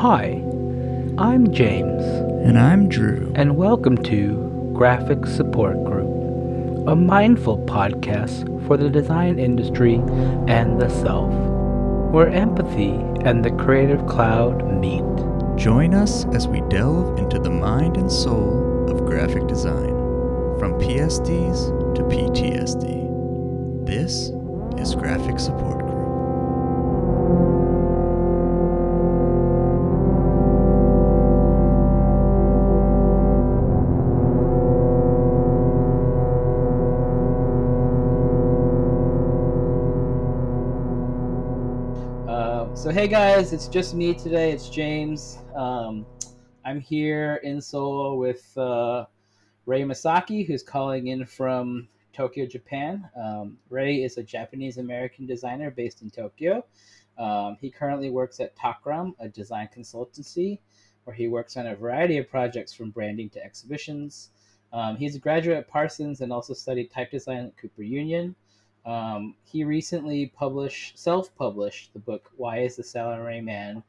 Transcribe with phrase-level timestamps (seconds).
[0.00, 0.42] Hi,
[1.18, 2.02] I'm James,
[2.46, 3.30] And I'm Drew.
[3.34, 9.96] and welcome to Graphic Support Group, a mindful podcast for the design industry
[10.48, 11.30] and the self,
[12.14, 12.92] where empathy
[13.26, 15.04] and the creative cloud meet.
[15.58, 19.90] Join us as we delve into the mind and soul of graphic design,
[20.58, 23.84] from PSDs to PTSD.
[23.84, 24.30] This
[24.80, 25.79] is Graphic Support
[42.80, 44.52] so hey guys, it's just me today.
[44.52, 45.36] It's James.
[45.54, 46.06] Um,
[46.64, 49.04] I'm here in Seoul with uh,
[49.66, 53.06] Ray Masaki, who's calling in from Tokyo, Japan.
[53.14, 56.64] Um, Ray is a Japanese American designer based in Tokyo.
[57.18, 60.60] Um, he currently works at Takram, a design consultancy,
[61.04, 64.30] where he works on a variety of projects from branding to exhibitions.
[64.72, 68.34] Um, he's a graduate at Parsons and also studied type design at Cooper Union.
[68.86, 73.82] Um, he recently published, self-published the book "Why Is the Salaryman Man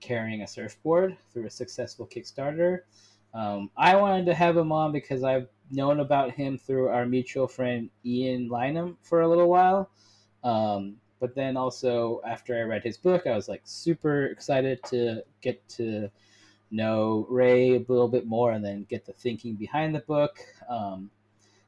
[0.00, 2.80] Carrying a Surfboard" through a successful Kickstarter.
[3.34, 7.46] Um, I wanted to have him on because I've known about him through our mutual
[7.46, 9.90] friend Ian Lynam for a little while.
[10.44, 15.22] Um, but then also after I read his book, I was like super excited to
[15.40, 16.10] get to
[16.70, 20.38] know Ray a little bit more and then get the thinking behind the book.
[20.68, 21.10] Um,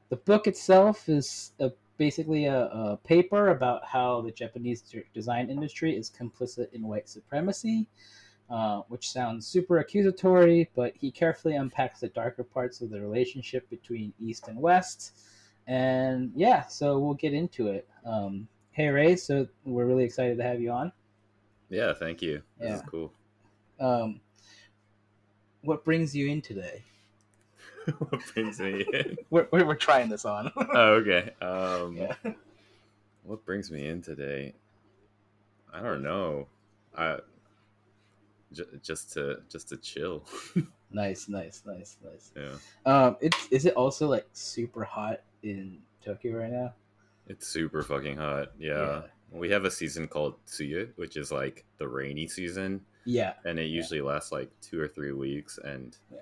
[0.09, 5.95] the book itself is a basically a, a, paper about how the Japanese design industry
[5.95, 7.87] is complicit in white supremacy,
[8.49, 13.69] uh, which sounds super accusatory, but he carefully unpacks the darker parts of the relationship
[13.69, 15.13] between East and West.
[15.67, 17.87] And yeah, so we'll get into it.
[18.07, 20.93] Um, hey, Ray, so we're really excited to have you on.
[21.69, 22.41] Yeah, thank you.
[22.59, 22.77] This Yeah.
[22.77, 23.13] is cool.
[23.79, 24.23] Um,
[25.61, 26.83] what brings you in today?
[27.99, 29.17] what brings me in?
[29.31, 30.51] We're, we're, trying this on.
[30.57, 31.31] Oh, okay.
[31.41, 32.15] Um, yeah.
[33.25, 34.55] What brings me in today?
[35.73, 36.49] I don't know.
[36.97, 37.19] I
[38.53, 40.25] j- just to just to chill.
[40.91, 42.33] Nice, nice, nice, nice.
[42.37, 46.75] yeah, Um, it's is it also like super hot in Tokyo right now?
[47.29, 48.51] it's super fucking hot.
[48.59, 48.79] Yeah.
[48.87, 49.03] Yeah.
[49.31, 53.67] we have a season called Tsuyu, which is like the rainy season, Yeah, and it
[53.67, 55.57] usually lasts like two or three weeks.
[55.63, 56.19] And Yeah.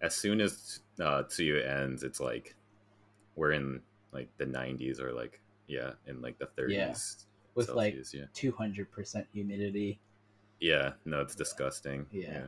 [0.00, 2.54] As soon as uh, Tsuyu ends, it's like
[3.36, 3.80] we're in
[4.12, 6.70] like the 90s or like yeah, in like the 30s.
[6.70, 6.94] Yeah.
[7.54, 8.24] with like Celsius, yeah.
[8.34, 9.98] two hundred percent humidity.
[10.60, 12.06] Yeah, no, it's disgusting.
[12.12, 12.46] Yeah.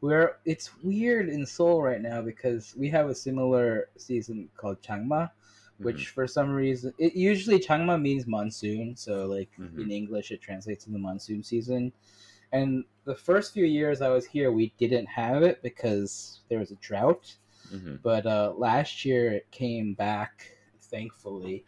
[0.00, 5.30] We're it's weird in Seoul right now because we have a similar season called Changma,
[5.78, 6.14] which Mhm.
[6.14, 9.90] for some reason it usually Changma means monsoon, so like in Mhm.
[9.92, 11.92] English it translates to the monsoon season.
[12.52, 16.70] And the first few years I was here, we didn't have it because there was
[16.70, 17.36] a drought.
[17.72, 18.00] Mhm.
[18.02, 20.50] but uh, last year it came back
[20.80, 21.64] thankfully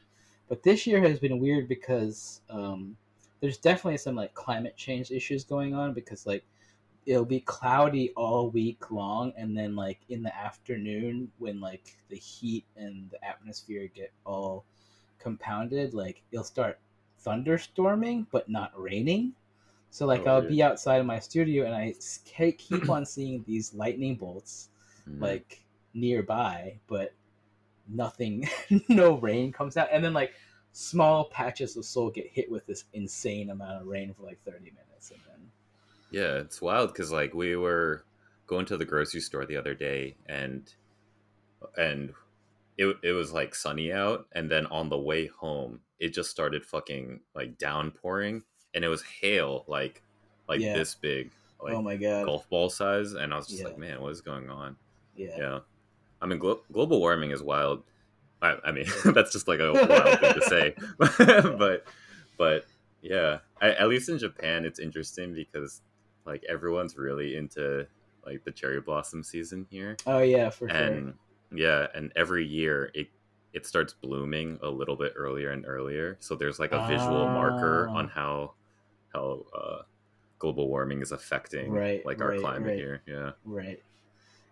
[0.48, 2.96] but this year has been weird because um,
[3.40, 6.42] there's definitely some like climate change issues going on because like
[7.06, 12.16] it'll be cloudy all week long and then like in the afternoon when like the
[12.16, 14.64] heat and the atmosphere get all
[15.18, 16.78] compounded like it'll start
[17.24, 19.32] thunderstorming but not raining
[19.90, 21.94] so like Oh, i'll be outside of my studio and I
[22.58, 24.70] keep on seeing these lightning bolts
[25.06, 25.20] Mhm.
[25.20, 25.64] like
[25.94, 27.14] nearby, but
[27.88, 28.48] nothing,
[28.88, 30.34] no rain comes out, and then like
[30.72, 34.70] small patches of Seoul get hit with this insane amount of rain for like thirty
[34.72, 35.50] minutes, and then
[36.10, 38.04] Yeah, it's wild because like we were
[38.46, 40.72] going to the grocery store the other day and
[41.76, 42.14] and
[42.78, 44.26] it it was like sunny out.
[44.32, 48.44] And then on the way home it just started fucking like downpouring
[48.74, 50.02] and it was hail like
[50.48, 50.74] like Yeah.
[50.74, 51.30] this big
[51.62, 53.68] like oh my god, golf ball size and I was just Yeah.
[53.68, 54.76] like man what is going on?
[55.16, 55.58] Yeah, yeah.
[56.22, 57.82] I mean glo- global warming is wild.
[58.42, 60.74] I, I mean that's just like a wild thing to say.
[61.58, 61.84] But
[62.38, 62.64] but
[63.02, 63.38] yeah.
[63.60, 65.82] I, at least in japan it's interesting because
[66.26, 67.86] like everyone's really into
[68.24, 69.96] like the cherry blossom season here.
[70.06, 71.14] Oh yeah, for sure, and
[71.52, 73.08] yeah and every year it
[73.52, 76.16] it starts blooming a little bit earlier and earlier.
[76.20, 77.94] So there's like a visual marker Ah.
[77.96, 78.52] on how
[79.12, 79.82] how uh
[80.38, 82.76] global warming is affecting Right, like our right, climate right.
[82.76, 83.82] here yeah right.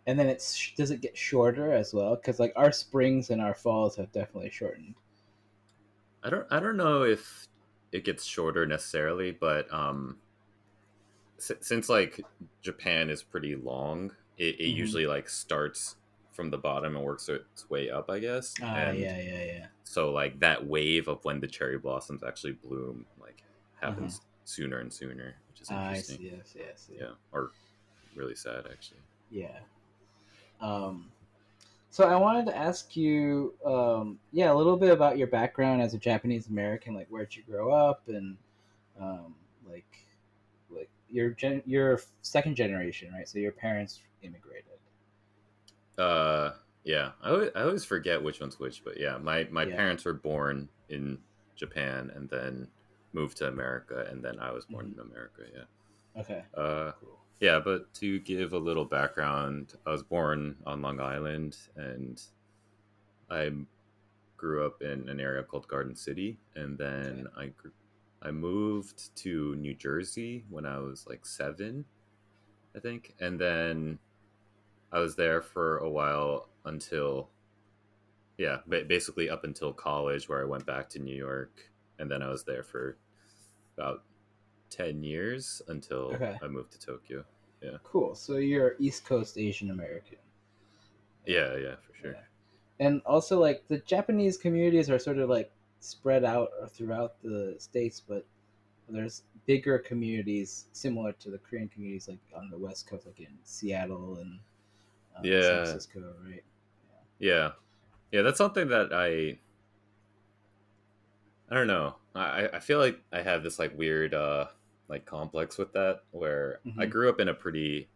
[0.07, 2.17] And then it's does it get shorter as well?
[2.17, 4.97] Because like our springs and our falls have definitely shortened.
[6.23, 7.47] I don't I don't know if
[7.93, 10.21] it gets shorter necessarily, but um
[11.39, 12.27] s- since like
[12.63, 14.75] Japan is pretty long, it, it Mhm.
[14.75, 15.97] usually like starts
[16.33, 18.61] from the bottom and works its way up, I guess.
[18.63, 19.67] Ah, yeah, yeah, yeah.
[19.85, 23.43] so like that wave of when the cherry blossoms actually bloom like
[23.81, 26.17] happens sooner and sooner, which is I interesting.
[26.17, 26.33] see.
[26.37, 27.51] Yes, yes, Yeah, or
[28.17, 29.01] really sad actually.
[29.31, 29.59] Yeah.
[30.61, 31.11] Um,
[31.91, 35.95] so I wanted to ask you, um, yeah, a little bit about your background as
[35.95, 36.95] a Japanese American.
[36.95, 38.37] Like, where'd you grow up, and
[39.01, 39.35] um,
[39.69, 39.87] like,
[40.71, 43.29] like your gen- your second generation, right?
[43.29, 44.65] So your parents immigrated.
[45.99, 46.53] Uh,
[46.85, 49.77] yeah, I always, I always forget which one's which, but yeah, my my Yeah.
[49.77, 51.19] parents were born in
[51.57, 52.69] Japan and then
[53.13, 55.01] moved to America, and then I was born Mm-hmm.
[55.01, 55.43] in America.
[55.55, 56.21] Yeah.
[56.21, 56.43] Okay.
[56.57, 57.19] Uh, Cool.
[57.41, 62.21] yeah, but to give a little background, I was born on Long Island, and
[63.31, 63.51] I
[64.37, 67.73] grew up in an area called Garden City, and then I grew,
[68.23, 71.85] I moved to New Jersey when I was like seven,
[72.77, 73.99] I think, and then
[74.93, 77.29] I was there for a while until,
[78.39, 82.23] yeah, ba- basically up until college, where I went back to New York, and then
[82.23, 82.97] I was there for
[83.77, 84.05] about
[84.71, 86.37] ten years until Okay.
[86.43, 87.25] I moved to Tokyo.
[87.63, 87.79] Yeah.
[87.83, 88.15] Cool.
[88.15, 90.19] So you're East Coast Asian American.
[91.27, 92.13] Yeah, yeah, for sure.
[92.13, 92.87] Yeah.
[92.87, 95.51] And also, like the Japanese communities are sort of like
[95.81, 98.25] spread out throughout the states, but
[98.89, 103.37] there's bigger communities similar to the Korean communities, like on the West Coast, like in
[103.43, 104.39] Seattle and
[105.17, 105.43] um, Yeah.
[105.43, 106.45] San Francisco, right?
[107.19, 107.51] Yeah,
[108.13, 109.39] yeah, that's something that I.
[111.51, 111.97] I don't know.
[112.15, 114.49] I I feel like I have this like weird uh
[114.89, 116.87] like complex with that where I Mhm.
[116.87, 117.91] grew up in a pretty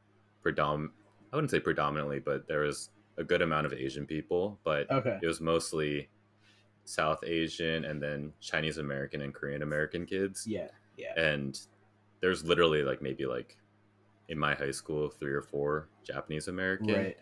[0.44, 0.92] predom
[1.32, 5.20] I wouldn't say predominantly, but there was a good amount of Asian people, but Okay.
[5.20, 6.10] it was mostly
[6.84, 10.50] South Asian and then Chinese American and Korean American kids.
[10.50, 11.58] Yeah, yeah, And
[12.22, 13.58] there's literally like maybe like
[14.28, 17.12] in my high school three or four Japanese American.
[17.12, 17.16] right,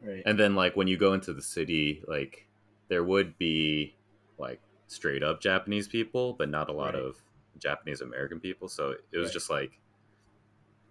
[0.00, 0.26] right.
[0.26, 2.48] And then like when you go into the city, like
[2.88, 3.98] there would be
[4.38, 7.02] like straight up Japanese people, but not a lot Right.
[7.02, 7.22] of
[7.58, 8.68] Japanese American people.
[8.68, 9.32] So it was Right.
[9.32, 9.80] just like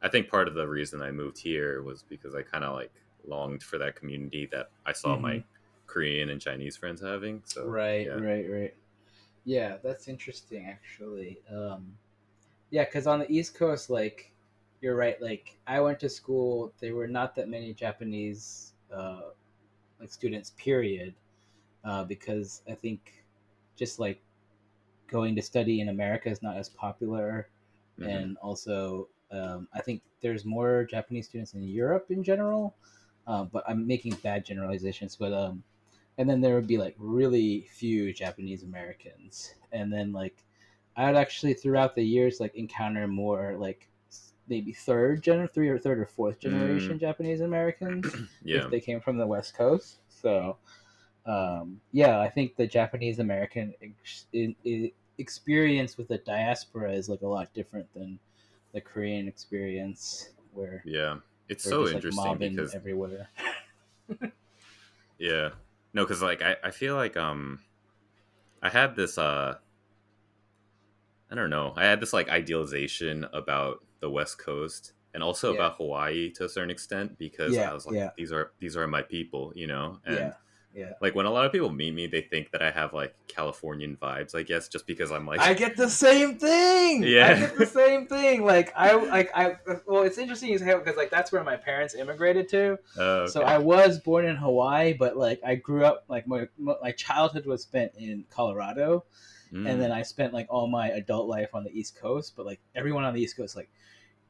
[0.02, 2.92] I think part of the reason I moved here was because I kind of like
[3.26, 5.44] longed for that community that I saw my
[5.88, 7.42] Korean and Chinese friends having.
[7.46, 7.72] So Mm-hmm.
[7.72, 8.14] right, yeah.
[8.14, 8.76] right, right.
[9.46, 11.40] Yeah, that's interesting, actually.
[11.50, 11.98] Um,
[12.70, 14.34] yeah, because on the East Coast, like
[14.82, 15.22] you're right.
[15.22, 19.30] Like I went to school, there were not that many Japanese uh,
[20.02, 20.52] like students.
[20.58, 21.14] Period.
[21.86, 23.23] Uh, because I think
[23.76, 24.22] just like
[25.08, 27.50] going to study in America is not as popular,
[28.00, 28.08] Mhm.
[28.08, 32.76] and also um, I think there's more Japanese students in Europe in general.
[33.26, 35.16] Um, but I'm making bad generalizations.
[35.16, 35.64] But um,
[36.18, 40.44] and then there would be like really few Japanese Americans, and then like
[40.96, 43.88] I would actually throughout the years like encounter more like
[44.48, 48.06] maybe third gen, three or third or fourth generation Japanese Americans
[48.44, 48.66] yeah.
[48.66, 50.00] if they came from the West Coast.
[50.10, 50.58] So,
[51.26, 54.26] um, yeah, I think the Japanese American ex-
[55.18, 58.20] experience with the diaspora is like a lot different than
[58.74, 61.18] the Korean experience, where Yeah.
[61.50, 63.30] It's so just, interesting mobbing because everywhere.
[65.18, 65.50] Yeah.
[65.94, 67.60] No, because like I, I feel like um
[68.62, 69.56] I had this uh
[71.32, 71.74] I don't know.
[71.76, 75.58] I had this like idealization about the West Coast and also Yeah.
[75.58, 78.10] about Hawaii to a certain extent because Yeah, I was like, yeah.
[78.18, 80.00] these are these are my people, you know?
[80.06, 80.34] And
[80.76, 83.14] yeah, like when a lot of people meet me, they think that I have like
[83.28, 87.04] Californian vibes, I guess, just because I'm like I get the same thing.
[87.04, 87.28] Yeah.
[87.28, 88.44] I get the same thing.
[88.44, 91.94] Like I like I well, it's interesting as hell because like that's where my parents
[91.96, 92.80] immigrated to.
[92.98, 93.42] Oh, So.
[93.44, 97.62] I was born in Hawaii, but like I grew up like my my childhood was
[97.62, 99.04] spent in Colorado,
[99.54, 99.70] Mm.
[99.70, 102.34] and then I spent like all my adult life on the East Coast.
[102.36, 103.70] But like everyone on the East Coast, like,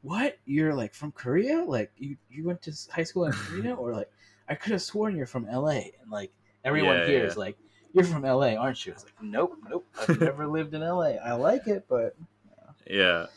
[0.02, 0.38] what?
[0.44, 1.64] You're like from Korea?
[1.64, 4.10] Like you you went to high school in Korea, or like
[4.48, 5.94] I could have sworn you're from L.A.
[6.02, 6.32] And like
[6.64, 7.26] everyone Yeah, here yeah.
[7.26, 7.58] is like,
[7.94, 8.94] you're from L.A., aren't you?
[8.94, 9.88] I was like, nope, nope.
[9.98, 11.18] I've never lived in L.A.
[11.18, 12.16] I like it, but
[12.88, 13.28] Yeah.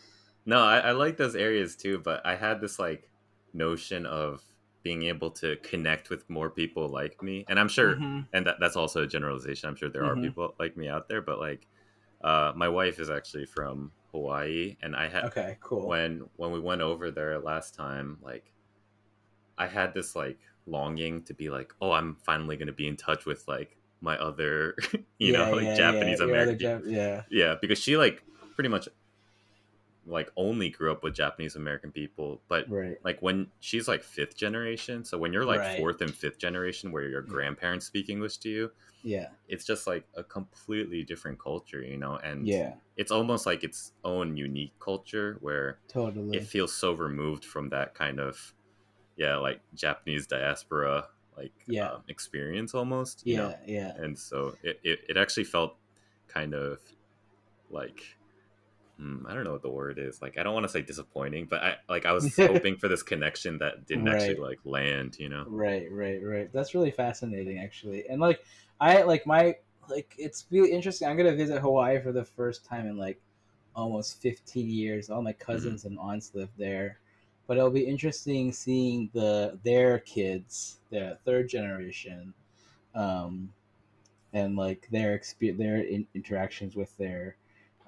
[0.44, 3.10] No, I, I like those areas too, but I had this like
[3.52, 4.42] notion of
[4.82, 7.44] being able to connect with more people like me.
[7.48, 8.26] And I'm sure Mhm.
[8.32, 9.68] and that, that's also a generalization.
[9.68, 10.26] I'm sure there are Mhm.
[10.26, 11.66] people like me out there, but like
[12.22, 15.92] uh my wife is actually from Hawaii and I had okay, cool.
[15.94, 18.52] when when we went over there last time, like
[19.58, 23.26] I had this like longing to be like, oh, I'm finally gonna be in touch
[23.26, 24.76] with like my other,
[25.18, 26.58] you Yeah, know, like yeah, yeah, Japanese other American.
[26.58, 28.22] Jap- yeah, yeah, because she like
[28.54, 28.88] pretty much
[30.08, 32.96] like only grew up with Japanese American people, but right.
[33.04, 35.76] like when she's like fifth generation, so when you're like Right.
[35.76, 37.32] fourth and fifth generation where your mm-hmm.
[37.32, 38.70] grandparents speak English to you,
[39.02, 43.64] Yeah, it's just like a completely different culture, you know, and yeah, it's almost like
[43.64, 46.36] its own unique culture where totally.
[46.36, 48.54] it feels so removed from that kind of
[49.16, 51.06] yeah like japanese diaspora
[51.36, 51.90] like Yeah.
[51.90, 53.54] um, experience almost you yeah, know?
[53.66, 53.92] yeah.
[53.96, 55.76] and so it, it, it actually felt
[56.28, 56.80] kind of
[57.70, 58.16] like
[58.98, 60.20] hmm, I don't know what the word is.
[60.22, 63.02] Like I don't want to say disappointing, but I like I was hoping for this
[63.02, 65.16] connection that didn't actually like land.
[65.18, 65.44] You know?
[65.46, 66.52] Right, right, right.
[66.52, 68.04] That's really fascinating, actually.
[68.08, 68.40] And like,
[68.80, 69.56] I like my
[69.88, 71.08] like it's really interesting.
[71.08, 73.20] I'm gonna visit Hawaii for the first time in like
[73.74, 75.10] almost 15 years.
[75.10, 76.98] All my cousins and aunts live there,
[77.46, 82.34] but it'll be interesting seeing the their kids, the third generation,
[82.94, 83.52] um,
[84.32, 87.36] and like their their in- interactions with their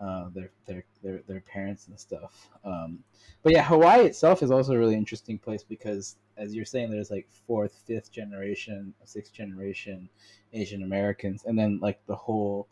[0.01, 2.49] uh, their, their their their parents and stuff.
[2.65, 3.01] Um,
[3.43, 7.11] but yeah, Hawaii itself is also a really interesting place because, as you're saying, there's
[7.11, 10.09] like fourth, fifth generation, sixth generation
[10.53, 12.69] Asian Americans, and then like the whole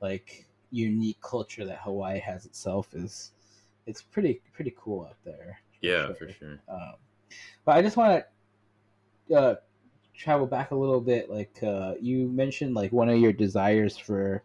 [0.00, 3.32] like unique culture that Hawaii has itself is
[3.86, 5.60] it's pretty pretty cool out there.
[5.84, 6.60] Yeah, for sure.
[6.68, 6.94] Um,
[7.64, 8.24] but I just want
[9.28, 9.54] to uh,
[10.14, 11.30] travel back a little bit.
[11.30, 14.42] Like uh, you mentioned, like one of your desires for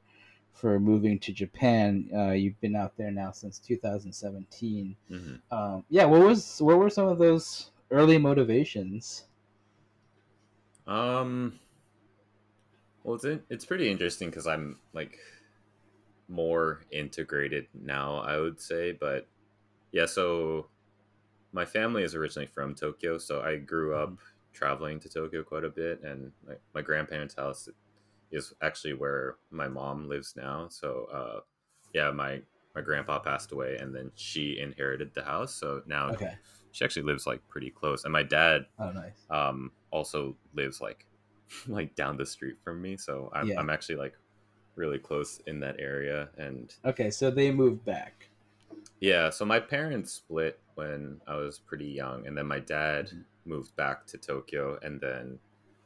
[0.54, 2.10] for moving to Japan.
[2.16, 4.96] Uh, you've been out there now since 2017.
[5.10, 9.26] hmm Um, yeah, what was what were some of those early motivations?
[10.88, 11.60] Um.
[13.04, 15.18] Well, it's in- it's pretty interesting because I'm like
[16.28, 18.92] more integrated now, I would say.
[18.92, 19.28] But
[19.92, 20.68] yeah, so
[21.52, 24.20] my family is originally from Tokyo, so I grew up
[24.54, 27.70] traveling to Tokyo quite a bit, and my, my grandparents' house
[28.32, 30.68] is actually where my mom lives now.
[30.70, 31.42] So uh,
[31.94, 32.42] yeah, my
[32.76, 36.36] my grandpa passed away, and then she inherited the house, so now Okay.
[36.72, 39.28] she actually lives like pretty close, and my dad Oh, nice.
[39.30, 41.08] um, also lives like
[41.68, 43.58] like down the street from me, so I'm, Yeah.
[43.58, 44.16] I'm actually like
[44.76, 46.30] really close in that area.
[46.38, 48.29] And Okay, so they moved back.
[49.00, 53.26] Yeah, so my parents split when I was pretty young, and then my dad Mhm.
[53.46, 55.40] moved back to Tokyo, and then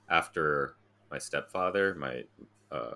[0.09, 0.77] after
[1.11, 2.25] my stepfather, my
[2.71, 2.95] uh,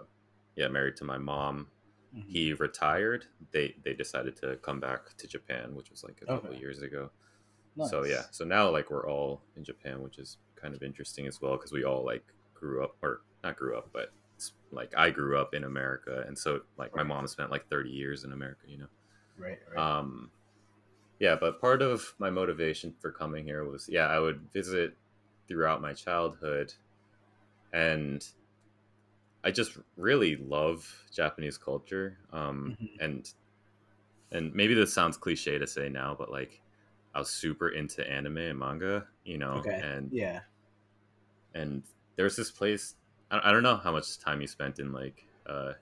[0.55, 1.71] yeah, married to my mom,
[2.11, 2.33] Mhm.
[2.33, 3.27] he retired.
[3.51, 6.55] They they decided to come back to Japan, which was like a couple Okay.
[6.55, 7.11] years ago.
[7.75, 7.91] Nice.
[7.91, 11.41] So yeah, so now like we're all in Japan, which is kind of interesting as
[11.41, 14.09] well because we all like grew up or not grew up, but
[14.71, 18.23] like I grew up in America, and so like my mom spent like thirty years
[18.23, 18.89] in America, you know.
[19.37, 19.77] Right, right.
[19.77, 20.31] Um,
[21.19, 24.95] yeah, but part of my motivation for coming here was yeah, I would visit
[25.47, 26.73] throughout my childhood,
[27.73, 28.25] and
[29.43, 32.17] I just really love Japanese culture.
[32.31, 32.89] Um, Mhm.
[32.99, 33.33] and
[34.31, 36.61] and maybe this sounds cliche to say now, but like
[37.15, 39.79] I was super into anime and manga, you know, okay.
[39.83, 40.41] and yeah.
[41.55, 41.83] and
[42.15, 42.95] there's this place.
[43.31, 45.73] I, I don't know how much time you spent in like uh,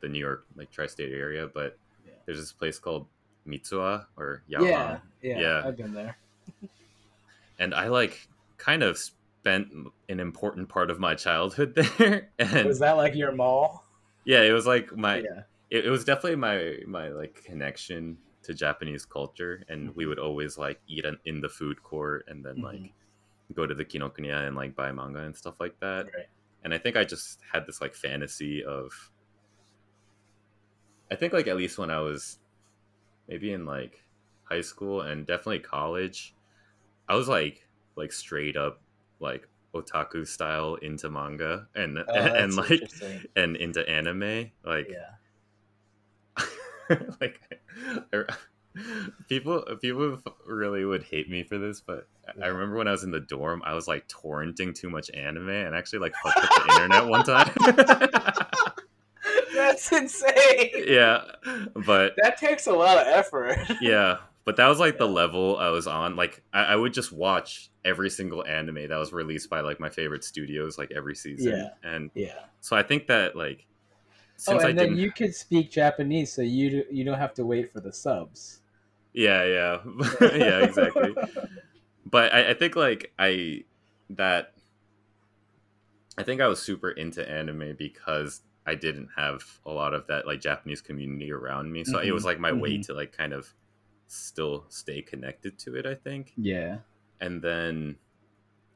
[0.00, 1.78] the New York like tri-state area, but.
[2.26, 3.06] There's this place called
[3.46, 5.62] Mitsuwa or Yeah, yeah, Yeah.
[5.64, 6.16] I've been there.
[7.58, 8.26] and I like
[8.58, 9.68] kind of spent
[10.08, 12.30] an important part of my childhood there.
[12.38, 13.84] And Was that like your mall?
[14.24, 15.42] yeah, it was like my yeah.
[15.70, 20.08] it, it was definitely my my like connection to Japanese culture, and we Mhm.
[20.08, 22.62] would always like eat in, in the food court, and then Mhm.
[22.62, 22.92] like
[23.54, 26.06] go to the Kinokuniya and like buy manga and stuff like that.
[26.06, 26.26] Right.
[26.62, 28.92] And I think I just had this like fantasy of.
[31.10, 32.38] I think like at least when I was,
[33.28, 34.02] maybe in like
[34.44, 36.34] high school and definitely college,
[37.08, 38.80] I was like like straight up
[39.20, 42.80] like otaku style into manga and Oh, and, like
[43.36, 45.10] and into anime like yeah.
[47.20, 47.40] like
[49.28, 52.44] people people really would hate me for this but I- Yeah.
[52.46, 55.48] i remember when i was in the dorm i was like torrenting too much anime
[55.48, 57.52] and actually like fucked up the internet one time
[59.74, 60.84] That's insane.
[60.86, 61.22] yeah
[61.86, 63.58] but That takes a lot of effort.
[63.80, 67.12] yeah but that was like the level i was on like I, I would just
[67.12, 71.52] watch every single anime that was released by like my favorite studios like every season
[71.56, 71.68] Yeah.
[71.90, 72.38] and Yeah.
[72.60, 76.32] so i think that like Oh, since and i then didn't you could speak Japanese,
[76.32, 78.60] so you you don't have to wait for the subs.
[79.12, 79.78] yeah yeah
[80.20, 81.14] yeah exactly
[82.04, 83.62] but I, I think like I
[84.10, 84.52] that
[86.18, 90.26] I think I was super into anime because I didn't have a lot of that
[90.26, 91.84] like Japanese community around me.
[91.84, 92.86] So it was Mhm, like my way mhm.
[92.86, 93.54] to like kind of
[94.08, 96.36] still stay connected to it, I think.
[96.36, 96.78] Yeah.
[97.20, 97.96] And then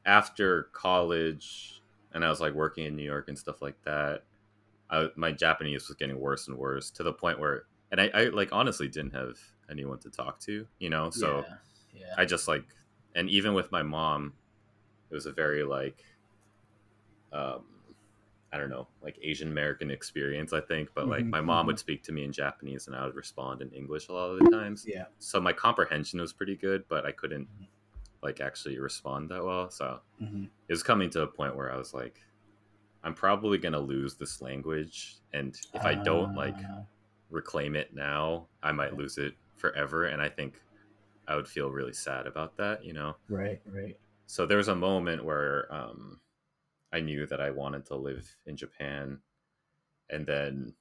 [0.05, 1.81] after college
[2.13, 4.23] and I was like working in New York and stuff like that,
[4.89, 8.23] I, my Japanese was getting worse and worse to the point where and I, I
[8.25, 9.37] like honestly didn't have
[9.69, 11.09] anyone to talk to, you know?
[11.11, 11.55] So yeah.
[11.93, 12.15] yeah.
[12.17, 12.65] I just like,
[13.15, 14.33] and even with my mom,
[15.11, 16.05] it was a very like,
[17.31, 17.78] um,
[18.51, 20.91] I don't know, like Asian American experience, I think.
[20.95, 23.61] But like, Mhm, my mom would speak to me in Japanese, and I would respond
[23.61, 24.87] in English a lot of the times.
[24.87, 25.05] yeah.
[25.19, 27.67] So my comprehension was pretty good, but I couldn't Mhm.
[28.23, 29.69] like actually respond that well.
[29.71, 32.21] So hmm it was coming to a point where I was like,
[33.03, 36.85] I'm probably gonna lose this language, and if I don't like Ah,
[37.29, 40.61] reclaim it now, I might lose it forever and I think
[41.27, 43.17] I would feel really sad about that, you know.
[43.29, 43.97] Right, right.
[44.27, 46.21] So there was a moment where um
[46.91, 49.19] I knew that I wanted to live in Japan
[50.09, 50.73] and then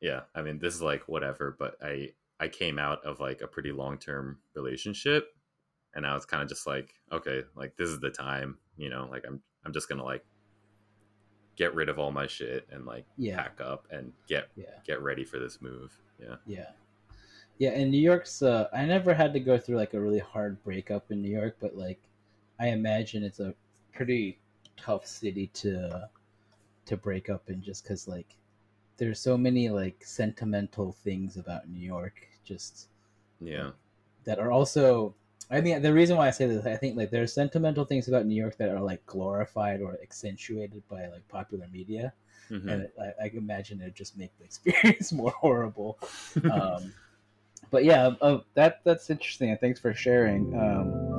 [0.00, 3.46] yeah, I mean this is like whatever, but I I came out of like a
[3.46, 5.34] pretty long-term relationship
[5.94, 9.08] and I was kind of just like, okay, like this is the time, you know,
[9.10, 10.24] like I'm I'm just going to like
[11.56, 13.36] get rid of all my shit and like Yeah.
[13.36, 14.66] pack up and get Yeah.
[14.86, 15.92] get ready for this move.
[16.18, 16.36] Yeah.
[16.46, 16.70] Yeah.
[17.58, 20.62] Yeah, and New York's uh I never had to go through like a really hard
[20.64, 22.00] breakup in New York, but like
[22.58, 23.54] I imagine it's a
[23.92, 24.38] pretty
[24.84, 26.08] tough city to
[26.86, 28.36] to break up in just cuz like
[28.96, 32.88] there's so many like sentimental things about New York just
[33.40, 33.70] Yeah.
[34.24, 35.14] that are also
[35.50, 38.26] I mean the reason why I say this I think like there's sentimental things about
[38.26, 42.12] New York that are like glorified or accentuated by like popular media
[42.50, 42.70] Mhm.
[42.70, 45.98] and it, I, I can imagine it just make the experience more horrible
[46.50, 46.92] um,
[47.70, 49.50] but yeah, uh, that that's interesting.
[49.50, 50.52] and Thanks for sharing.
[50.58, 51.09] Um,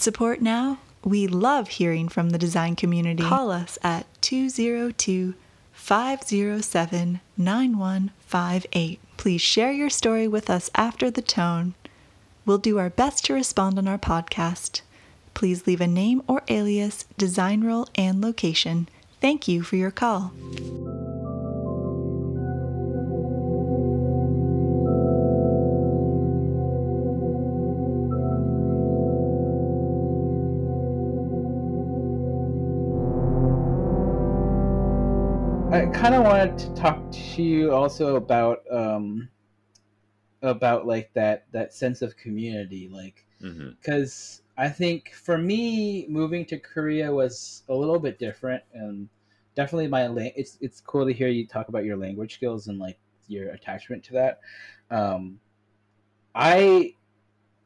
[0.00, 0.78] Need support now?
[1.04, 3.22] We love hearing from the design community.
[3.22, 5.34] Call us at 202
[5.72, 9.00] 507 9158.
[9.18, 11.74] Please share your story with us after the tone.
[12.46, 14.80] We'll do our best to respond on our podcast.
[15.34, 18.88] Please leave a name or alias, design role, and location.
[19.20, 20.32] Thank you for your call.
[36.00, 39.28] Kind of wanted to talk to you also about um,
[40.40, 43.26] about like that that sense of community, like
[43.78, 49.10] because I think for me moving to Korea was a little bit different, and
[49.54, 52.78] definitely my la- it's it's cool to hear you talk about your language skills and
[52.78, 54.40] like your attachment to that.
[54.90, 55.38] Um,
[56.34, 56.94] I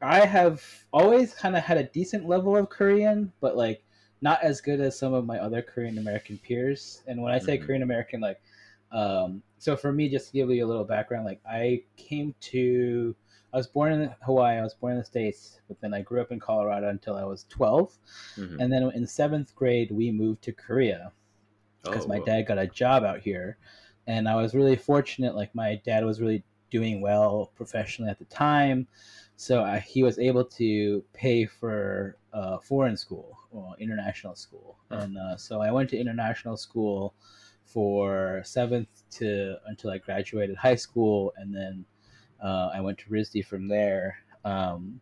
[0.01, 3.81] I have always kind of had a decent level of Korean, but like
[4.21, 7.03] not as good as some of my other Korean American peers.
[7.07, 7.57] And when I say Mhm.
[7.57, 8.41] Korean American, like,
[8.91, 13.15] um, so for me, just to give you a little background, like I came to,
[13.53, 16.21] I was born in Hawaii, I was born in the States, but then I grew
[16.21, 17.97] up in Colorado until I was 12.
[18.37, 21.11] hmm And then in seventh grade, we moved to Korea
[21.89, 22.25] because Oh, my whoa.
[22.25, 23.57] dad got a job out here
[24.07, 28.25] and i was really fortunate like my dad was really doing well professionally at the
[28.25, 28.87] time
[29.37, 34.77] so I, he was able to pay for uh, foreign school or international school.
[34.91, 37.13] And uh, so i went to international school
[37.65, 41.85] for seventh to until i graduated high school and then
[42.43, 44.07] uh, i went to risd from there.
[44.43, 45.01] Um,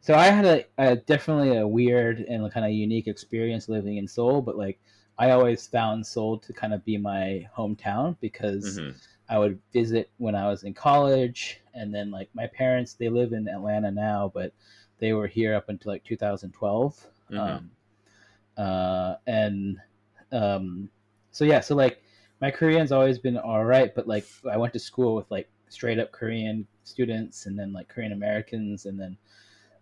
[0.00, 4.08] so i had a, a definitely a weird and kind of unique experience living in
[4.08, 4.78] seoul but like
[5.18, 8.94] I always found Seoul to kind of be my hometown because Mhm.
[9.28, 13.32] I would visit when I was in college, and then like my parents, they live
[13.32, 14.52] in Atlanta now, but
[15.02, 17.38] they were here up until like 2012, Mhm.
[17.40, 17.70] um,
[18.56, 19.76] uh, and
[20.30, 20.88] um,
[21.32, 22.00] so yeah, so like
[22.40, 25.98] my Korean's always been all right, but like I went to school with like straight
[25.98, 29.16] up Korean students, and then like Korean Americans, and then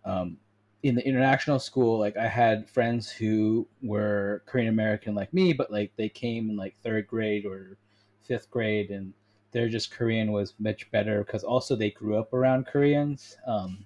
[0.03, 0.37] um,
[0.81, 5.71] in the international school, like I had friends who were Korean American like me, but
[5.71, 7.77] like they came in like third grade or
[8.23, 9.13] fifth grade, and
[9.51, 13.37] their just Korean was much better because also they grew up around Koreans.
[13.45, 13.85] Um,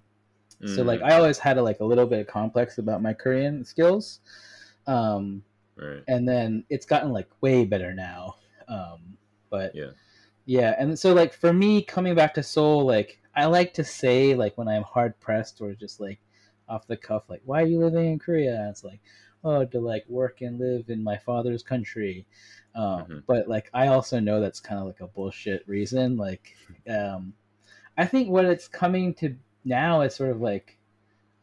[0.63, 3.13] So like Mm, I always had a, like a little bit of complex about my
[3.13, 4.21] Korean skills,
[4.87, 5.43] um,
[5.75, 6.03] right.
[6.07, 8.35] and then it's gotten like way better now.
[8.67, 9.17] Um,
[9.49, 9.91] but Yeah.
[10.45, 14.35] yeah, and so like for me coming back to Seoul, like I like to say
[14.35, 16.19] like when I'm hard pressed or just like
[16.69, 18.59] off the cuff, like why are you living in Korea?
[18.59, 19.01] And it's like
[19.43, 22.25] oh to like work and live in my father's country.
[22.75, 23.23] Um, Mhm.
[23.27, 26.17] But like I also know that's kind of like a bullshit reason.
[26.17, 26.55] Like
[26.89, 27.33] um,
[27.97, 30.77] I think what it's coming to now it's sort of like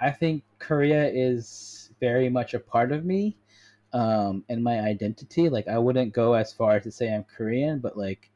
[0.01, 3.37] I think Korea is very much a part of me
[3.93, 5.49] um, and my identity.
[5.49, 8.31] Like I wouldn't go as far as to say I'm Korean, but like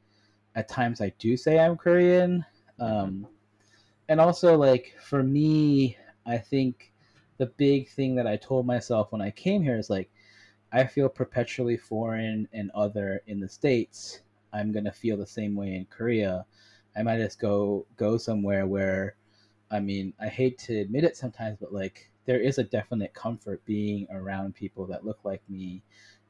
[0.54, 2.44] at times I do say I'm Korean.
[2.78, 3.26] Um,
[4.08, 5.96] and also like for me,
[6.26, 6.92] I think
[7.38, 10.10] the big thing that I told myself when I came here is like
[10.72, 14.20] I feel perpetually foreign and other in the states.
[14.52, 16.44] I'm gonna feel the same way in Korea.
[16.96, 19.16] I might just go go somewhere where,
[19.70, 23.64] I mean, I hate to admit it sometimes, but like there is a definite comfort
[23.64, 25.82] being around people that look like me,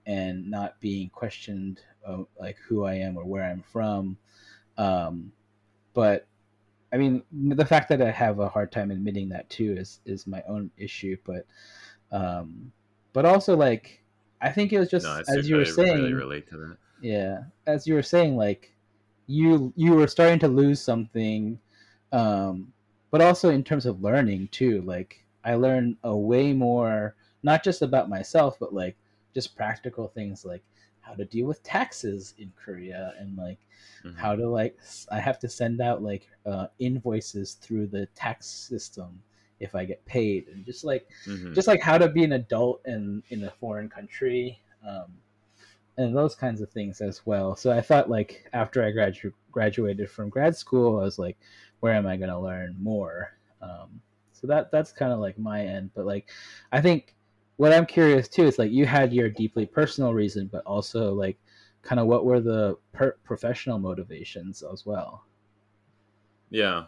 [0.06, 4.16] and not being questioned uh, like who I am or where I'm from.
[4.78, 5.32] Um,
[5.94, 6.26] but
[6.92, 10.26] I mean, the fact that I have a hard time admitting that too is is
[10.26, 11.16] my own issue.
[11.24, 11.46] But
[12.12, 12.72] um,
[13.12, 14.02] but also like
[14.40, 16.02] I think it was just No, as you were saying.
[16.02, 16.76] really relate to that.
[17.00, 18.74] Yeah, as you were saying, like
[19.26, 21.58] you you were starting to lose something,
[22.12, 22.72] um,
[23.16, 24.82] but also in terms of learning too.
[24.82, 28.94] Like I learn a way more, not just about myself, but like
[29.32, 30.62] just practical things like
[31.00, 33.58] how to deal with taxes in Korea and like
[34.04, 34.16] Mhm.
[34.16, 34.78] how to like
[35.10, 39.22] i have to send out like uh, invoices through the tax system
[39.60, 41.54] if I get paid and just like Mhm.
[41.54, 45.10] just like how to be an adult in in a foreign country um,
[45.96, 50.10] and those kinds of things as well so i thought like after i gradu- graduated
[50.10, 51.38] from grad school i was like
[51.80, 54.00] where am i going to learn more um,
[54.32, 56.28] so that that's kind of like my end but like
[56.72, 57.14] i think
[57.56, 61.38] what i'm curious too is like you had your deeply personal reason but also like
[61.82, 65.24] kind of what were the per- professional motivations as well
[66.50, 66.84] Yeah.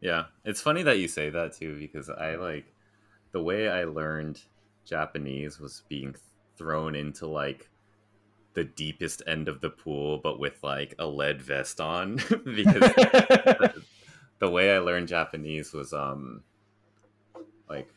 [0.00, 0.24] Yeah.
[0.44, 2.72] It's funny that you say that too because I like
[3.32, 4.40] the way I learned
[4.84, 6.14] Japanese was being
[6.56, 7.68] thrown into like
[8.54, 12.92] the deepest end of the pool but with like a lead vest on because
[14.40, 16.44] the way I learned Japanese was um
[17.68, 17.88] like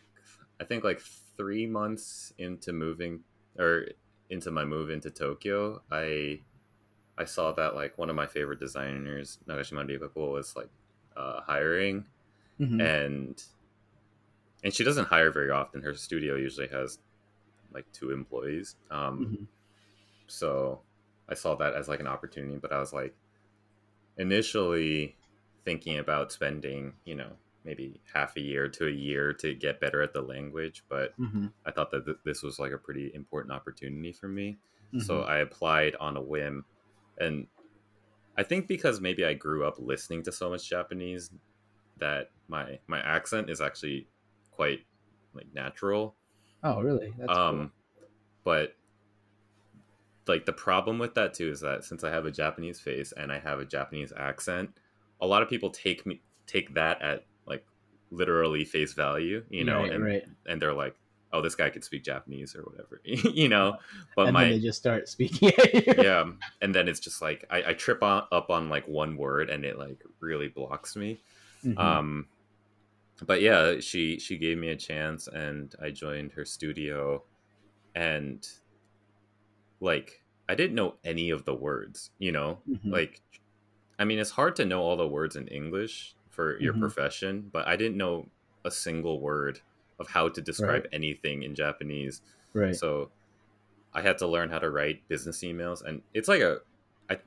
[0.60, 1.00] I think like
[1.38, 3.22] 3 months into moving
[3.58, 3.88] or
[4.30, 6.42] into my move into Tokyo, I
[7.18, 10.70] I saw that like one of my favorite designers, Nagashima Rikako, was like
[11.18, 12.06] uh, hiring,
[12.60, 12.82] Mhm.
[12.82, 13.44] and
[14.64, 15.82] and she doesn't hire very often.
[15.82, 17.00] Her studio usually has
[17.74, 18.76] like two employees.
[18.92, 19.48] Um, Mhm.
[20.28, 20.82] so
[21.30, 23.16] I saw that as like an opportunity, but I was like
[24.18, 25.16] initially
[25.66, 30.02] thinking about spending, you know, maybe half a year to a year to get better
[30.02, 31.54] at the language, but Mhm.
[31.66, 34.60] I thought that th- this was like a pretty important opportunity for me.
[34.98, 35.24] So Mhm.
[35.24, 36.66] I applied on a whim.
[37.18, 37.48] And
[38.38, 41.32] I think because maybe I grew up listening to so much Japanese
[41.98, 44.10] that my my accent is actually
[44.52, 44.88] quite
[45.34, 46.18] like natural.
[46.64, 47.74] oh really that's um
[48.44, 48.76] but
[50.28, 53.32] like the problem with that too is that since I have a Japanese face and
[53.32, 54.78] I have a Japanese accent,
[55.24, 57.66] a lot of people take me take that at like
[58.12, 60.24] literally face value, you know, right, and right.
[60.46, 60.96] and they're like,
[61.32, 63.78] "Oh, this guy could speak Japanese or whatever," you know.
[64.16, 65.52] But and my then they just start speaking
[65.98, 66.26] yeah,
[66.62, 69.64] and then it's just like I, I trip on, up on like one word and
[69.64, 71.20] it like really blocks me.
[71.66, 71.80] Mhm.
[71.80, 72.28] Um,
[73.26, 77.24] but yeah, she she gave me a chance and I joined her studio,
[77.96, 78.46] and
[79.80, 82.92] like I didn't know any of the words, you know, Mhm.
[82.92, 83.22] like
[84.00, 86.80] I mean it's hard to know all the words in English for your Mhm.
[86.80, 88.28] profession, but I didn't know
[88.66, 89.60] a single word
[90.00, 92.22] of how to describe anything in Japanese.
[92.54, 93.12] right So
[93.94, 96.62] I had to learn how to write business emails, and it's like a,
[97.10, 97.20] I,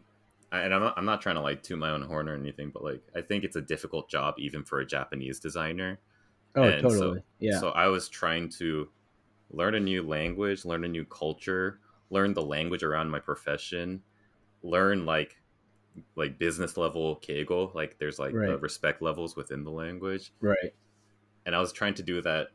[0.50, 2.70] I- and I'm not, I'm not trying to like toot my own horn or anything,
[2.70, 5.98] but like I think it's a difficult job even for a Japanese designer.
[6.57, 8.88] oh and so- totally yeah So I was trying to
[9.50, 11.79] learn a new language, learn a new culture,
[12.11, 14.02] learn the language around my profession,
[14.62, 15.37] learn like
[16.15, 20.75] like business level keigo, like there's like the respect levels within the language, right.
[21.45, 22.49] And I was trying to do that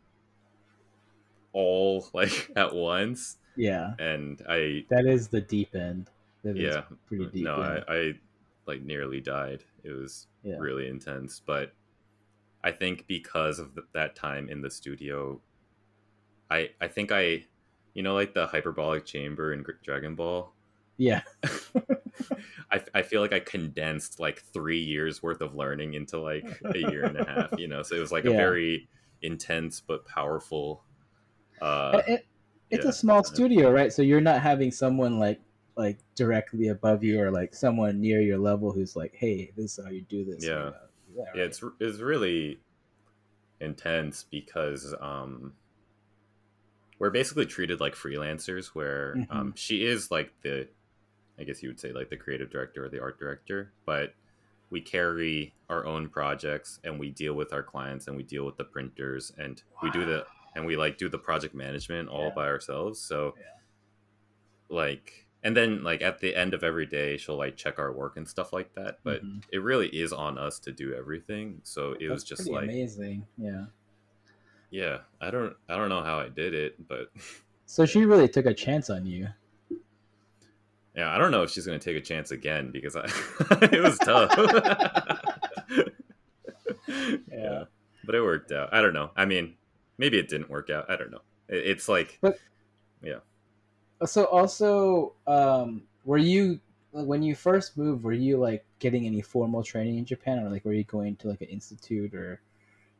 [1.54, 3.94] all like at once, yeah.
[4.00, 6.10] And I that is the deep end.
[6.44, 6.84] That is yeah.
[7.08, 7.56] pretty deep no.
[7.56, 8.14] I, I
[8.66, 9.64] like nearly died.
[9.84, 10.56] It was Yeah.
[10.60, 11.42] really intense.
[11.46, 11.74] But
[12.64, 15.42] i think because of that time in the studio
[16.52, 17.44] i i think i
[17.96, 20.54] you know like the hyperbolic chamber in dragon ball?
[20.98, 21.22] Yeah
[22.72, 26.78] I, I feel like i condensed like three years worth of learning into like a
[26.78, 28.88] year and a half you know so it was like a very
[29.22, 30.84] intense but powerful
[31.62, 32.26] uh It-
[32.70, 32.90] it's yeah.
[32.90, 35.42] a small studio right so you're not having someone like
[35.76, 39.84] like directly above you or like someone near your level who's like hey this is
[39.84, 40.50] how you do this Yeah.
[40.50, 41.48] You know, do that, yeah right?
[41.50, 42.62] it's it's really
[43.60, 45.54] intense because um
[47.00, 50.68] we're basically treated like freelancers where um she is like the
[51.40, 54.14] i guess you would say like the creative director or the art director but
[54.70, 58.56] we carry our own projects and we deal with our clients and we deal with
[58.58, 62.34] the printers and we do the and we like do the project management all Yeah.
[62.36, 62.98] by ourselves.
[63.00, 63.46] So Yeah.
[64.70, 68.16] like and then like at the end of every day she'll like check our work
[68.16, 69.44] and stuff like that but Mhm.
[69.52, 71.60] it really is on us to do everything.
[71.64, 73.28] So it was just like amazing.
[73.38, 73.66] Yeah.
[74.70, 75.00] Yeah.
[75.20, 77.12] I don't i don't know how i did it but
[77.66, 79.28] so she really took a chance on you
[80.96, 83.06] Yeah, I don't know if she's gonna take a chance again because I,
[83.72, 84.32] it was tough.
[87.32, 87.64] Yeah.
[88.06, 88.70] but it worked out.
[88.74, 89.12] I don't know.
[89.16, 89.56] I mean,
[89.98, 90.90] maybe it didn't work out.
[90.90, 91.22] I don't know.
[91.48, 92.38] It, it's like, But-
[93.04, 93.20] yeah.
[94.06, 96.60] So also, um, were you
[96.92, 98.04] when you first moved?
[98.04, 101.28] Were you like getting any formal training in Japan, or like were you going to
[101.30, 102.42] like an institute or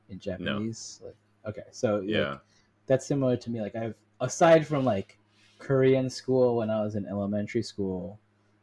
[0.10, 1.02] in Japanese?
[1.04, 1.16] Like,
[1.48, 2.38] okay, so like, Yeah.
[2.86, 3.62] that's similar to me.
[3.62, 5.18] Like I've aside from like
[5.62, 8.20] Korean school when I was in elementary school,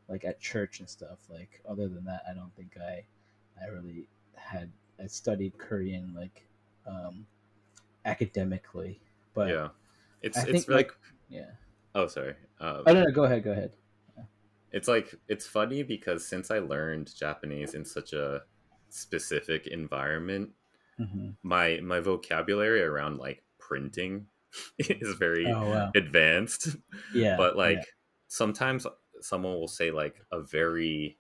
[0.09, 1.19] like at church and stuff.
[1.31, 3.05] Like other than that, I don't think I
[3.63, 4.71] I really had
[5.03, 6.47] I studied Korean like
[6.87, 7.27] um,
[8.05, 9.01] academically.
[9.35, 9.69] But yeah.
[10.23, 10.97] It's I it's think, like, like-
[11.29, 11.51] yeah.
[11.95, 12.35] oh sorry.
[12.61, 13.73] Um, Oh no, no, go ahead, go ahead.
[14.73, 18.43] it's like it's funny because since I learned Japanese in such a
[18.91, 20.51] specific environment,
[20.97, 24.27] hmm my my vocabulary around like printing
[24.79, 26.77] is very Oh wow, advanced.
[27.13, 27.37] yeah.
[27.37, 27.85] but like yeah.
[28.29, 28.87] sometimes
[29.21, 31.19] someone will say like a very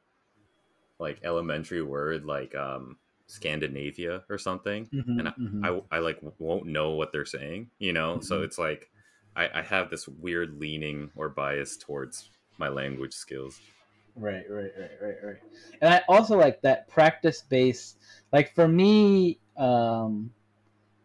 [0.98, 4.88] like elementary word like um Scandinavia or something.
[4.92, 5.64] Mhm, and mhm.
[5.64, 8.20] I I like won't know what they're saying, you know.
[8.20, 8.44] So Mhm.
[8.44, 8.90] it's like
[9.36, 13.60] I, I have this weird leaning or bias towards my language skills.
[14.16, 15.36] Right, right, right, right, right.
[15.80, 17.96] And I also like that practice base.
[18.32, 20.32] Like for me, um,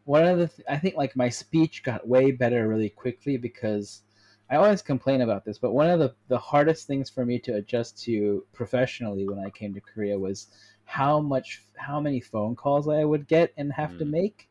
[0.06, 4.02] one of the th- I think like my speech got way better really quickly because
[4.50, 7.56] I always complain about this, but one of the the hardest things for me to
[7.56, 10.48] adjust to professionally when I came to Korea was
[10.86, 14.12] how much how many phone calls I would get and have to Mm.
[14.12, 14.50] make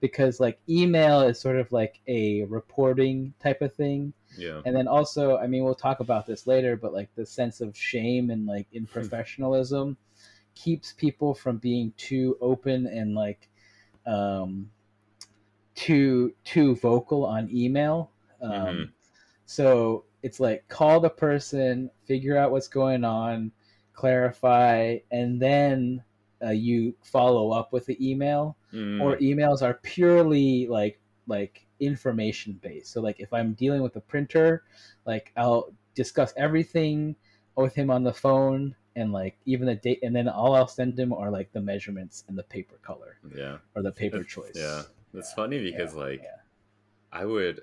[0.00, 4.62] because like email is sort of like a reporting type of thing Yeah.
[4.64, 7.76] and then also i mean we'll talk about this later but like the sense of
[7.76, 9.96] shame and like in professionalism
[10.54, 13.48] keeps people from being too open and like
[14.06, 14.70] um
[15.74, 18.10] too too vocal on email
[18.42, 18.90] um Mhm.
[19.46, 23.50] so it's like call the person figure out what's going on
[23.92, 26.02] clarify and then
[26.44, 32.58] uh, you follow up with the email Mm, or emails are purely like like information
[32.62, 32.90] based.
[32.90, 34.64] So like if I'm dealing with a printer,
[35.04, 37.14] like I'll discuss everything
[37.54, 40.98] with him on the phone and like even the date and then all I'll send
[40.98, 43.58] him are like the measurements and the paper color yeah.
[43.76, 44.52] or the paper It's- choice.
[44.56, 44.84] Yeah.
[45.14, 46.36] It's Yeah, funny because yeah, like yeah.
[47.12, 47.62] I would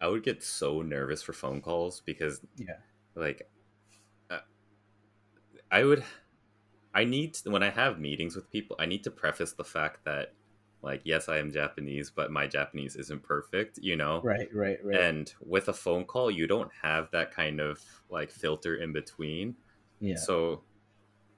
[0.00, 2.78] I would get so nervous for phone calls because Yeah.
[3.16, 3.50] like
[4.30, 4.40] uh,
[5.70, 6.04] I would
[6.94, 10.04] I need to, when I have meetings with people I need to preface the fact
[10.04, 10.34] that
[10.82, 14.96] like yes I am Japanese but my Japanese isn't perfect you know Right, right, right.
[15.00, 19.56] and with a phone call you don't have that kind of like filter in between
[20.00, 20.16] yeah.
[20.16, 20.64] so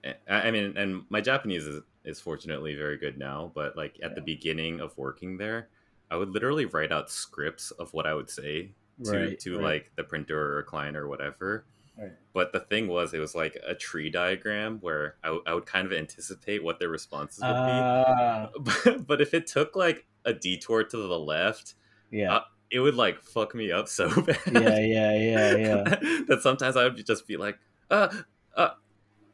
[0.04, 0.14] I
[0.48, 4.20] I mean and my Japanese is, is fortunately very good now but like at the
[4.20, 5.68] beginning of working there
[6.10, 8.72] I would literally write out scripts of what I would say
[9.04, 11.66] to right, to right, like the printer or client or whatever
[11.98, 12.12] right.
[12.32, 15.66] but the thing was it was like a tree diagram where I, w- I would
[15.66, 20.06] kind of anticipate what their responses would Ah, be but, but if it took like
[20.24, 21.74] a detour to the left
[22.10, 22.34] yeah.
[22.34, 22.40] uh,
[22.70, 25.82] it would like fuck me up so bad yeah, yeah, yeah, yeah.
[26.28, 27.58] that sometimes I would just be like,
[27.90, 28.08] uh,
[28.56, 28.70] uh,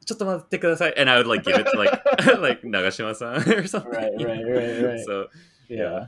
[0.10, 1.92] ちょっと待ってください and I would like give it to like
[2.40, 3.92] like Nagashima-san or something.
[3.92, 5.06] Right, right, right, right.
[5.06, 5.28] So
[5.68, 5.78] yeah.
[5.78, 6.08] Yeah.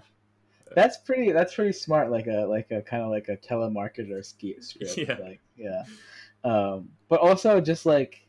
[0.75, 1.31] That's pretty.
[1.31, 2.11] That's pretty smart.
[2.11, 4.97] Like a like a kind of like a telemarketer ski script.
[4.97, 5.17] Yeah.
[5.19, 5.83] Like yeah.
[6.43, 8.27] Um, but also just like,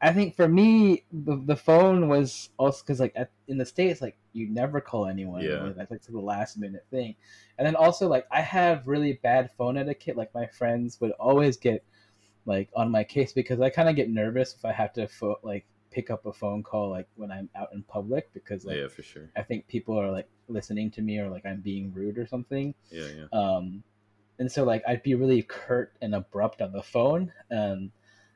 [0.00, 4.00] I think for me the, the phone was also because like at, in the states
[4.00, 5.42] like you never call anyone.
[5.42, 5.64] Yeah.
[5.64, 7.16] or, That's like to the last minute thing,
[7.58, 10.16] and then also like I have really bad phone etiquette.
[10.16, 11.84] Like my friends would always get
[12.45, 15.39] like on my case because I kind of get nervous if I have to fo-
[15.43, 18.87] like pick up a phone call like when I'm out in public because like yeah,
[18.87, 19.29] for sure.
[19.35, 22.73] I think people are like listening to me or like I'm being rude or something.
[22.91, 23.39] Yeah, yeah.
[23.39, 23.83] Um,
[24.39, 27.31] and so like I'd be really curt and abrupt on the phone.
[27.51, 27.91] Um,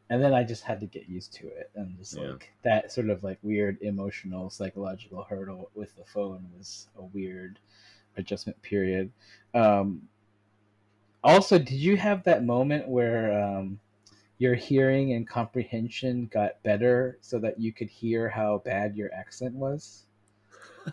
[0.10, 1.70] and then I just had to get used to it.
[1.76, 2.32] And just Yeah.
[2.32, 7.60] like that sort of like weird emotional psychological hurdle with the phone was a weird
[8.18, 9.12] adjustment period.
[9.54, 10.08] Um,
[11.24, 13.80] also, did you have that moment where um,
[14.40, 19.54] your hearing and comprehension got better so that you could hear how bad your accent
[19.54, 20.06] was?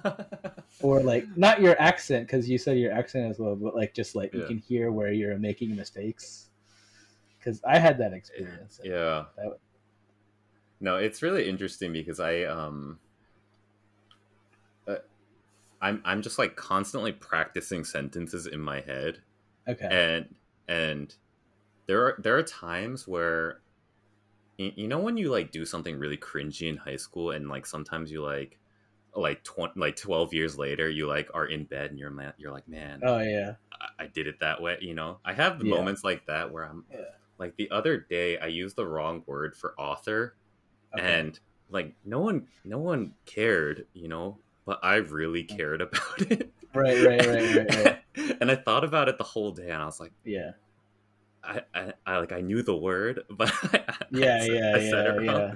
[0.83, 4.17] or like not your accent because you said your accent as well but like just
[4.17, 6.51] like you can hear where you're making mistakes?
[7.39, 8.81] Because i had that experience.
[8.83, 9.27] Yeah.
[9.37, 9.59] That-
[10.81, 12.99] No, it's really interesting because I um
[14.89, 14.97] uh,
[15.81, 19.21] I'm I'm just like constantly practicing sentences in my head
[19.69, 19.89] okay.
[19.89, 20.35] and
[20.67, 21.15] and
[21.87, 23.61] there are there are times where
[24.59, 28.11] you, know when you like do something really cringy in high school and like sometimes
[28.11, 28.59] you like
[29.14, 32.53] like 20 like 12 years later you like are in bed and you're man you're
[32.53, 35.66] like man oh yeah I, I did it that way you know i have the
[35.66, 35.75] Yeah.
[35.75, 37.01] moments like that where i'm Yeah.
[37.38, 40.37] like the other day I used the wrong word for author
[40.94, 41.20] okay.
[41.20, 41.38] and
[41.70, 46.53] like no one no one cared, you know, but I really cared about it.
[46.75, 48.37] Right, right, right, right, right.
[48.40, 50.53] and I thought about it the whole day and I was like, yeah.
[51.47, 53.53] I, I, I like I knew the word, but
[54.11, 55.55] yeah, I, yeah, I yeah, yeah,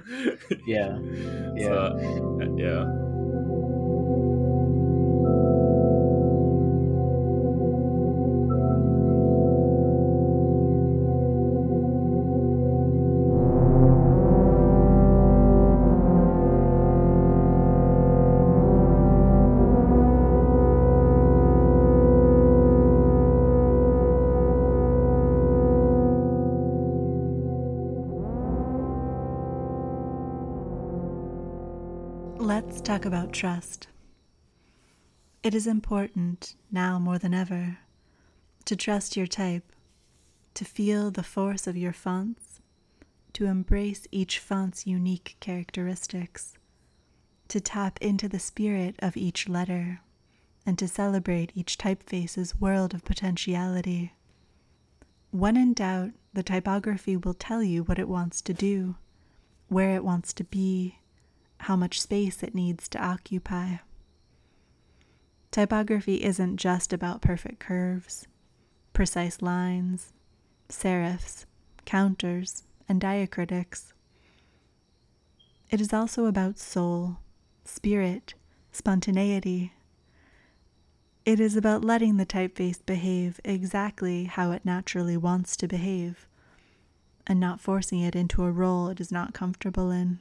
[0.65, 0.97] yeah,
[1.55, 2.67] yeah, so, yeah.
[2.81, 3.00] Uh,
[33.31, 33.87] trust.
[35.41, 37.79] It is important, now more than ever,
[38.65, 39.71] to trust your type,
[40.53, 42.61] to feel the force of your fonts,
[43.33, 46.57] to embrace each font's unique characteristics,
[47.47, 50.01] to tap into the spirit of each letter,
[50.65, 54.13] and to celebrate each typeface's world of potentiality.
[55.31, 58.95] When in doubt, the typography will tell you what it wants to do,
[59.69, 60.99] where it wants to be,
[61.63, 63.77] how much space it needs to occupy.
[65.51, 68.27] Typography isn't just about perfect curves,
[68.93, 70.13] precise lines,
[70.69, 71.45] serifs,
[71.85, 73.93] counters, and diacritics.
[75.69, 77.17] It is also about soul,
[77.65, 78.33] spirit,
[78.71, 79.73] spontaneity.
[81.25, 86.27] It is about letting the typeface behave exactly how it naturally wants to behave,
[87.27, 90.19] and not forcing it into a role it is not comfortable in.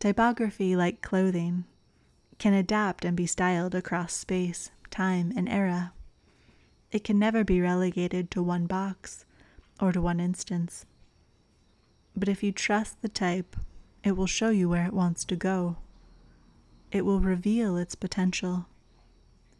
[0.00, 1.64] Typography, like clothing,
[2.38, 5.92] can adapt and be styled across space, time, and era.
[6.90, 9.26] It can never be relegated to one box
[9.78, 10.86] or to one instance.
[12.16, 13.56] But if you trust the type,
[14.02, 15.76] it will show you where it wants to go.
[16.90, 18.66] It will reveal its potential.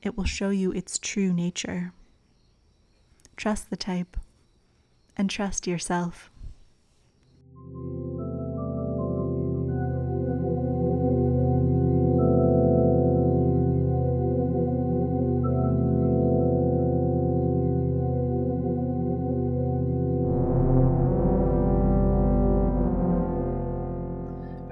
[0.03, 1.93] It will show you its true nature.
[3.37, 4.17] Trust the type
[5.19, 6.30] and trust yourself.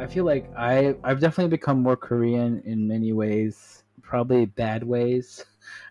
[0.09, 5.45] Feel like I I've definitely become more Korean in many ways, probably bad ways.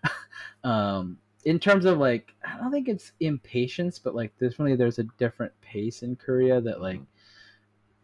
[0.64, 5.04] um, in terms of like, I don't think it's impatience, but like definitely there's a
[5.18, 7.00] different pace in Korea that like,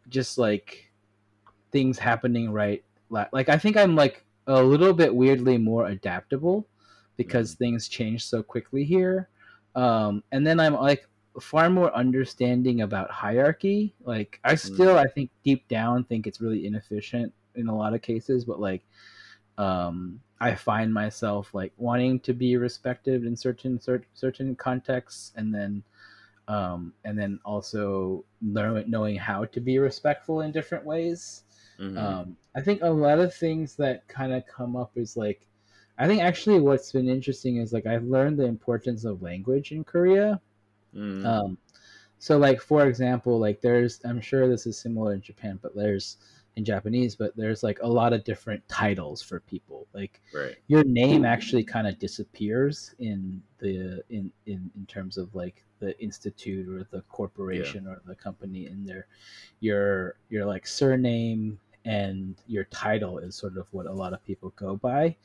[0.09, 0.93] just like
[1.73, 2.85] things happening right.
[3.11, 6.67] Like I think I'm like a little bit weirdly more adaptable
[7.17, 7.65] because mm-hmm.
[7.65, 9.29] things change so quickly here.
[9.75, 11.09] Um, and then I'm like
[11.41, 13.95] far more understanding about hierarchy.
[14.05, 14.99] Like I still, mm.
[14.99, 18.83] I think deep down, think it's really inefficient in a lot of cases, but like,
[19.59, 25.55] um, I find myself like wanting to be respected in certain certain certain contexts, and
[25.55, 25.83] then,
[26.49, 31.45] um, and then also learn, knowing how to be respectful in different ways.
[31.81, 31.99] Mm-hmm.
[31.99, 35.47] Um, I think a lot of things that kind of come up is like,
[35.99, 39.83] I think actually what's been interesting is like I've learned the importance of language in
[39.85, 40.41] Korea
[40.95, 41.27] Mm.
[41.27, 41.59] Um,
[42.19, 46.17] so like for example, like there's I'm sure this is similar in Japan, but there's
[46.57, 49.87] in Japanese, but there's like a lot of different titles for people.
[49.93, 50.55] Like right.
[50.69, 56.01] your name actually kind of disappears in the in, in in terms of like the
[56.01, 57.91] institute or the corporation yeah.
[57.91, 59.07] or the company in there.
[59.61, 64.53] Your your like surname and your title is sort of what a lot of people
[64.57, 65.17] go by.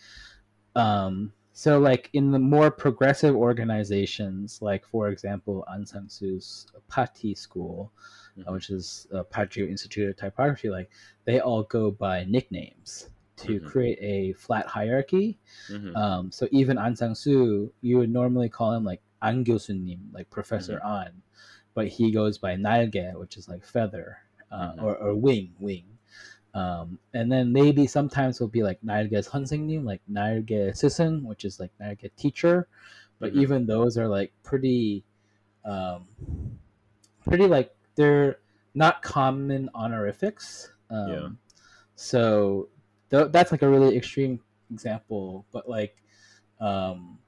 [0.75, 7.35] Um, so, like in the more progressive organizations, like for example, Aung San Suu's PaTI
[7.35, 8.53] School, uh, mm-hmm.
[8.53, 10.89] which is a Patriot Institute of Typography, like
[11.25, 13.67] they all go by nicknames to mm-hmm.
[13.67, 15.37] create a flat hierarchy.
[15.69, 15.97] Mm-hmm.
[15.97, 20.77] Um, so even Ahn Sang-soo, you would normally call him like An Gyosunim, like Professor
[20.77, 21.07] mm-hmm.
[21.07, 21.21] An,
[21.73, 24.19] but he goes by Nalge, which is like feather,
[24.49, 24.85] uh, mm-hmm.
[24.85, 25.83] or, or wing, wing.
[26.53, 31.59] Um, and then maybe sometimes will be like Nailge's Hansengnim, like Nailge Sisen, which is
[31.59, 32.67] like Nailge teacher.
[33.19, 33.41] But mm-hmm.
[33.41, 35.03] even those are like pretty,
[35.65, 36.07] um,
[37.27, 38.39] pretty like they're
[38.73, 40.71] not common honorifics.
[40.89, 41.27] Um, yeah.
[41.95, 42.69] So
[43.11, 44.39] th- that's like a really extreme
[44.71, 45.45] example.
[45.51, 46.01] But like,
[46.59, 47.19] um,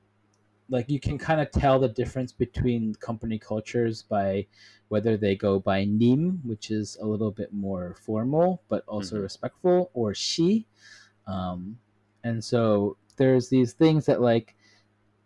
[0.71, 4.47] like you can kind of tell the difference between company cultures by
[4.87, 9.23] whether they go by nim, which is a little bit more formal but also mm-hmm.
[9.23, 10.65] respectful, or she.
[11.27, 11.77] Um,
[12.23, 14.55] and so there's these things that like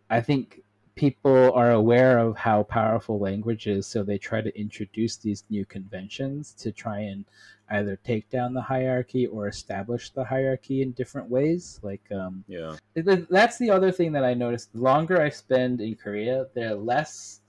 [0.09, 0.61] I think
[0.95, 5.65] people are aware of how powerful language is, so they try to introduce these new
[5.65, 7.25] conventions to try and
[7.71, 11.79] either take down the hierarchy or establish the hierarchy in different ways.
[11.83, 12.77] Like, um, Yeah.
[12.95, 14.73] that's the other thing that I noticed.
[14.73, 17.41] The longer I spend in Korea, the less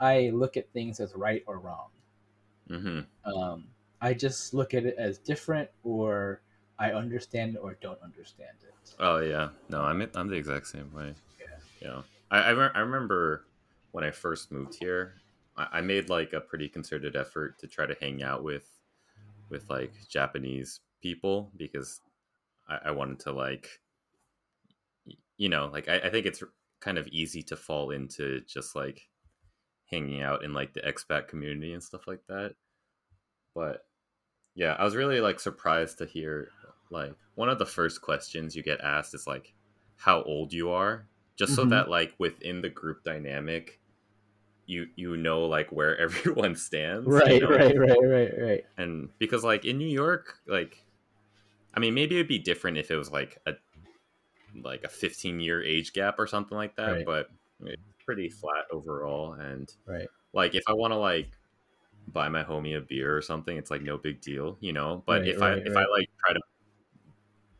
[0.00, 1.90] I look at things as right or wrong.
[2.68, 3.68] hmm Um,
[4.00, 6.40] I just look at it as different, or
[6.78, 8.94] I understand it or don't understand it.
[8.98, 11.14] Oh yeah, no, I'm I'm the exact same way.
[11.82, 13.46] Yeah, I I, re- I remember
[13.92, 15.14] when I first moved here,
[15.56, 18.68] I, I made like a pretty concerted effort to try to hang out with
[19.50, 22.00] with like Japanese people because
[22.68, 23.80] I, I wanted to like
[25.36, 26.42] you know like I, I think it's
[26.80, 29.08] kind of easy to fall into just like
[29.90, 32.54] hanging out in like the expat community and stuff like that.
[33.54, 33.84] But
[34.58, 36.50] yeah i was really like surprised to hear
[36.90, 39.54] like one of the first questions you get asked is like
[39.96, 41.06] how old you are
[41.38, 41.70] just so Mhm.
[41.70, 43.80] that like within the group dynamic
[44.66, 47.58] you you know like where everyone stands you Right, know?
[47.58, 48.64] right, right, right, right.
[48.76, 50.86] and because like in new york like
[51.74, 53.54] i mean maybe it'd be different if it was like a
[54.62, 57.04] like a 15 year age gap or something like that Right.
[57.04, 57.30] but
[57.60, 60.08] it's pretty flat overall and Right.
[60.34, 61.32] like if i want to like
[62.08, 65.26] buy my homie a beer or something it's like no big deal you know but
[65.26, 66.40] Right, if right, i if i like try to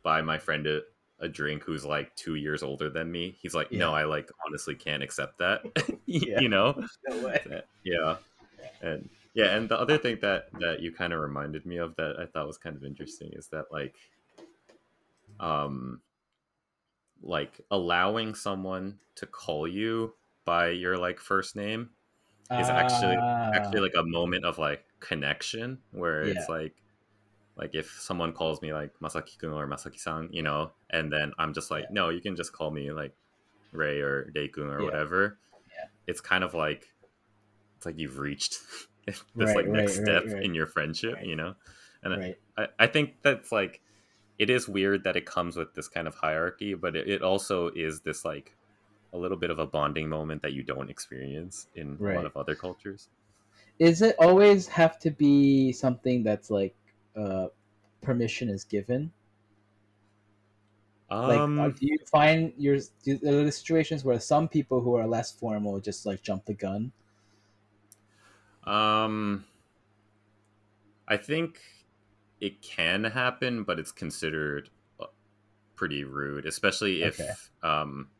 [0.03, 0.81] buy my friend a,
[1.21, 4.73] a drink who's like two years older than me he's like no i like honestly
[4.75, 5.61] can't accept that.
[6.05, 6.39] Yeah.
[6.39, 6.81] you know?
[7.09, 7.61] No way.
[7.83, 8.15] yeah.
[8.81, 12.15] And yeah and the other thing that that you kind of reminded me of that
[12.19, 13.93] i thought was kind of interesting is that like
[15.39, 16.01] um
[17.21, 20.13] like allowing someone to call you
[20.45, 21.89] by your like first name
[22.51, 26.33] is actually actually Ah, like a moment of like connection where Yeah.
[26.37, 26.73] it's like
[27.59, 31.33] like if someone calls me like masaki kun or masaki san you know and then
[31.39, 31.93] i'm just like Yeah.
[31.93, 33.13] no you can just call me like
[33.73, 34.85] ray or day kun or Yeah.
[34.85, 35.39] whatever
[35.77, 35.87] Yeah.
[36.07, 36.87] it's kind of like
[37.77, 38.57] it's like you've reached
[39.05, 41.55] this Right, like next right, step right, in your friendship you know
[42.03, 42.33] and.
[42.57, 43.81] I, I think that's like
[44.37, 47.69] it is weird that it comes with this kind of hierarchy but it, it also
[47.69, 48.57] is this like
[49.13, 52.37] a little bit of a bonding moment that you don't experience in a lot of
[52.37, 53.09] other cultures
[53.79, 56.75] Is it always have to be something that's like
[57.15, 57.49] uh,
[58.01, 59.13] permission is given?
[61.25, 64.95] Like, um uh, do you find your do, are there situations where some people who
[64.95, 66.91] are less formal just like jump the gun?
[68.63, 69.45] Um,
[71.07, 71.61] I think
[72.39, 75.07] it can happen, but it's considered uh,
[75.75, 77.35] pretty rude, especially if Okay.
[77.63, 78.11] um,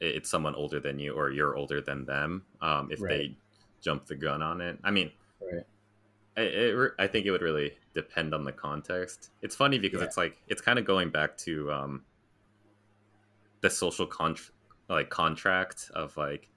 [0.00, 2.46] it's someone older than you or you're older than them.
[2.60, 3.06] Um, if Right.
[3.06, 3.36] they
[3.80, 5.12] jump the gun on it, I mean,
[6.36, 6.46] Right.
[6.46, 9.30] it, I think it would really depend on the context.
[9.42, 10.06] It's funny because Yeah.
[10.06, 12.04] it's like it's kind of going back to um,
[13.60, 14.36] the social con-
[14.88, 16.50] like contract of like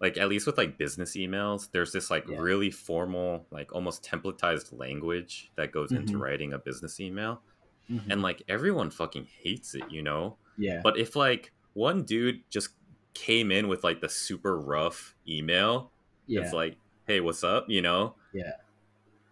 [0.00, 2.38] like at least with like business emails there's this like Yeah.
[2.38, 6.20] really formal like almost templatized language that goes into Mhm.
[6.20, 7.42] writing a business email
[7.90, 8.02] Mhm.
[8.10, 12.70] and like everyone fucking hates it you know yeah, but if like one dude just
[13.12, 15.92] came in with like the super rough email
[16.26, 16.76] yeah, it's like
[17.06, 18.52] hey what's up you know Yeah.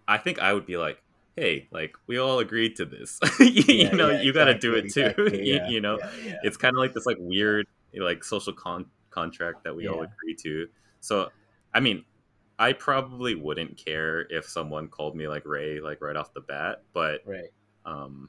[0.08, 1.02] I think i would be like
[1.36, 4.74] hey like we all agreed to this you Yeah, know yeah, you got to do
[4.74, 6.34] it too exactly, you, yeah, you know yeah, yeah.
[6.42, 7.66] it's kind of like this like weird
[7.98, 10.66] like social con- contract that we all agree to
[11.00, 11.30] so
[11.72, 12.04] i mean
[12.58, 16.82] i probably wouldn't care if someone called me like ray like right off the bat
[16.92, 17.50] but right.
[17.84, 18.28] um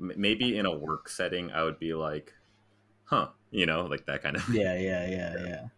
[0.00, 2.32] m- maybe in a work setting i would be like
[3.04, 5.68] huh you know like that kind of Yeah, yeah, yeah, yeah.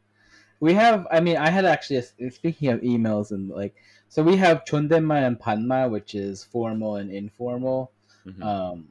[0.61, 1.07] We have.
[1.11, 1.97] I mean, I had actually.
[1.97, 3.75] a- Speaking of emails and like,
[4.09, 7.91] so we have chondenma and panma, which is formal and informal.
[8.27, 8.43] Mhm.
[8.43, 8.89] Um,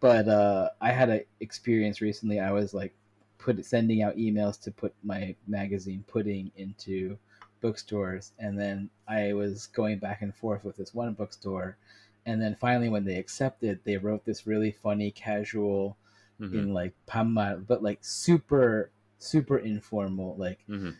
[0.00, 2.40] but uh, I had an experience recently.
[2.40, 2.94] I was like,
[3.38, 7.18] put sending out emails to put my magazine pudding into
[7.60, 11.76] bookstores, and then I was going back and forth with this one bookstore,
[12.24, 15.98] and then finally, when they accepted, they wrote this really funny, casual
[16.40, 16.54] Mhm.
[16.54, 18.90] in like panma, but like super,
[19.20, 20.96] super informal, like Mhm.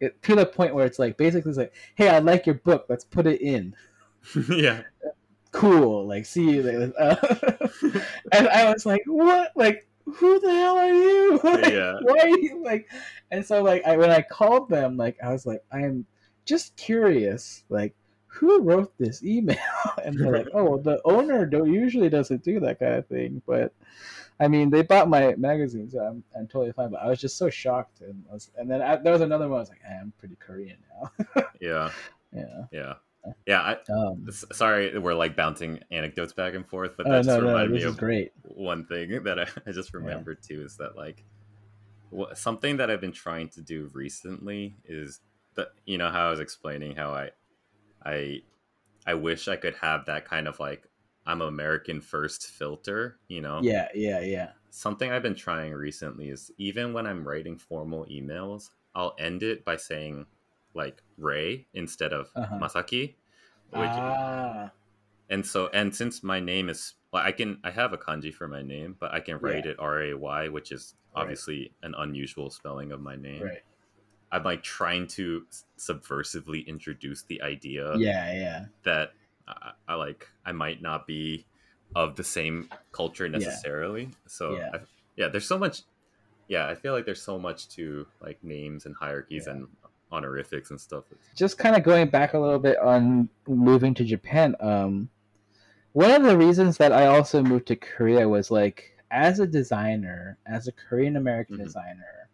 [0.00, 2.86] it, to the point where it's like basically it's like, hey, I like your book,
[2.88, 3.74] let's put it in.
[4.50, 4.82] Yeah.
[5.50, 6.92] Cool like see you later.
[6.98, 7.16] Uh,
[8.32, 9.50] and i was like what?
[9.56, 11.40] Like who the hell are you?
[11.42, 11.94] Like, Yeah.
[12.02, 12.90] why are you like
[13.30, 16.04] and so like I, when i called them like i was like i'm
[16.44, 17.94] just curious like
[18.26, 19.56] who wrote this email?
[20.04, 23.72] And they're like oh the owner don't usually doesn't do that kind of thing but
[24.40, 27.36] i mean they bought my magazine so i'm, I'm totally fine but i was just
[27.36, 30.12] so shocked and was, and then I, there was another one i was like i'm
[30.18, 31.42] pretty korean now.
[31.60, 31.90] Yeah.
[32.32, 32.64] Yeah.
[32.72, 32.94] Yeah.
[33.46, 37.28] Yeah I, um sorry we're like bouncing anecdotes back and forth but that oh just
[37.28, 38.32] no no reminded this me of great.
[38.42, 41.24] one thing that I, I just remembered too is that like
[42.34, 45.20] something that I've been trying to do recently is
[45.56, 47.30] that you know how I was explaining how I
[48.04, 48.42] I
[49.06, 50.84] I wish I could have that kind of like
[51.28, 53.60] I'm American first filter, you know.
[53.62, 54.52] Yeah, yeah, yeah.
[54.70, 59.64] Something I've been trying recently is even when I'm writing formal emails, I'll end it
[59.64, 60.26] by saying
[60.74, 62.56] like Ray instead of Uh-huh.
[62.58, 63.14] Masaki.
[63.70, 64.70] Which, ah,
[65.28, 68.48] and so and since my name is well, I can I have a kanji for
[68.48, 69.72] my name, but I can write Yeah.
[69.72, 71.22] it R A Y, which is Right.
[71.22, 73.42] obviously an unusual spelling of my name.
[73.42, 73.62] right.
[74.32, 75.46] I'm like trying to
[75.78, 78.66] subversively introduce the idea Yeah, yeah.
[78.84, 79.12] that
[79.48, 81.46] I, I like I might not be
[81.96, 84.10] of the same culture necessarily.
[84.26, 84.70] So Yeah.
[84.74, 84.78] I,
[85.16, 85.82] yeah, there's so much.
[86.48, 89.54] Yeah, I feel like there's so much to like names and hierarchies Yeah.
[89.54, 89.68] and
[90.10, 91.04] honorifics and stuff.
[91.36, 95.08] just kind of going back a little bit on moving to Japan, um,
[95.92, 100.38] one of the reasons that I also moved to Korea was like as a designer,
[100.46, 101.64] as a Korean American Mhm.
[101.64, 102.27] designer,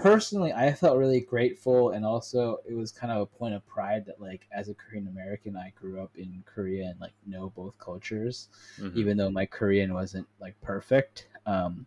[0.00, 4.04] personally, I felt really grateful, and also it was kind of a point of pride
[4.06, 7.78] that like as a Korean American, I grew up in Korea and like know both
[7.78, 8.48] cultures
[8.78, 9.10] Mhm.
[9.10, 11.28] even though my Korean wasn't like perfect.
[11.46, 11.86] Um,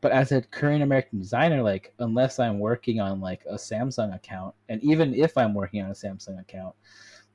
[0.00, 4.54] but as a Korean American designer, like unless I'm working on like a Samsung account,
[4.68, 6.74] and even if I'm working on a Samsung account,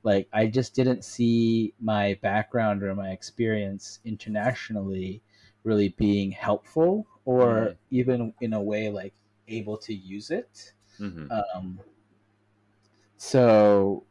[0.02, 5.22] like I just didn't see my background or my experience internationally
[5.64, 7.76] really being helpful or Mhm.
[7.90, 9.12] even in a way like
[9.50, 10.72] able to use it.
[10.98, 11.30] Mhm.
[11.30, 11.80] Um,
[13.16, 14.04] so,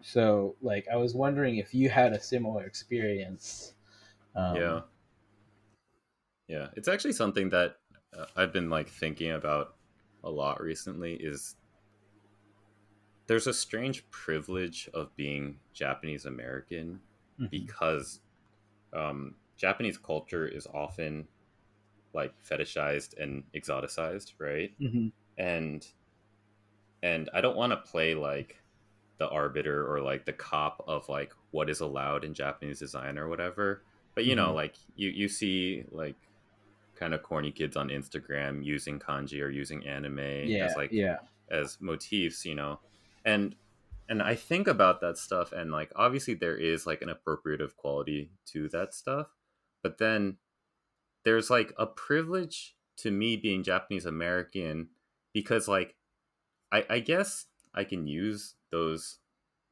[0.00, 3.74] so like I was wondering if you had a similar experience.
[4.34, 4.80] Um, yeah
[6.52, 7.76] yeah it's actually something that
[8.16, 9.76] uh, i've been like thinking about
[10.24, 11.56] a lot recently is
[13.26, 17.00] there's a strange privilege of being japanese american
[17.40, 17.50] mhm.
[17.50, 18.20] because
[18.92, 21.26] um, japanese culture is often
[22.14, 25.12] like fetishized and exoticized right Mhm.
[25.38, 25.86] and
[27.02, 28.58] and i don't want to play like
[29.18, 33.28] the arbiter or like the cop of like what is allowed in japanese design or
[33.28, 33.82] whatever
[34.14, 34.54] but you know Mhm.
[34.54, 36.16] like you you see like
[36.94, 41.18] kind of corny kids on instagram using kanji or using anime Yeah, as like yeah,
[41.50, 42.78] as motifs you know
[43.24, 43.54] and
[44.08, 48.30] and i think about that stuff and like obviously there is like an appropriative quality
[48.46, 49.28] to that stuff
[49.82, 50.36] but then
[51.24, 54.88] there's like a privilege to me being japanese american
[55.32, 55.94] because like
[56.70, 59.18] i i guess i can use those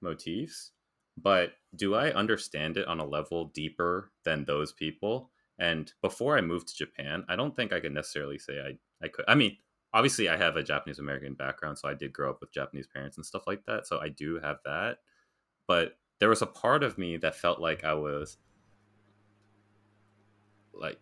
[0.00, 0.72] motifs
[1.16, 5.30] but do i understand it on a level deeper than those people?
[5.58, 9.08] And before i moved to japan i don't think i could necessarily say i i
[9.08, 9.58] could i mean
[9.92, 13.18] obviously i have a japanese american background so i did grow up with japanese parents
[13.18, 14.98] and stuff like that so i do have that
[15.66, 18.38] but there was a part of me that felt like i was
[20.72, 20.98] like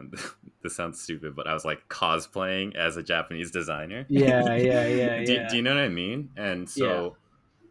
[0.62, 4.04] this sounds stupid but i was like cosplaying as a japanese designer.
[4.08, 5.48] Yeah, yeah, yeah, do, yeah.
[5.48, 6.30] do you know what i mean?
[6.36, 7.16] And so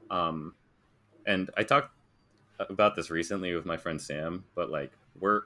[0.09, 0.53] um
[1.25, 1.91] and i talked
[2.59, 5.41] about this recently with my friend sam but like we're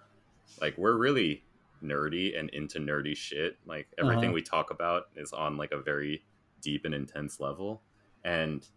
[0.62, 1.44] like we're really
[1.84, 3.58] nerdy and into nerdy shit.
[3.66, 4.34] Like everything Uh-huh.
[4.34, 6.24] we talk about is on like a very
[6.62, 7.82] deep and intense level.
[8.24, 8.68] And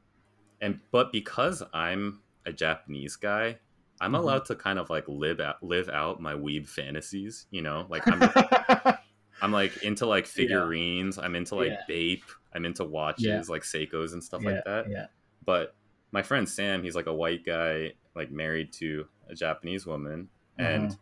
[0.60, 3.58] and but because i'm a japanese guy
[4.02, 4.18] i'm Mhm.
[4.18, 7.86] allowed to kind of like live out live out my weeb fantasies you know?
[7.88, 8.20] Like i'm
[9.42, 11.18] i'm like into like figurines.
[11.18, 11.80] I'm into like Yeah.
[11.88, 12.24] bape.
[12.54, 13.42] I'm into watches Yeah.
[13.48, 14.90] like seikos and stuff yeah, like that.
[14.90, 15.06] yeah,
[15.44, 15.74] but
[16.12, 20.28] my friend Sam, he's like a white guy, like married to a Japanese woman,
[20.58, 20.96] and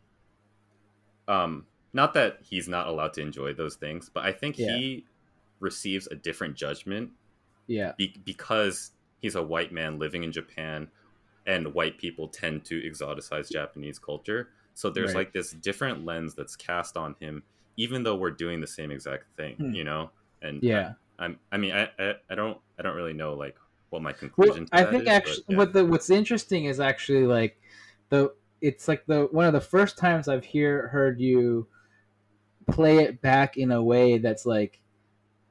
[1.29, 4.77] um, not that he's not allowed to enjoy those things, but I think Yeah.
[4.77, 5.07] he
[5.59, 7.11] receives a different judgment
[7.67, 10.89] yeah, be- because he's a white man living in Japan,
[11.47, 14.49] and white people tend to exoticize Japanese culture.
[14.75, 15.21] So there's Right.
[15.27, 17.43] like this different lens that's cast on him,
[17.77, 19.75] even though we're doing the same exact thing, Hmm.
[19.75, 20.11] you know.
[20.43, 20.95] And yeah.
[21.19, 23.57] I, I'm, I mean, I, I, I don't, I don't really know like
[23.91, 24.67] what my Well, conclusion.
[24.67, 25.57] to I think is, but, actually, yeah.
[25.57, 27.61] what the what's interesting is actually like
[28.09, 31.67] the it's like the one of the first times I've hear heard you
[32.71, 34.81] play it back in a way that's like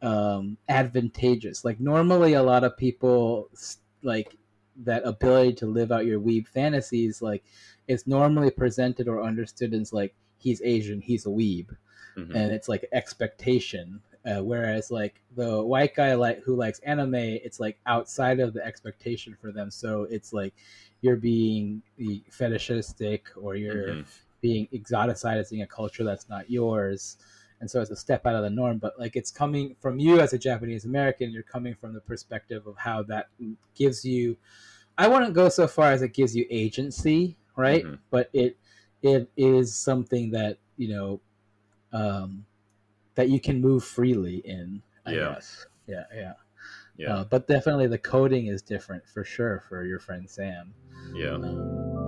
[0.01, 1.65] um advantageous.
[1.65, 3.49] Like normally, a lot of people
[4.01, 4.37] like
[4.84, 7.43] that ability to live out your weeb fantasies like
[7.88, 11.67] it's normally presented or understood as like he's Asian, he's a weeb
[12.17, 12.36] Mhm.
[12.36, 14.01] and it's like expectation.
[14.25, 18.63] Uh, whereas like the white guy like who likes anime, it's like outside of the
[18.65, 19.71] expectation for them.
[19.71, 20.53] So it's like
[21.01, 24.05] you're being the fetishistic or you're Mhm.
[24.41, 27.17] being exoticizing a culture that's not yours.
[27.61, 30.19] And so it's a step out of the norm, but like it's coming from you
[30.19, 33.30] as a Japanese American, you're coming from the perspective of how that
[33.75, 34.38] gives you
[34.99, 37.85] I wouldn't go so far as it gives you agency, right?
[37.85, 37.99] Mhm.
[38.11, 38.57] But it
[39.01, 41.21] it is something that, you know,
[41.93, 42.45] um,
[43.15, 44.83] that you can move freely in.
[45.05, 45.35] I Yeah.
[45.35, 45.67] guess.
[45.87, 46.33] Yeah, yeah.
[46.97, 50.73] Yeah, Uh, but definitely the coding is different for sure for your friend Sam.
[51.13, 51.35] yeah.
[51.35, 51.98] Um,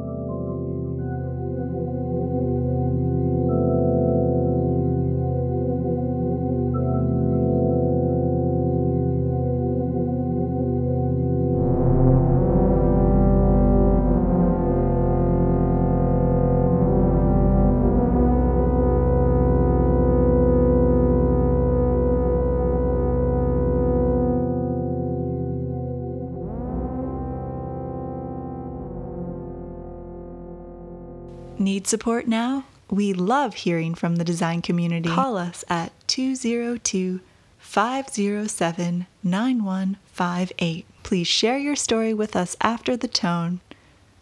[31.92, 32.64] support now?
[32.90, 35.10] We love hearing from the design community.
[35.10, 37.20] Call us at 202
[37.60, 40.86] 507 9158.
[41.04, 43.60] Please share your story with us after the tone.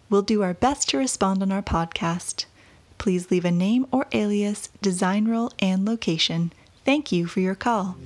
[0.10, 2.46] We'll do our best to respond on our podcast.
[2.98, 6.52] Please leave a name or alias, design role, and location.
[6.84, 7.98] Thank you for your call.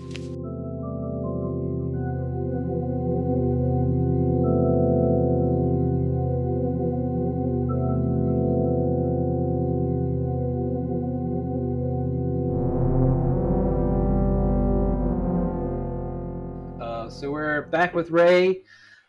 [17.73, 18.61] Back with Ray.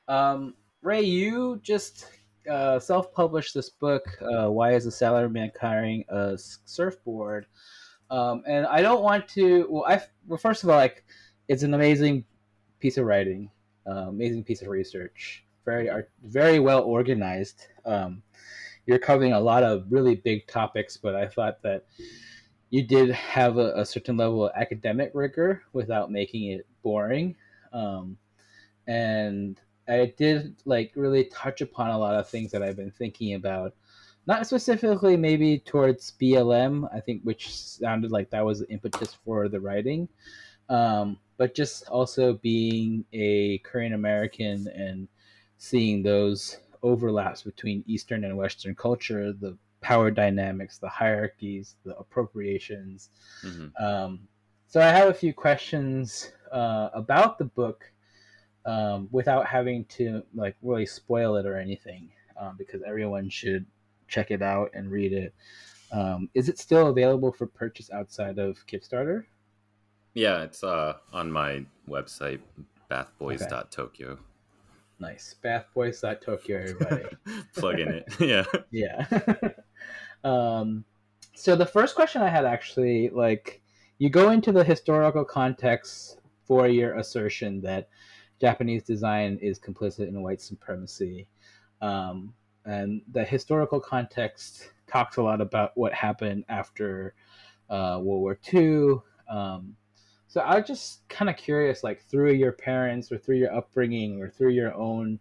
[0.08, 2.06] Um, Ray, you just
[2.50, 4.06] uh, self-published this book.
[4.22, 7.44] Uh, Why is a salaryman carrying a surfboard?
[8.10, 9.66] Um, and I don't want to.
[9.68, 11.04] Well, I well, first of all, like
[11.46, 12.24] it's an amazing
[12.80, 13.50] piece of writing,
[13.86, 15.90] uh, amazing piece of research, very
[16.22, 17.66] very well organized.
[17.84, 18.22] Um,
[18.86, 21.84] you're covering a lot of really big topics, but I thought that
[22.70, 27.36] you did have a, a certain level of academic rigor without making it boring
[27.74, 28.16] um,
[28.86, 33.34] and I did like really touch upon a lot of things that I've been thinking
[33.34, 33.74] about.
[34.26, 39.48] Not specifically maybe towards BLM, I think, which sounded like that was the impetus for
[39.48, 40.08] the writing,
[40.70, 45.08] um, but just also being a Korean American and
[45.58, 53.10] seeing those overlaps between Eastern and Western culture, the power dynamics, the hierarchies, the appropriations,
[53.42, 54.20] hmm um,
[54.74, 57.92] so I have a few questions uh, about the book
[58.66, 62.10] um, without having to like really spoil it or anything,
[62.40, 63.66] um, because everyone should
[64.08, 65.34] check it out and read it.
[65.92, 69.24] Um, is it still available for purchase outside of Kickstarter?
[70.14, 72.40] Yeah, it's uh on my website,
[72.88, 74.18] bathboys.tokyo.
[75.00, 77.04] Nice, bathboys.tokyo, everybody.
[77.56, 78.04] Plug in it.
[78.20, 78.44] yeah.
[78.70, 79.50] yeah.
[80.24, 80.84] um,
[81.34, 83.60] so the first question I had actually, like,
[83.98, 87.88] you go into the historical context for your assertion that
[88.40, 91.26] Japanese design is complicit in white supremacy,
[91.80, 97.14] um, and the historical context talks a lot about what happened after
[97.70, 98.96] uh, World War II.
[99.28, 99.76] Um,
[100.28, 104.20] so I was just kind of curious, like through your parents or through your upbringing
[104.20, 105.20] or through your own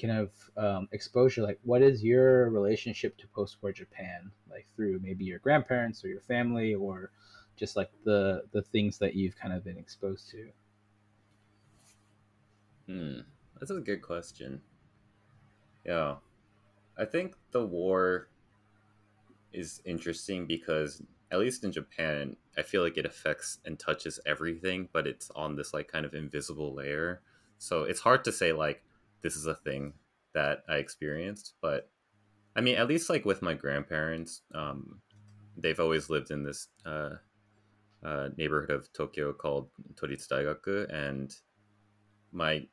[0.00, 4.30] kind of um, exposure like what is your relationship to post-war japan?
[4.50, 7.10] Like through maybe your grandparents or your family or
[7.56, 10.48] just like the the things that you've kind of been exposed to
[12.88, 13.20] Hmm,
[13.58, 14.62] that's a good question.
[15.84, 16.16] Yeah,
[16.96, 18.28] I think the war
[19.52, 24.88] is interesting because at least in Japan, I feel like it affects and touches everything,
[24.92, 27.20] but it's on this like kind of invisible layer.
[27.58, 28.82] So it's hard to say like
[29.22, 29.92] this is a thing
[30.34, 31.90] that I experienced, but
[32.56, 35.00] I mean, at least like with my grandparents, um,
[35.56, 37.16] they've always lived in this uh,
[38.02, 41.34] uh, neighborhood of Tokyo called Toritsu Daigaku, and
[42.32, 42.66] my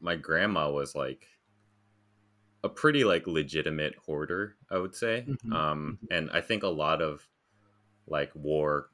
[0.00, 1.26] my grandma was like
[2.62, 5.26] a pretty like legitimate hoarder, I would say.
[5.26, 7.28] Mhm, Um, and I think a lot of
[8.06, 8.90] like war.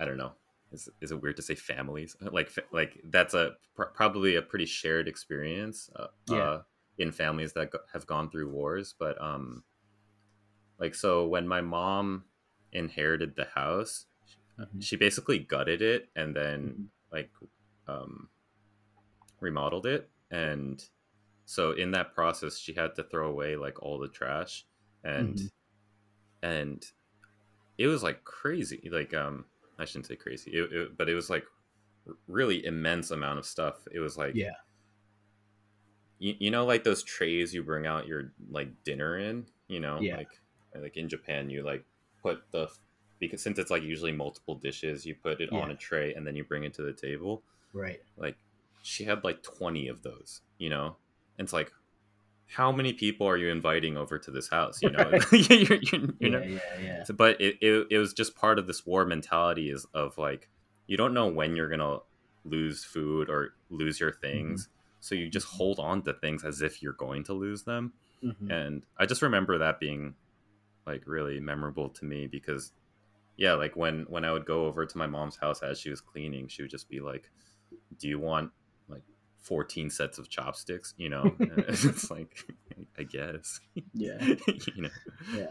[0.00, 0.32] I don't know.
[0.72, 2.16] Is, is it weird to say families?
[2.20, 5.90] Like like that's a pr- probably a pretty shared experience.
[5.94, 6.36] Uh, Yeah.
[6.36, 6.62] uh,
[6.98, 9.64] in families that go- have gone through wars, but um,
[10.78, 12.24] like so when my mom
[12.72, 14.06] inherited the house,
[14.58, 14.82] Mhm.
[14.82, 16.88] she basically gutted it and then Mhm.
[17.12, 17.30] like
[17.86, 18.30] um
[19.44, 20.84] remodeled it and
[21.44, 24.64] so in that process she had to throw away like all the trash
[25.04, 25.50] and Mhm.
[26.42, 26.86] and
[27.78, 29.44] it was like crazy like um
[29.78, 31.44] i shouldn't say crazy it, it- but it was like
[32.26, 34.56] really immense amount of stuff it was like Yeah.
[36.18, 40.00] you, you know like those trays you bring out your like dinner in you know
[40.00, 40.16] Yeah.
[40.16, 40.28] like
[40.74, 41.84] like in japan you like
[42.22, 42.68] put the
[43.20, 46.34] because since it's like usually multiple dishes you put it on a tray and then
[46.36, 47.42] you bring it to the table
[47.72, 48.36] right like
[48.86, 50.96] she had like 20 of those you know
[51.38, 51.72] and it's like
[52.46, 54.78] how many people are you inviting over to this house?
[54.82, 57.04] You know, you're, you're yeah, not- yeah, yeah.
[57.16, 60.48] but it, it it was just part of this war mentality is of like
[60.86, 61.98] you don't know when you're gonna
[62.44, 64.68] lose food or lose your things
[65.00, 68.50] so you just hold on to things as if you're going to lose them Mhm.
[68.52, 70.14] and i just remember that being
[70.86, 72.72] like really memorable to me because
[73.38, 76.00] yeah like when when i would go over to my mom's house as she was
[76.02, 77.30] cleaning she would just be like
[77.98, 78.50] do you want
[78.88, 79.02] like
[79.40, 81.34] 14 sets of chopsticks you know?
[81.68, 82.44] It's like
[82.98, 83.60] i guess.
[83.92, 84.20] Yeah.
[84.74, 84.88] you know?
[85.34, 85.46] Yeah.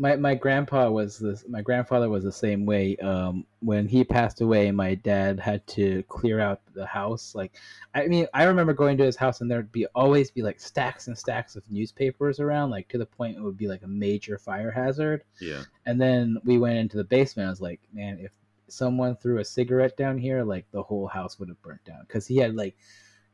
[0.00, 4.40] My my grandpa was this my grandfather was the same way um when he passed
[4.40, 7.56] away my dad had to clear out the house like
[7.94, 11.08] i mean i remember going to his house and there'd be always be like stacks
[11.08, 14.38] and stacks of newspapers around like to the point it would be like a major
[14.38, 15.24] fire hazard.
[15.40, 15.62] Yeah.
[15.84, 18.30] And then we went into the basement i was like man if
[18.68, 22.00] someone threw a cigarette down here like the whole house would have burnt down.
[22.06, 22.76] Because he had like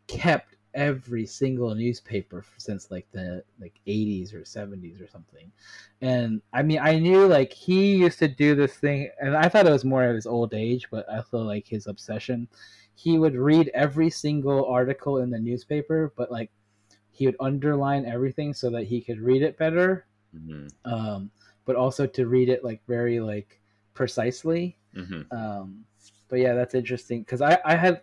[0.06, 5.52] kept every single newspaper since like the like 80s or 70s or something.
[6.00, 9.66] And i mean i knew like he used to do this thing and i thought
[9.66, 12.48] it was more of his old age but i feel like his obsession.
[12.96, 16.50] He would read every single article in the newspaper but like
[17.12, 20.06] he would underline everything so that he could read it better.
[20.32, 21.30] Hmm um,
[21.64, 23.60] but also to read it like very like
[23.94, 24.76] precisely.
[24.94, 25.84] Hmm Um,
[26.28, 28.02] but yeah, that's interesting because I I had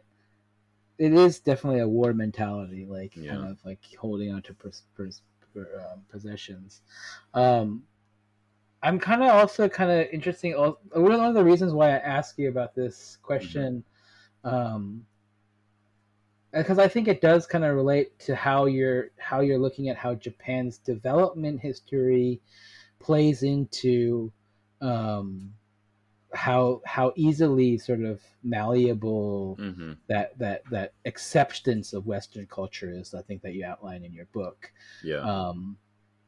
[0.98, 5.24] it is definitely a war mentality, like kind of like holding on to pers- pers-
[5.54, 6.82] per- um, possessions.
[7.34, 7.84] Um,
[8.84, 10.54] I'm kind of also kind of interesting.
[10.54, 13.84] One of the reasons why I ask you about this question,
[14.44, 15.06] um,
[16.52, 19.98] because I think it does kind of relate to how you're how you're looking at
[19.98, 22.42] how Japan's development history
[23.00, 24.32] plays into
[24.82, 25.54] um,
[26.34, 33.14] how how easily sort of malleable hmm that that that acceptance of Western culture is.
[33.14, 34.72] I think that you outline in your book
[35.04, 35.78] yeah um,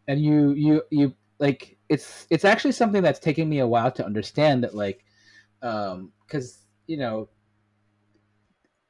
[0.08, 4.06] and you you you like it's it's actually something that's taken me a while to
[4.06, 5.04] understand that like
[5.62, 7.30] um because you know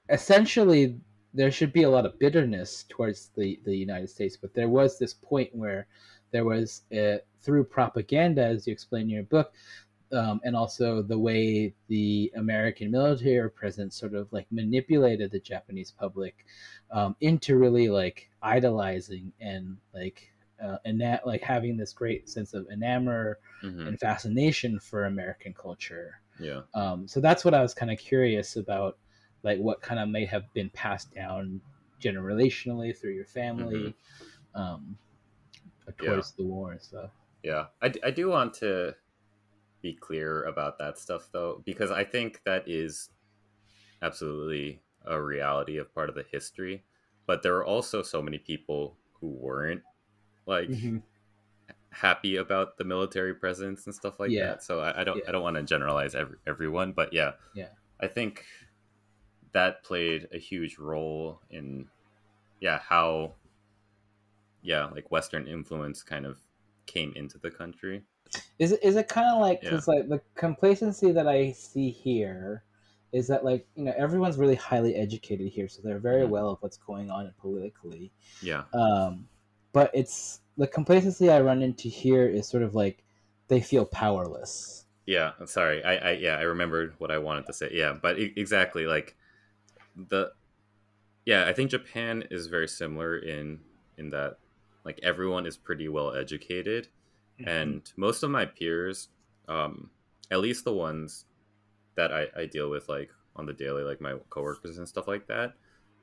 [0.10, 1.00] essentially
[1.34, 5.00] there should be a lot of bitterness towards the the united states but there was
[5.00, 5.88] this point where
[6.32, 9.54] there was uh through propaganda as you explain in your book
[10.14, 15.92] um, and also the way the American military presence sort of like manipulated the Japanese
[15.92, 16.46] public
[16.92, 20.32] um, into really like idolizing and like
[20.64, 25.54] uh, and that like having this great sense of enamor hmm and fascination for American
[25.54, 26.22] culture.
[26.40, 26.62] yeah.
[26.74, 28.98] Um, so that's what I was kind of curious about,
[29.44, 31.62] like what kind of may have been passed down
[32.02, 33.96] generationally through your family
[34.56, 34.98] um,
[35.98, 37.12] towards the war and stuff.
[37.44, 38.96] Yeah, I, d- I do want to
[39.84, 43.10] be clear about that stuff though, because I think that is
[44.02, 46.84] absolutely a reality of part of the history.
[47.28, 49.84] But there are also so many people who weren't
[50.48, 50.98] like Mm-hmm.
[51.92, 54.48] happy about the military presence and stuff like Yeah.
[54.48, 54.64] that.
[54.64, 55.24] So I, I don't Yeah.
[55.28, 57.70] I don't want to generalize every, everyone, but yeah, Yeah.
[58.00, 58.44] I think
[59.54, 61.88] that played a huge role in
[62.60, 63.36] yeah how
[64.62, 66.40] yeah like Western influence kind of
[66.86, 68.04] came into the country.
[68.60, 69.80] Is it is it kind of like Yeah.
[69.88, 72.64] like the complacency that I see here
[73.12, 76.30] is that like you know everyone's really highly educated here, so they're very Mhm.
[76.30, 78.12] well of what's going on politically.
[78.42, 78.64] Yeah.
[78.74, 79.28] Um,
[79.72, 83.04] but it's the complacency I run into here is sort of like
[83.48, 84.86] they feel powerless.
[85.06, 85.84] Yeah, I'm sorry.
[85.84, 87.70] I, I yeah, I remembered what I wanted to say.
[87.74, 89.16] Yeah, but e- exactly like
[89.96, 90.32] the
[91.26, 93.62] yeah, I think Japan is very similar in
[93.98, 94.38] in that
[94.86, 96.90] like everyone is pretty well educated
[97.40, 99.10] and most of my peers
[99.48, 99.90] um
[100.32, 101.26] at least the ones
[101.96, 105.28] that I, I deal with like on the daily like my coworkers and stuff like
[105.28, 105.54] that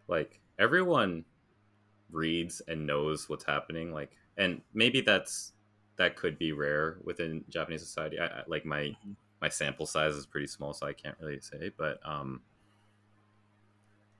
[0.08, 1.24] like everyone
[2.10, 5.52] reads and knows what's happening like and maybe that's
[5.96, 9.16] that could be rare within japanese society I, I like my Mhm.
[9.40, 12.42] my sample size is pretty small so i can't really say but um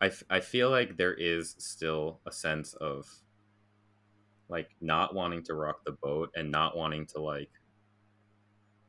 [0.00, 3.06] I, f- I feel like there is still a sense of
[4.50, 7.50] like not wanting to rock the boat and not wanting to like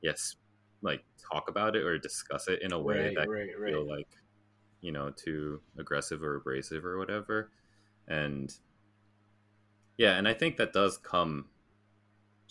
[0.01, 0.35] yes
[0.81, 3.71] like talk about it or discuss it in a way right, that right, right.
[3.71, 4.07] feel like
[4.81, 7.51] you know too aggressive or abrasive or whatever
[8.07, 8.57] and
[9.97, 11.45] yeah and i think that does come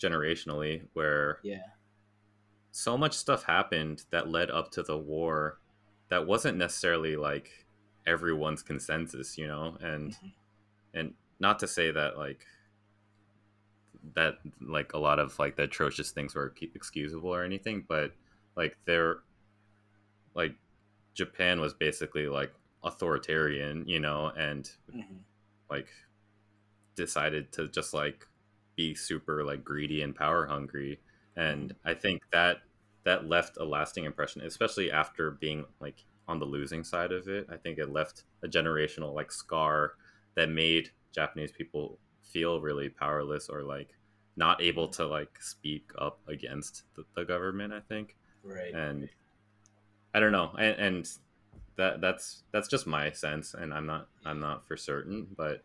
[0.01, 1.59] generationally where yeah,
[2.71, 5.59] so much stuff happened that led up to the war
[6.09, 7.67] that wasn't necessarily like
[8.07, 10.33] everyone's consensus you know and Mhm.
[10.93, 12.45] and not to say that like
[14.15, 18.13] that like a lot of like the atrocious things were excusable or anything but
[18.55, 19.17] like they're
[20.33, 20.55] like
[21.13, 25.23] japan was basically like authoritarian you know and Mhm.
[25.69, 25.89] like
[26.95, 28.27] decided to just like
[28.75, 30.99] be super like greedy and power hungry.
[31.35, 32.61] And i think that
[33.03, 37.47] that left a lasting impression especially after being like on the losing side of it.
[37.49, 39.93] I think it left a generational like scar
[40.35, 41.99] that made japanese people
[42.31, 43.89] feel really powerless or like
[44.35, 48.73] not able to like speak up against the, the government i think Right.
[48.73, 49.09] and
[50.15, 51.09] i don't know and, and
[51.75, 55.63] that that's that's just my sense and i'm not i'm not for certain but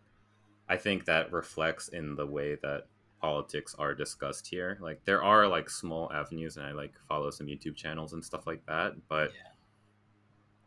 [0.69, 2.87] i think that reflects in the way that
[3.21, 7.47] politics are discussed here like there are like small avenues and i like follow some
[7.47, 9.51] youtube channels and stuff like that but Yeah.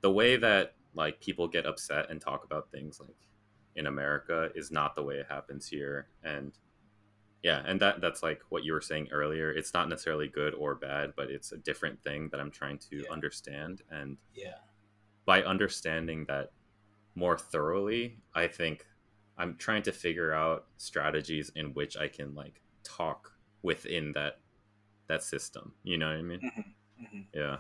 [0.02, 3.16] the way that like people get upset and talk about things like
[3.76, 6.08] in america is not the way it happens here.
[6.24, 6.52] And
[7.44, 9.52] yeah and that that's like what you were saying earlier.
[9.52, 12.98] It's not necessarily good or bad but it's a different thing that i'm trying to
[13.04, 13.12] Yeah.
[13.12, 13.82] understand.
[13.90, 14.56] And Yeah.
[15.26, 16.52] by understanding that
[17.16, 18.86] more thoroughly i think
[19.38, 24.40] i'm trying to figure out strategies in which i can like talk within that
[25.08, 25.74] that system.
[25.84, 26.76] You know what i mean?
[27.02, 27.26] Mhm.
[27.34, 27.58] yeah.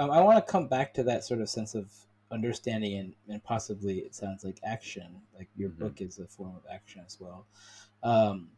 [0.00, 1.90] Um, I want to come back to that sort of sense of
[2.30, 5.20] understanding and, and possibly it sounds like action.
[5.36, 5.78] Like your Mhm.
[5.78, 7.46] book is a form of action as well.
[8.02, 8.50] Um,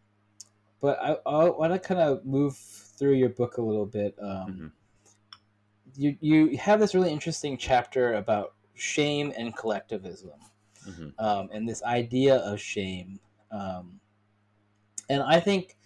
[0.80, 4.16] but I, I want to kind of move through your book a little bit.
[4.20, 4.72] Um, Mhm.
[5.96, 10.38] You you have this really interesting chapter about shame and collectivism,
[10.86, 11.12] Mhm.
[11.18, 13.18] um, and this idea of shame.
[13.50, 14.00] Um,
[15.08, 15.76] and I think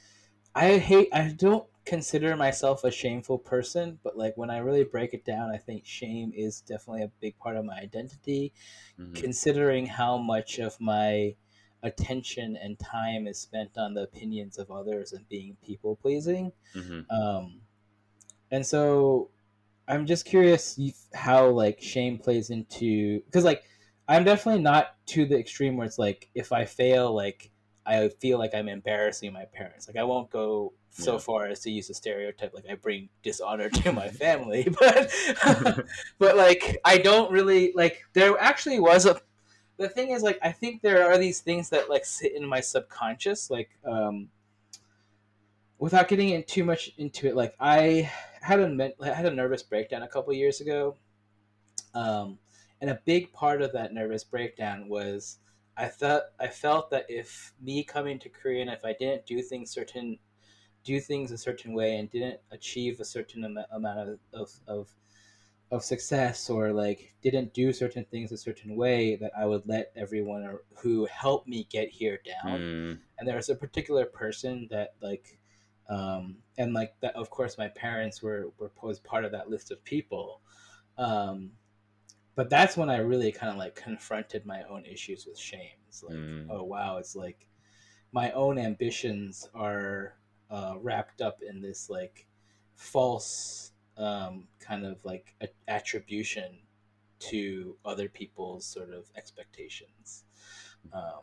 [0.55, 1.09] I hate.
[1.13, 5.51] I don't consider myself a shameful person, but like when I really break it down,
[5.51, 8.53] I think shame is definitely a big part of my identity.
[8.99, 9.15] Mhm.
[9.15, 11.35] Considering how much of my
[11.83, 17.05] attention and time is spent on the opinions of others and being people pleasing, Mhm.
[17.11, 17.61] um,
[18.51, 19.31] and so
[19.87, 20.79] I'm just curious
[21.13, 23.65] how like shame plays into because like
[24.09, 27.51] I'm definitely not to the extreme where it's like if I fail, like
[27.87, 29.87] I feel like I'm embarrassing my parents.
[29.89, 31.19] Like I won't go so Yeah.
[31.19, 35.13] far as to use a stereotype like I bring dishonor to my family, but
[36.19, 39.21] but like I don't really like there actually was a
[39.77, 42.61] the thing is like I think there are these things that like sit in my
[42.61, 44.31] subconscious like um
[45.79, 49.63] without getting in too much into it like I had a I had a nervous
[49.63, 50.97] breakdown a couple years ago
[51.95, 52.39] um
[52.81, 55.39] and a big part of that nervous breakdown was
[55.77, 59.43] I felt I felt that if me coming to Korea and if I didn't do
[59.43, 60.19] things certain
[60.85, 64.95] do things a certain way and didn't achieve a certain am- amount of, of, of
[65.71, 69.91] of success or like didn't do certain things a certain way that I would let
[69.97, 72.99] everyone or- who helped me get here down Mm.
[73.19, 75.39] and there was a particular person that like
[75.89, 79.71] um and like that of course my parents were were was part of that list
[79.71, 80.43] of people
[80.99, 81.51] um
[82.37, 86.03] but that's when i really kind of like confronted my own issues with shame it's
[86.03, 86.47] like Mm.
[86.51, 87.49] oh wow it's like
[88.13, 90.15] my own ambitions are
[90.51, 92.27] uh, wrapped up in this like
[92.77, 96.59] false um, kind of like a- attribution
[97.21, 100.25] to other people's sort of expectations
[100.93, 101.23] um,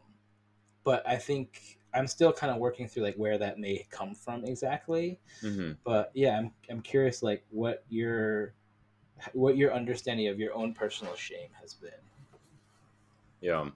[0.83, 4.45] but I think I'm still kind of working through like where that may come from
[4.45, 5.19] exactly.
[5.41, 5.77] Mhm.
[5.83, 8.53] But yeah, I'm I'm curious like what your
[9.33, 11.91] what your understanding of your own personal shame has been.
[13.41, 13.69] Yeah.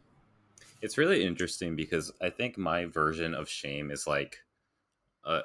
[0.82, 4.40] It's really interesting because I think my version of shame is like
[5.26, 5.42] a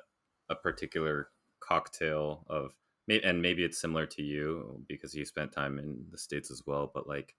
[0.49, 2.74] a particular cocktail of
[3.09, 6.91] and maybe it's similar to you because you spent time in the states as well,
[6.95, 7.35] but like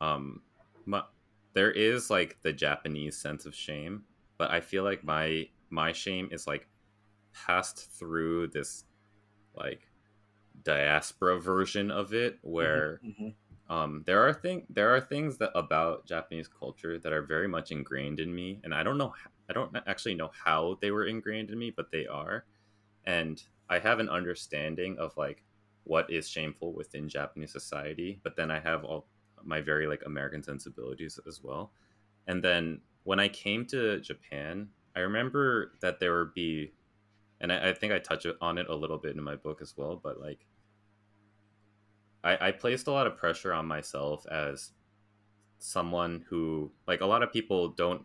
[0.00, 0.42] um
[0.86, 1.02] my,
[1.52, 4.04] there is like the Japanese sense of shame,
[4.38, 6.68] but I feel like my my shame is like
[7.32, 8.84] passed through this
[9.54, 9.88] like
[10.64, 13.34] diaspora version of it where Mhm.
[13.68, 17.72] um, there are thing there are things that about Japanese culture that are very much
[17.72, 19.14] ingrained in me, and I don't know
[19.50, 22.44] I don't actually know how they were ingrained in me, but they are,
[23.04, 25.42] and I have an understanding of like
[25.84, 29.08] what is shameful within Japanese society, but then I have all
[29.42, 31.72] my very like American sensibilities as well,
[32.28, 36.72] and then when I came to Japan, I remember that there would be,
[37.40, 39.74] and I, I think I touch on it a little bit in my book as
[39.76, 40.46] well, but like
[42.22, 44.72] I, I placed a lot of pressure on myself as
[45.58, 48.02] someone who like a lot of people don't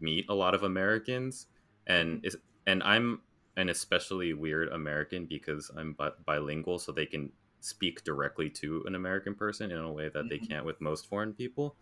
[0.00, 1.46] meet a lot of Americans
[1.86, 2.36] and is
[2.66, 3.22] and I'm
[3.56, 8.94] an especially weird American because I'm bi- bilingual so they can speak directly to an
[8.94, 10.48] American person in a way that they Mhm.
[10.48, 11.76] can't with most foreign people.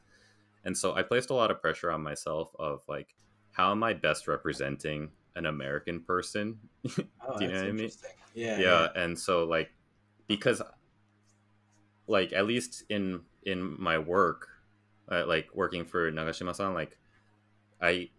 [0.64, 3.14] And so I placed a lot of pressure on myself of like
[3.52, 6.58] how am I best representing an American person?
[7.28, 7.78] Oh, Do you that's know what I mean?
[7.80, 8.10] interesting.
[8.34, 9.70] Yeah, yeah and so like
[10.28, 10.62] because
[12.06, 14.48] like at least in in my work
[15.10, 16.98] uh, like working for Nagashima-san, like
[17.80, 18.10] I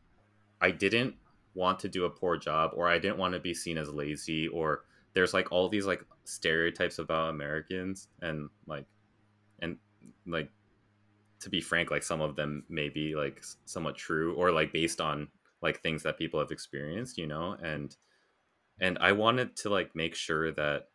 [0.61, 1.15] I didn't
[1.53, 4.47] want to do a poor job or I didn't want to be seen as lazy
[4.47, 4.83] or
[5.13, 8.85] there's like all these like stereotypes about Americans and like
[9.59, 9.77] and
[10.25, 10.51] like
[11.39, 15.01] to be frank like some of them may be like somewhat true or like based
[15.01, 15.27] on
[15.61, 17.95] like things that people have experienced you know and
[18.79, 20.89] and I wanted to like make sure that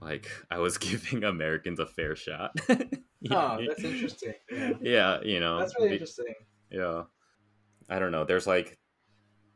[0.00, 2.52] like I was giving Americans a fair shot.
[2.68, 4.34] oh, that's interesting.
[4.50, 4.72] Yeah.
[4.80, 5.58] yeah, you know.
[5.58, 6.34] That's really interesting.
[6.70, 7.04] Yeah.
[7.88, 8.24] I don't know.
[8.24, 8.78] There's like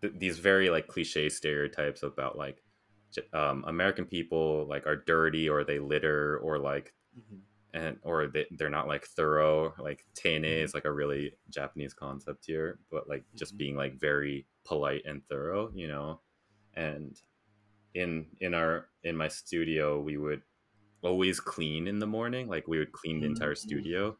[0.01, 2.63] th- these very like cliche stereotypes about like
[3.33, 7.41] um, American people like are dirty or they litter or like mm-hmm.
[7.75, 10.65] and or they, they're not like thorough like teinei mm-hmm.
[10.65, 13.59] is like a really Japanese concept here but like just mm-hmm.
[13.59, 16.21] being like very polite and thorough you know
[16.75, 17.21] and
[17.95, 20.43] in in our in my studio we would
[21.03, 23.69] always clean in the morning like we would clean the entire mm-hmm.
[23.69, 24.17] studio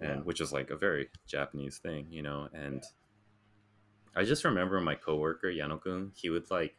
[0.00, 0.22] and yeah.
[0.22, 2.84] which is like a very japanese thing you know and
[4.14, 6.76] i just remember my coworker yanokun he would like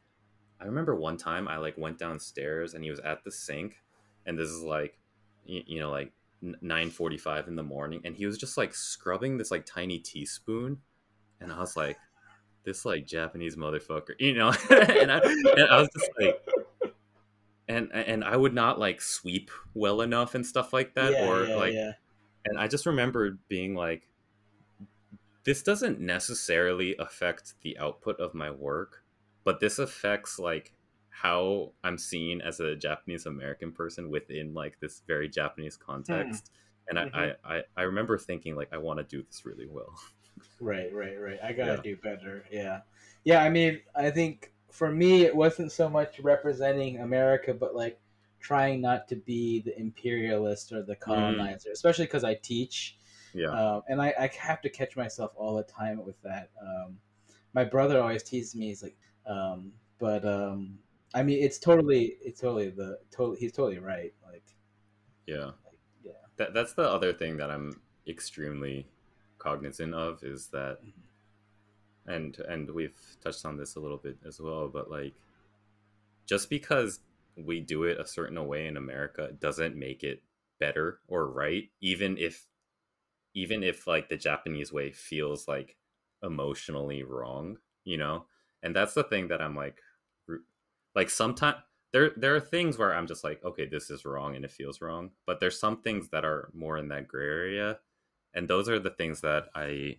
[0.59, 3.77] i remember one time i like went downstairs and he was at the sink
[4.25, 4.99] and this is like
[5.45, 6.11] you, you know like
[6.43, 10.79] 9:45 in the morning and he was just like scrubbing this like tiny teaspoon
[11.39, 11.97] and i was like
[12.63, 14.49] this like Japanese motherfucker, you know.
[14.69, 16.41] and, I, and I was just like,
[17.67, 21.45] and and I would not like sweep well enough and stuff like that, yeah, or
[21.45, 21.91] yeah, like, yeah.
[22.45, 24.03] and I just remember being like,
[25.45, 29.03] this doesn't necessarily affect the output of my work,
[29.43, 30.73] but this affects like
[31.09, 36.49] how I'm seen as a Japanese American person within like this very Japanese context.
[36.89, 36.97] Hmm.
[36.97, 37.35] And mm-hmm.
[37.45, 39.93] I, I, I remember thinking like I want to do this really well.
[40.59, 41.39] Right, right, right.
[41.43, 41.81] I gotta yeah.
[41.81, 42.45] do better.
[42.51, 42.79] Yeah,
[43.23, 43.43] yeah.
[43.43, 47.99] I mean, I think for me, it wasn't so much representing America, but like
[48.39, 50.99] trying not to be the imperialist or the mm.
[50.99, 51.73] colonizer, mm.
[51.73, 52.97] especially because I teach.
[53.33, 53.49] Yeah.
[53.49, 56.49] Um, and I, I have to catch myself all the time with that.
[56.61, 56.97] Um,
[57.53, 58.67] my brother always teases me.
[58.67, 60.77] He's like, um, but um,
[61.13, 63.39] I mean, it's totally, it's totally the totally.
[63.39, 64.13] He's totally right.
[64.25, 64.43] Like,
[65.27, 66.11] yeah, like, yeah.
[66.37, 68.87] That that's the other thing that I'm extremely
[69.43, 70.79] cognizant of is that
[72.05, 75.13] and and we've touched on this a little bit as well but like
[76.25, 76.99] just because
[77.35, 80.21] we do it a certain way in america doesn't make it
[80.59, 82.45] better or right even if
[83.33, 85.75] even if like the japanese way feels like
[86.23, 88.25] emotionally wrong you know?
[88.61, 89.81] And that's the thing that i'm like
[90.95, 91.57] like sometimes
[91.91, 94.81] there there are things where i'm just like okay this is wrong and it feels
[94.81, 97.79] wrong but there's some things that are more in that gray area
[98.33, 99.97] and those are the things that I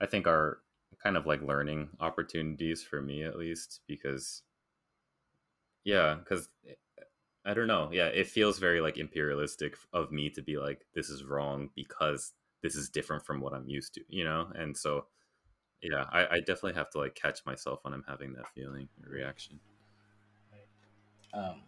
[0.00, 0.62] I think are
[1.02, 4.42] kind of like learning opportunities for me at least because
[5.84, 6.74] yeah because eh,
[7.46, 11.08] I don't know yeah it feels very like imperialistic of me to be like this
[11.08, 12.32] is wrong because
[12.62, 15.06] this is different from what I'm used to you know and so
[15.82, 19.10] yeah I, I definitely have to like catch myself when I'm having that feeling or
[19.10, 19.60] reaction
[21.32, 21.62] um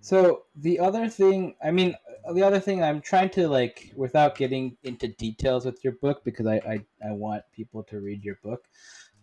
[0.00, 1.94] so the other thing, I mean,
[2.32, 6.46] the other thing I'm trying to like, without getting into details with your book, because
[6.46, 8.66] I I, I want people to read your book.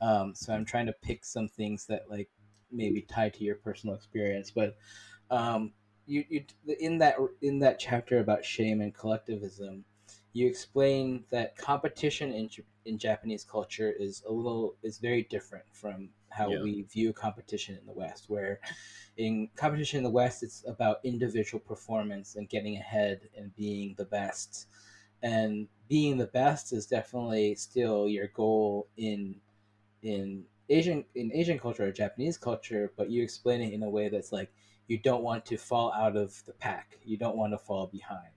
[0.01, 2.29] Um, so I'm trying to pick some things that like
[2.71, 4.51] maybe tie to your personal experience.
[4.51, 4.75] But
[5.29, 5.71] um,
[6.05, 6.43] you you
[6.79, 9.85] in that in that chapter about shame and collectivism,
[10.33, 12.49] you explain that competition in
[12.85, 16.61] in Japanese culture is a little is very different from how yeah.
[16.61, 18.59] we view competition in the West, where
[19.17, 24.05] in competition in the West, it's about individual performance and getting ahead and being the
[24.05, 24.67] best.
[25.23, 29.35] And being the best is definitely still your goal in
[30.03, 34.09] in Asian in Asian culture or Japanese culture, but you explain it in a way
[34.09, 34.51] that's like
[34.87, 36.97] you don't want to fall out of the pack.
[37.03, 38.29] You don't want to fall behind.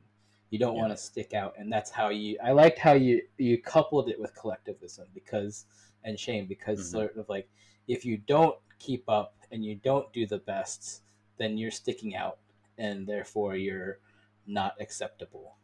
[0.51, 0.81] You don't yeah.
[0.83, 2.39] want to stick out, and that's how you.
[2.43, 5.67] I liked how you you coupled it with collectivism because
[6.05, 6.99] and shame because mm-hmm.
[6.99, 7.49] sort of like
[7.87, 11.03] if you don't keep up and you don't do the best,
[11.39, 12.39] then you're sticking out,
[12.79, 13.99] and therefore you're
[14.47, 15.57] not acceptable.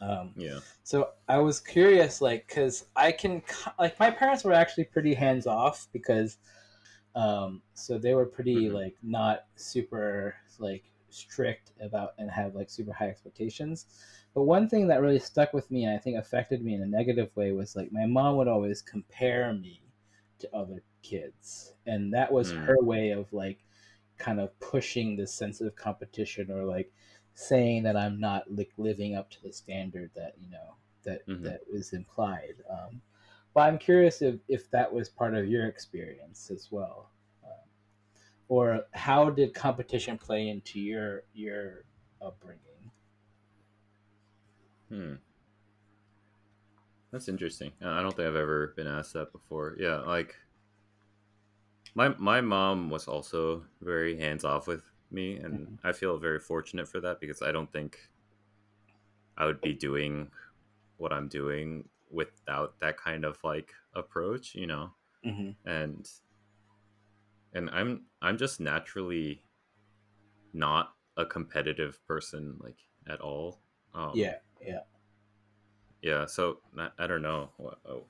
[0.00, 0.60] Um, yeah.
[0.82, 3.42] So I was curious, like, because I can,
[3.78, 6.38] like, my parents were actually pretty hands off because,
[7.14, 8.74] um, so they were pretty mm-hmm.
[8.74, 13.86] like not super like strict about and have like super high expectations.
[14.34, 16.86] But one thing that really stuck with me and I think affected me in a
[16.86, 19.82] negative way was like my mom would always compare me
[20.40, 22.64] to other kids and that was mm.
[22.64, 23.58] her way of like
[24.18, 26.92] kind of pushing this sense of competition or like
[27.34, 31.42] saying that i'm not like living up to the standard that you know that mm-hmm.
[31.42, 33.00] that was implied um,
[33.54, 37.10] but i'm curious if, if that was part of your experience as well
[37.44, 37.68] um,
[38.48, 41.84] or how did competition play into your your
[42.22, 42.70] upbringing
[44.90, 45.14] Hmm.
[47.12, 47.72] That's interesting.
[47.82, 49.76] I don't think I've ever been asked that before.
[49.78, 50.36] Yeah, like
[51.94, 55.86] my my mom was also very hands off with me, and mm-hmm.
[55.86, 57.98] I feel very fortunate for that because I don't think
[59.36, 60.30] I would be doing
[60.98, 64.90] what I'm doing without that kind of like approach, you know.
[65.24, 65.68] Mm-hmm.
[65.68, 66.08] And
[67.52, 69.42] and I'm I'm just naturally
[70.52, 73.60] not a competitive person like at all.
[73.94, 74.80] Um, yeah, yeah,
[76.02, 76.26] yeah.
[76.26, 77.50] So I, I don't know.
[77.58, 78.06] Oh,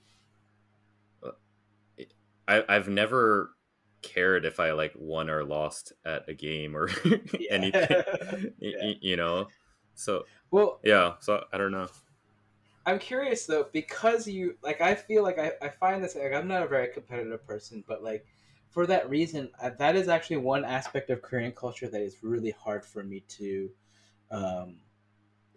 [2.51, 3.55] I I've never
[4.03, 6.88] cared if I like won or lost at a game or
[7.51, 8.53] anything.
[8.59, 8.92] yeah.
[9.01, 9.48] You know.
[9.94, 11.14] So well, yeah.
[11.20, 11.88] So I don't know.
[12.86, 16.48] I'm curious though because you like I feel like I, I find this like I'm
[16.48, 18.24] not a very competitive person, but like
[18.70, 22.52] for that reason, uh, that is actually one aspect of Korean culture that is really
[22.52, 23.70] hard for me to
[24.30, 24.76] um,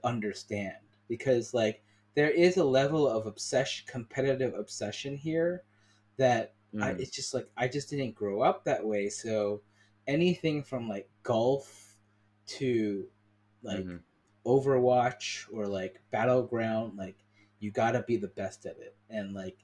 [0.03, 0.75] understand
[1.07, 1.83] because like
[2.15, 5.63] there is a level of obsession, competitive obsession here
[6.17, 6.83] that mm.
[6.83, 9.09] I, it's just like I just didn't grow up that way.
[9.09, 9.61] So
[10.07, 11.95] anything from like golf
[12.45, 13.05] to
[13.61, 13.97] like mm-hmm.
[14.45, 17.17] Overwatch or like Battleground, like
[17.59, 19.57] you gotta be the best at it, and like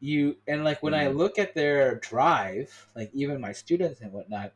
[0.00, 1.08] you and like when mm-hmm.
[1.08, 4.52] I look at their drive, like even my students and whatnot,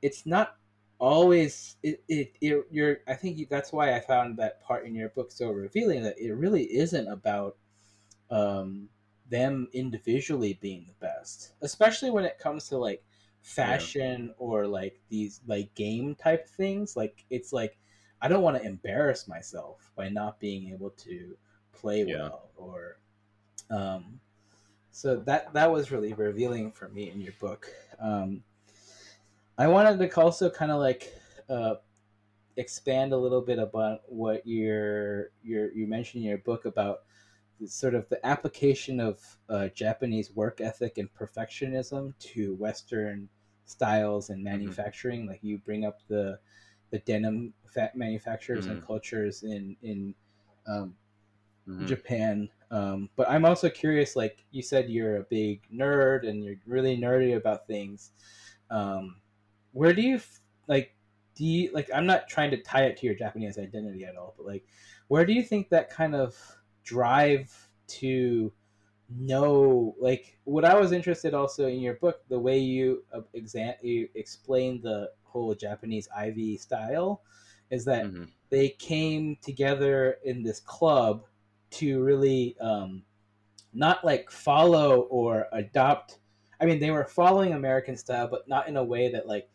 [0.00, 0.56] it's not
[0.98, 4.94] always it, it, it you're I think you, that's why I found that part in
[4.94, 7.56] your book so revealing that it really isn't about
[8.30, 8.88] um,
[9.28, 13.02] them individually being the best, especially when it comes to like
[13.42, 14.32] fashion yeah.
[14.38, 16.96] or like these like game type things.
[16.96, 17.76] Like it's like
[18.22, 21.36] I don't want to embarrass myself by not being able to
[21.72, 22.22] play yeah.
[22.22, 22.96] well or
[23.68, 24.20] um,
[24.92, 27.68] so that that was really revealing for me in your book.
[27.98, 28.44] Um,
[29.58, 31.12] I wanted to also kind of like
[31.48, 31.74] uh,
[32.56, 37.00] expand a little bit about what you're, you're you mentioned in your book about
[37.66, 43.28] sort of the application of uh, Japanese work ethic and perfectionism to Western
[43.64, 44.56] styles and mm-hmm.
[44.56, 45.20] manufacturing.
[45.20, 45.30] Mm-hmm.
[45.30, 46.38] Like you bring up the
[46.90, 47.54] the denim
[47.94, 48.76] manufacturers mm-hmm.
[48.76, 50.14] and cultures in in
[50.66, 50.94] um,
[51.68, 51.86] mm-hmm.
[51.86, 52.48] Japan.
[52.70, 54.16] Um, but I'm also curious.
[54.16, 58.12] Like you said, you're a big nerd and you're really nerdy about things.
[58.70, 59.16] Um,
[59.72, 60.20] where do you
[60.68, 60.94] like?
[61.34, 61.90] Do you like?
[61.94, 64.64] I'm not trying to tie it to your Japanese identity at all, but like,
[65.08, 66.36] where do you think that kind of
[66.84, 68.52] drive to
[69.18, 73.74] know like what i was interested also in your book the way you uh, exam
[73.82, 77.22] you explain the whole japanese ivy style
[77.72, 78.24] is that mm-hmm.
[78.50, 81.24] they came together in this club
[81.70, 83.02] to really um,
[83.72, 86.18] not like follow or adopt.
[86.60, 89.48] I mean, they were following American style, but not in a way that like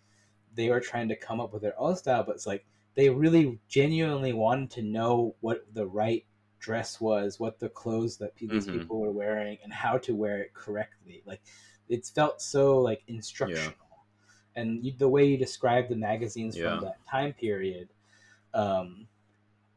[0.56, 2.24] they were trying to come up with their own style.
[2.24, 2.66] But it's like
[2.96, 6.26] they really genuinely wanted to know what the right
[6.60, 8.80] dress was, what the clothes that these mm-hmm.
[8.80, 11.22] people were wearing, and how to wear it correctly.
[11.28, 11.42] Like
[11.88, 13.62] it felt so like instructional.
[13.62, 14.62] Yeah.
[14.64, 16.78] And you, the way you described the magazines yeah.
[16.78, 17.90] from that time period,
[18.54, 19.08] um,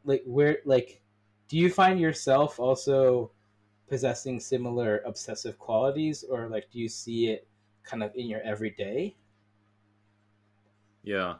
[0.04, 1.00] like where like
[1.48, 3.30] do you find yourself also
[3.88, 7.46] possessing similar obsessive qualities or like do you see it
[7.82, 9.16] kind of in your everyday?
[11.02, 11.34] Yeah.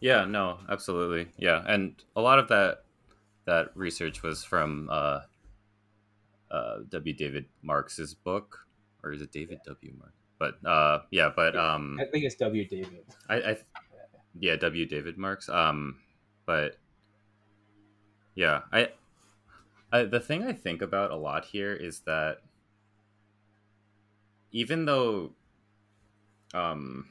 [0.00, 1.32] Yeah no absolutely.
[1.38, 2.84] Yeah and a lot of that
[3.46, 5.20] that research was from uh,
[6.50, 7.14] uh, w.
[7.14, 8.66] David Marx's book
[9.02, 9.72] or is it david yeah.
[9.72, 9.94] w.
[9.98, 10.12] Mark?
[10.38, 12.68] But uh, yeah but um i think it's w.
[12.68, 13.04] David.
[13.28, 13.56] I, I
[14.38, 14.86] yeah w.
[14.86, 15.48] David Marx.
[15.48, 15.96] Um
[16.50, 16.76] but
[18.34, 18.88] yeah i
[19.92, 22.38] I, the thing I think about a lot here is that
[24.52, 25.32] even though,
[26.54, 27.06] um,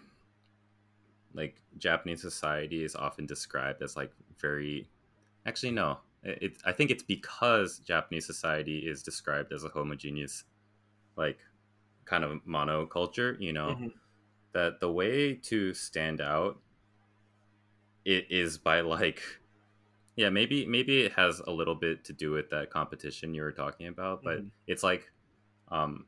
[1.33, 4.89] like Japanese society is often described as like very,
[5.45, 10.43] actually no, it, I think it's because Japanese society is described as a homogeneous,
[11.15, 11.39] like,
[12.05, 13.39] kind of monoculture.
[13.39, 13.87] You know, mm-hmm.
[14.53, 16.59] that the way to stand out,
[18.05, 19.21] it is by like
[20.15, 23.51] yeah maybe maybe it has a little bit to do with that competition you were
[23.51, 24.47] talking about but mm-hmm.
[24.67, 25.11] it's like
[25.69, 26.05] um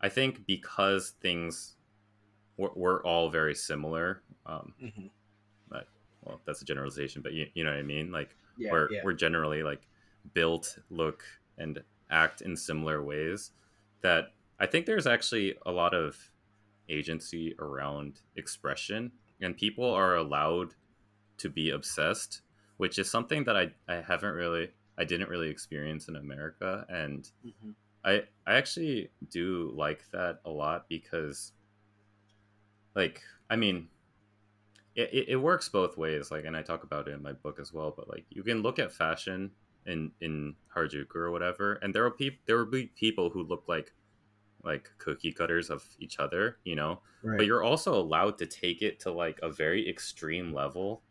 [0.00, 1.76] i think because things
[2.56, 5.06] we're, we're all very similar um mm-hmm.
[5.68, 5.86] but
[6.22, 9.00] well that's a generalization but you, you know what i mean like yeah, we're yeah.
[9.04, 9.86] we're generally like
[10.32, 11.22] built look
[11.58, 13.50] and act in similar ways
[14.00, 16.16] that i think there's actually a lot of
[16.88, 20.74] agency around expression and people are allowed
[21.38, 22.42] to be obsessed
[22.76, 27.28] which is something that I, I haven't really I didn't really experience in America and
[27.46, 27.70] mm-hmm.
[28.04, 31.52] I I actually do like that a lot because
[32.94, 33.88] like I mean
[34.94, 37.58] it, it, it works both ways like and I talk about it in my book
[37.60, 39.50] as well but like you can look at fashion
[39.86, 43.64] in in Harajuku or whatever, and there were people there would be people who look
[43.66, 43.92] like
[44.64, 47.00] like cookie cutters of each other, you know.
[47.22, 47.38] Right.
[47.38, 51.02] But you're also allowed to take it to like a very extreme level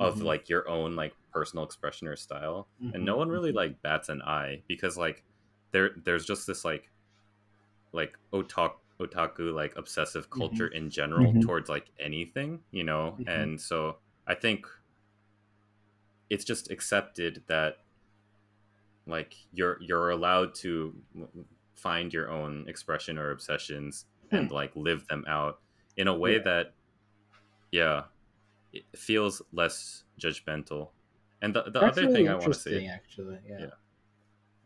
[0.00, 0.24] of Mhm.
[0.24, 3.54] like your own like personal expression or style, and no Mhm, one really mhm.
[3.54, 5.24] like bats an eye because like
[5.72, 6.92] there there's just this like
[7.92, 13.98] like otak otaku like obsessive culture in general towards like anything, you know, and so
[14.26, 14.66] I think
[16.28, 17.78] it's just accepted that
[19.06, 21.02] like you're you're allowed to
[21.74, 25.60] find your own expression or obsessions and like live them out
[25.96, 26.40] in a way Hmm.
[26.40, 26.44] Yeah.
[26.44, 26.74] that
[27.72, 28.04] yeah
[28.72, 30.90] it feels less judgmental
[31.42, 33.38] and the, the That's other really thing i want to say actually.
[33.48, 33.58] Yeah.
[33.60, 33.66] Yeah.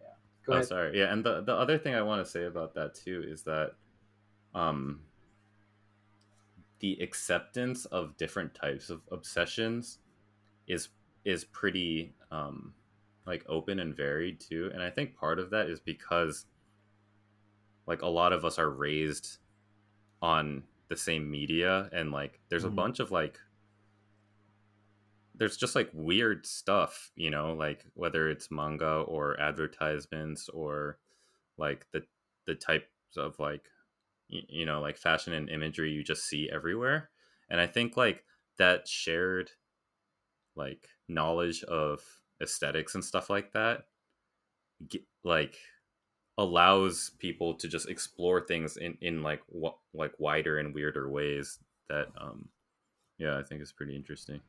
[0.01, 0.07] Yeah.
[0.47, 0.67] Go oh ahead.
[0.67, 3.43] sorry yeah and the, the other thing i want to say about that too is
[3.45, 3.73] that
[4.55, 5.01] um
[6.81, 9.99] the acceptance of different types of obsessions
[10.67, 10.89] is
[11.25, 12.75] is pretty um
[13.27, 16.47] like open and varied too and i think part of that is because
[17.87, 19.39] like a lot of us are raised
[20.21, 22.69] on the same media and like there's Mhm.
[22.69, 23.39] a bunch of like
[25.35, 30.99] there's just like weird stuff you know like whether it's manga or advertisements or
[31.59, 32.03] like the
[32.47, 32.87] the types
[33.17, 33.65] of like
[34.29, 37.11] you know like fashion and imagery you just see everywhere.
[37.51, 38.25] And i think like
[38.59, 39.51] that shared
[40.57, 42.01] like knowledge of
[42.43, 43.85] aesthetics and stuff like that
[45.25, 45.57] like
[46.39, 51.59] allows people to just explore things in in like what like wider and weirder ways
[51.89, 52.49] that um
[53.19, 54.41] yeah i think is pretty interesting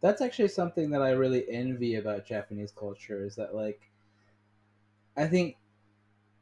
[0.00, 3.80] that's actually something that I really envy about Japanese culture is that like
[5.16, 5.56] I think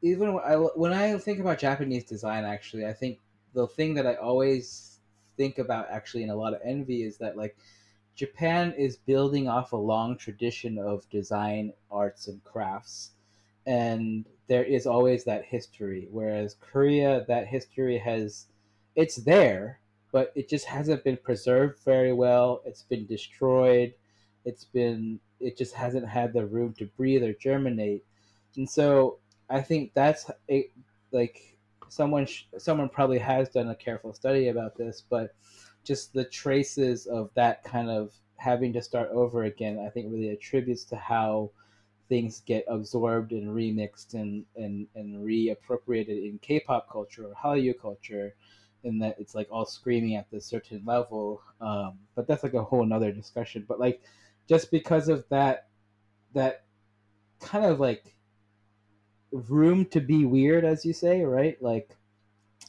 [0.01, 3.19] even when I, when I think about Japanese design actually I think
[3.53, 4.99] the thing that I always
[5.37, 7.55] think about actually in a lot of envy is that like
[8.15, 13.11] Japan is building off a long tradition of design arts and crafts.
[13.65, 18.47] And there is always that history whereas Korea that history has
[18.95, 19.79] it's there
[20.13, 22.61] but it just hasn't been preserved very well.
[22.65, 23.95] It's been destroyed.
[24.45, 28.05] It's been it just hasn't had the room to breathe or germinate.
[28.55, 29.17] And so
[29.49, 30.69] I think that's a,
[31.11, 31.57] like
[31.89, 35.35] someone sh- someone probably has done a careful study about this, but
[35.83, 40.29] just the traces of that kind of having to start over again, I think really
[40.29, 41.49] attributes to how
[42.07, 48.35] things get absorbed and remixed and and and reappropriated in K-pop culture or Hallyu culture
[48.83, 51.41] in that it's like all screaming at this certain level.
[51.61, 53.65] Um, but that's like a whole nother discussion.
[53.67, 54.01] But like
[54.47, 55.67] just because of that
[56.33, 56.63] that
[57.39, 58.15] kind of like
[59.31, 61.61] room to be weird, as you say, right?
[61.61, 61.95] Like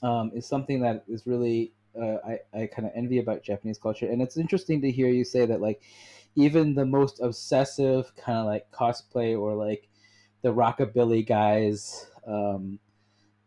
[0.03, 4.07] um, is something that is really uh, I, I kind of envy about Japanese culture.
[4.11, 5.81] And it's interesting to hear you say that like
[6.37, 9.89] even the most obsessive kind of like cosplay or like
[10.43, 12.79] the rockabilly guys um,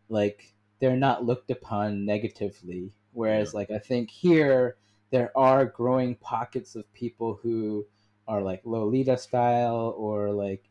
[0.08, 2.92] like they're not looked upon negatively.
[3.12, 4.76] Whereas like i think here
[5.10, 7.84] there are growing pockets of people who
[8.28, 10.68] are like lolita style or like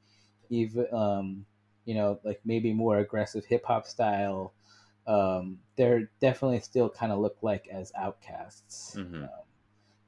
[0.50, 1.46] even um
[1.86, 4.54] you know like maybe more aggressive hip hop style.
[5.08, 8.96] Um they're definitely still kind of look like as outcasts.
[8.98, 9.24] Mhm.
[9.24, 9.30] um,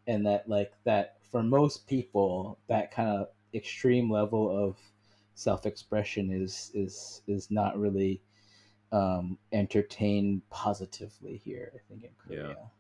[0.08, 4.78] and that like that for most people that kind of extreme level of
[5.36, 8.22] self-expression is is is not really
[8.92, 11.72] um, entertained positively here.
[11.76, 12.42] I think in Yeah.
[12.42, 12.72] Korea.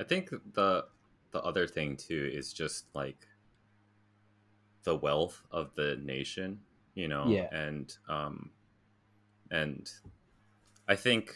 [0.00, 0.86] I think the
[1.32, 3.26] the other thing too is just like
[4.84, 6.60] the wealth of the nation,
[6.94, 7.48] you know, Yeah.
[7.50, 8.50] and um
[9.50, 9.90] and
[10.88, 11.34] I think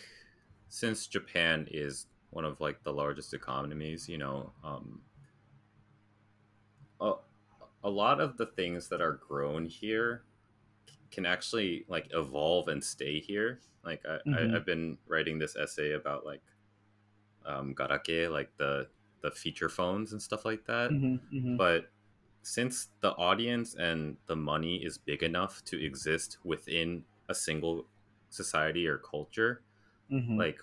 [0.69, 5.03] since Japan is one of like the largest economies, you know, um
[7.01, 7.15] a,
[7.83, 10.25] a lot of the things that are grown here
[11.11, 13.61] can actually like evolve and stay here.
[13.85, 14.53] Like I, Mhm.
[14.53, 16.43] I, I've been writing this essay about like
[17.47, 18.89] um, garake, like the
[19.23, 20.91] the feature phones and stuff like that.
[20.91, 21.57] Mm-hmm, mm-hmm.
[21.57, 21.91] But
[22.43, 27.87] since the audience and the money is big enough to exist within a single
[28.31, 29.63] society or culture,
[30.11, 30.39] mm-hmm.
[30.39, 30.61] like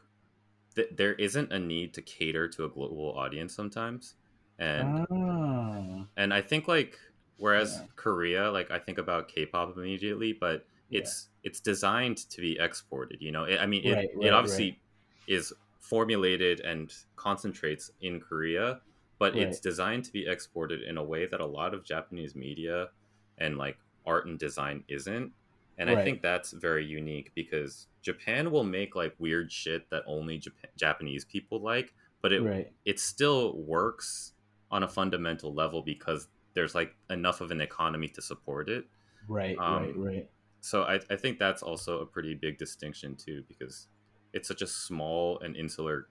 [0.75, 4.15] th- there isn't a need to cater to a global audience sometimes.
[4.59, 6.99] And ah, and I think like
[7.37, 7.87] whereas Yeah.
[7.95, 10.99] Korea, like I think about K-pop immediately, but Yeah.
[11.01, 13.21] it's it's designed to be exported.
[13.21, 14.81] You know, it, I mean, it, Right, it right, obviously
[15.27, 18.81] is formulated and concentrates in Korea,
[19.19, 22.89] but it's designed to be exported in a way that a lot of Japanese media
[23.37, 25.33] and like art and design isn't.
[25.79, 30.39] And I think that's very unique because Japan will make like weird shit that only
[30.39, 32.71] Jap- Japanese people like, but it right.
[32.83, 34.33] it still works
[34.71, 36.27] on a fundamental level because
[36.57, 38.85] there's like enough of an economy to support it.
[39.27, 40.29] Right, Um, right, right.
[40.59, 43.89] So I, I think that's also a pretty big distinction too, because
[44.33, 46.07] it's such a small and insular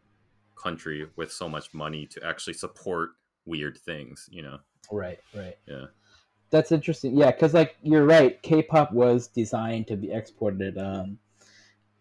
[0.55, 3.10] country with so much money to actually support
[3.44, 4.59] weird things, you know?
[4.90, 5.59] Right, right.
[5.66, 5.86] Yeah.
[6.51, 7.16] That's interesting.
[7.16, 10.78] Yeah, because like you're right, K-pop was designed to be exported.
[10.78, 11.18] Um,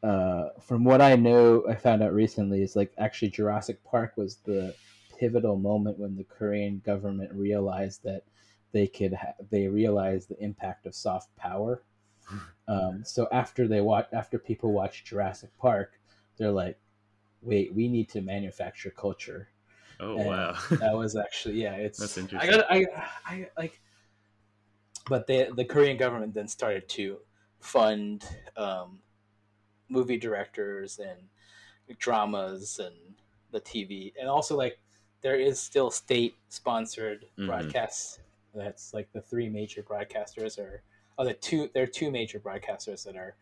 [0.03, 4.35] uh, from what I know, I found out recently is like actually Jurassic Park was
[4.45, 4.75] the
[5.17, 8.23] pivotal moment when the Korean government realized that
[8.71, 11.83] they could ha- they realized the impact of soft power.
[12.67, 15.99] Um, so after they watch after people watch Jurassic Park,
[16.37, 16.79] they're like,
[17.41, 19.49] wait, we need to manufacture culture.
[19.99, 20.55] Oh And wow.
[20.79, 22.51] that was actually yeah it's That's interesting.
[22.53, 22.85] i got i
[23.25, 23.81] i like
[25.09, 27.19] but the the korean government then started to
[27.59, 28.27] fund
[28.57, 29.01] um
[29.89, 31.29] movie directors and
[31.99, 32.95] dramas and
[33.51, 34.79] the tv and also like
[35.21, 37.47] there is still state sponsored Mhm.
[37.47, 38.19] broadcasts
[38.53, 40.81] that's like the three major broadcasters are
[41.17, 43.35] oh the two there are two major broadcasters that are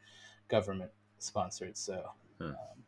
[0.48, 2.46] government sponsored so Hmm.
[2.48, 2.84] um,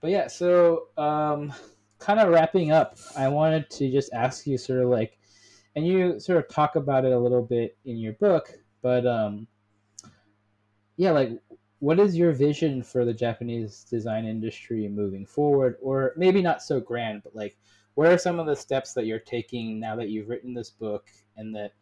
[0.00, 1.52] but yeah so um
[2.00, 5.18] kind of wrapping up, I wanted to just ask you sort of like,
[5.76, 9.46] and you sort of talk about it a little bit in your book, but um,
[10.96, 11.38] yeah, like,
[11.80, 16.80] what is your vision for the Japanese design industry moving forward, or maybe not so
[16.80, 17.56] grand, but like,
[17.94, 21.08] what are some of the steps that you're taking now that you've written this book,
[21.36, 21.72] and that,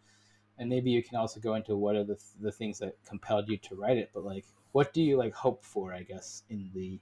[0.59, 3.59] and maybe you can also go into what are the the things that compelled you
[3.59, 6.99] to write it, but like, what do you like hope for, I guess, in the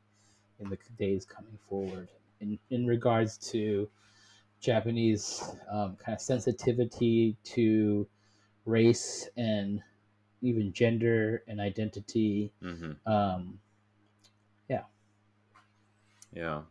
[0.59, 2.09] in the days coming forward
[2.41, 3.89] in, in regards to
[4.61, 8.07] Japanese um, kind of sensitivity to
[8.65, 9.83] race and
[10.43, 12.53] even gender and identity.
[12.61, 13.61] hmm Um,
[14.69, 14.85] Yeah.
[16.33, 16.63] Yeah.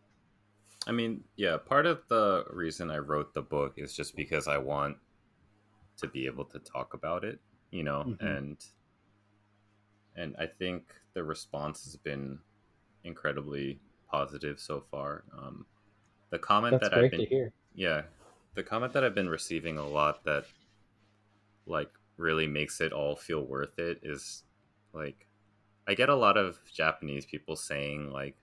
[0.88, 4.58] I mean, yeah, part of the reason I wrote the book is just because I
[4.58, 4.98] want
[5.98, 7.40] to be able to talk about it,
[7.72, 8.22] you know, Mhm.
[8.22, 8.66] and
[10.18, 12.40] and I think the response has been
[13.04, 13.80] incredibly
[14.10, 15.24] positive so far.
[15.38, 15.66] Um,
[16.30, 17.54] the comment that's that I've been to hear.
[17.74, 18.04] yeah,
[18.54, 20.46] the comment that I've been receiving a lot that
[21.66, 24.44] like really makes it all feel worth it is
[24.94, 25.28] like
[25.88, 28.36] I get a lot of Japanese people saying like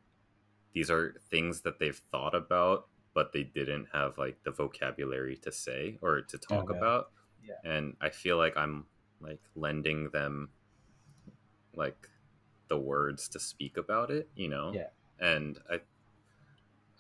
[0.75, 5.53] these are things that they've thought about but they didn't have like the vocabulary to
[5.53, 6.79] say or to talk Okay.
[6.79, 7.11] about.
[7.45, 7.57] Yeah.
[7.65, 8.87] And I feel like I'm
[9.21, 10.51] like lending them
[11.75, 12.09] like
[12.69, 14.73] the words to speak about it, you know?
[14.75, 14.89] Yeah.
[15.21, 15.81] And I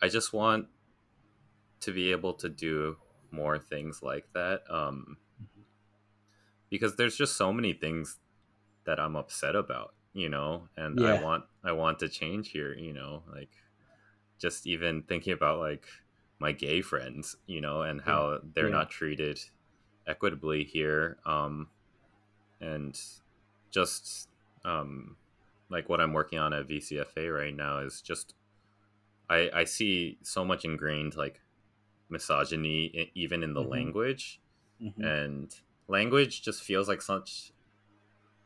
[0.02, 0.66] I just want
[1.80, 2.96] to be able to do
[3.30, 4.62] more things like that.
[4.68, 5.16] Um.
[6.72, 8.20] Because there's just so many things
[8.86, 11.00] that I'm upset about, you know, and Yeah.
[11.00, 13.52] I want I want to change here, you know, like
[14.40, 15.86] just even thinking about like
[16.40, 18.70] my gay friends, you know, and how they're Yeah.
[18.70, 19.40] not treated
[20.06, 21.70] equitably here um
[22.60, 23.00] and
[23.70, 24.28] just
[24.64, 25.18] um
[25.70, 28.34] like what I'm working on at VCFA right now is just
[29.28, 31.42] I I see so much ingrained like
[32.10, 33.64] misogyny even in the Mhm.
[33.64, 34.42] language
[34.80, 35.12] Mhm.
[35.12, 35.54] and
[35.88, 37.52] language just feels like such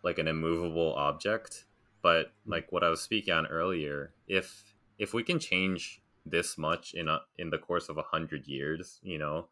[0.02, 1.64] like an immovable object.
[2.02, 2.52] But hmm.
[2.52, 7.08] like what i was speaking on earlier if if we can change this much in
[7.08, 9.46] a in the course of a hundred years you know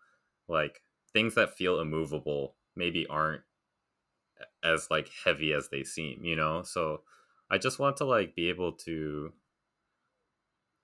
[0.49, 0.83] like
[1.13, 3.43] things that feel immovable maybe aren't
[4.63, 6.63] as like heavy as they seem you know?
[6.63, 7.03] So
[7.51, 9.33] i just want to like be able to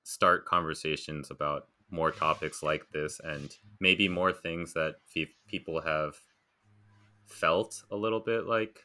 [0.04, 6.14] start conversations about more topics like this and maybe more things that fe- people have
[7.32, 8.84] felt a little bit like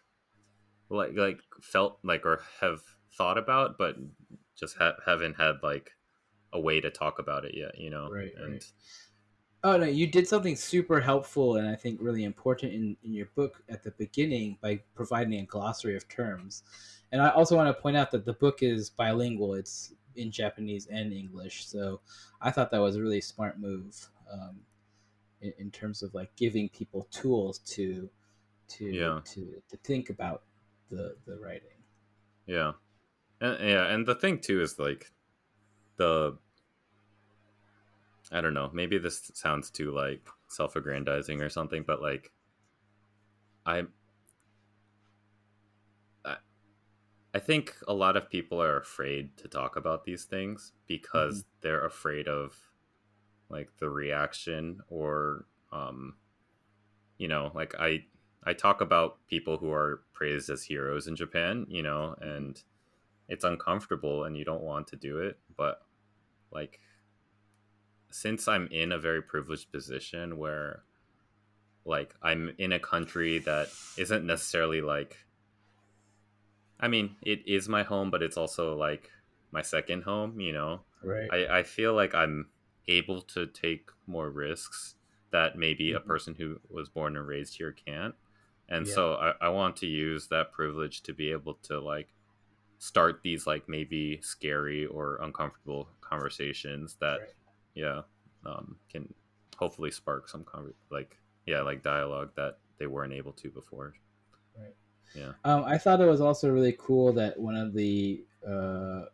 [0.90, 2.82] like like felt like or have
[3.18, 3.96] thought about but
[4.58, 5.92] just ha- haven't had like
[6.54, 8.72] a way to talk about it yet you know Right, and right.
[9.66, 13.26] Oh no, you did something super helpful and I think really important in, in your
[13.36, 16.62] book at the beginning by providing a glossary of terms.
[17.12, 20.86] And I also want to point out that the book is bilingual; it's in Japanese
[20.86, 21.66] and English.
[21.66, 22.02] So
[22.42, 24.60] I thought that was a really smart move um,
[25.42, 28.08] in, in terms of like giving people tools to
[28.68, 29.20] to Yeah.
[29.26, 30.44] to, to think about
[30.90, 31.70] the the writing.
[32.46, 32.74] Yeah,
[33.42, 35.12] and, yeah, and the thing too is like
[35.98, 36.38] the
[38.32, 38.70] I don't know.
[38.74, 42.32] Maybe this sounds too like self-aggrandizing or something, but like
[43.66, 43.84] I
[46.24, 46.38] I,
[47.34, 51.86] I think a lot of people are afraid to talk about these things because they're
[51.86, 52.56] afraid of
[53.50, 56.16] like the reaction or um
[57.18, 58.06] you know, like I
[58.46, 62.62] I talk about people who are praised as heroes in Japan, you know, and
[63.30, 65.82] it's uncomfortable and you don't want to do it, but
[66.52, 66.82] like
[68.10, 70.84] since I'm in a very privileged position where
[71.86, 75.18] like I'm in a country that isn't necessarily like
[76.80, 79.12] I mean, it is my home, but it's also like
[79.52, 80.82] my second home, you know.
[81.04, 81.30] Right.
[81.32, 82.50] I, I feel like I'm
[82.88, 84.96] able to take more risks
[85.32, 85.98] that maybe Mhm.
[85.98, 88.16] a person who was born and raised here can't.
[88.70, 88.94] And Yeah.
[88.94, 92.14] so I, I want to use that privilege to be able to like
[92.80, 97.30] start these like maybe scary or uncomfortable conversations that Right.
[97.76, 98.02] yeah
[98.46, 99.14] um, can
[99.58, 103.96] hopefully spark some conver- like yeah like dialogue that they weren't able to before
[104.58, 104.76] right
[105.14, 109.06] yeah Um, I thought it was also really cool that one of the uh,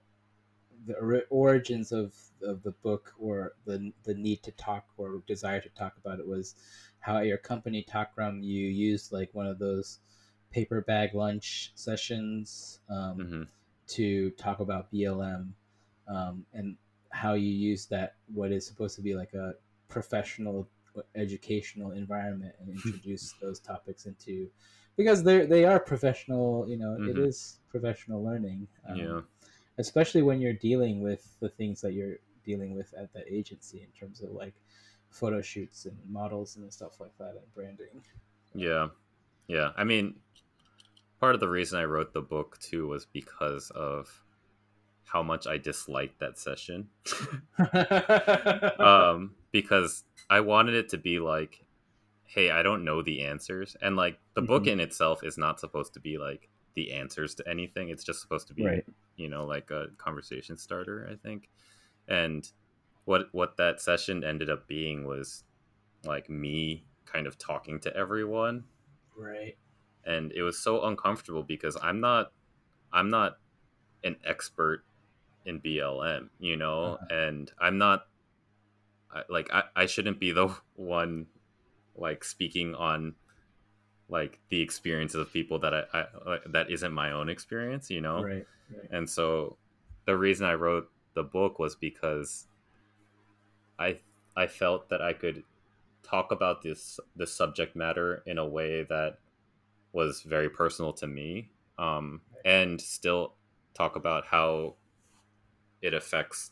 [0.85, 5.61] the ori- origins of, of the book or the the need to talk or desire
[5.61, 6.55] to talk about it was
[7.01, 9.99] how at your company Takram you used like one of those
[10.51, 13.43] paper bag lunch sessions um, hmm
[13.87, 15.53] to talk about BLM
[16.07, 16.77] um, and
[17.09, 19.53] how you use that what is supposed to be like a
[19.89, 20.67] professional
[21.15, 24.49] educational environment and introduce those topics into
[24.97, 27.27] because they they are professional you know it Mhm.
[27.27, 29.21] is professional learning um, yeah
[29.77, 33.87] especially when you're dealing with the things that you're dealing with at that agency in
[33.99, 34.55] terms of like
[35.11, 38.01] photo shoots and models and stuff like that and branding
[38.55, 38.87] yeah
[39.47, 40.15] yeah i mean
[41.19, 44.23] part of the reason i wrote the book too was because of
[45.05, 46.87] how much i disliked that session
[48.79, 51.65] um, because I wanted it to be like,
[52.23, 54.73] hey, I don't know the answers, and like the book Mhm.
[54.73, 57.89] in itself is not supposed to be like the answers to anything.
[57.89, 58.85] It's just supposed to be, right
[59.17, 61.49] you know, like a conversation starter, I think.
[62.07, 62.49] And
[63.05, 65.43] what what that session ended up being was
[66.05, 68.63] like me kind of talking to everyone,
[69.17, 69.57] right
[70.05, 72.31] and it was so uncomfortable because I'm not
[72.93, 73.37] I'm not
[74.03, 74.83] an expert
[75.45, 77.05] in BLM, you know, Uh-huh.
[77.09, 78.07] and I'm not
[79.13, 81.27] I, like I, I shouldn't be the one
[81.95, 83.15] like speaking on
[84.09, 88.01] like the experiences of people that I, I like, that isn't my own experience, you
[88.01, 88.23] know.
[88.23, 89.57] right right And so
[90.05, 92.47] the reason I wrote the book was because
[93.81, 93.99] I
[94.35, 95.43] I felt that I could
[96.03, 99.19] talk about this this subject matter in a way that
[99.93, 103.35] was very personal to me um, and still
[103.73, 104.75] talk about how
[105.81, 106.51] it affects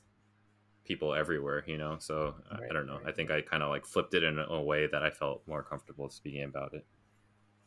[0.85, 1.97] people everywhere you know?
[1.99, 2.97] So I- I don't know.
[2.97, 5.47] right, i think i kind of like flipped it in a way that i felt
[5.47, 6.85] more comfortable speaking about it.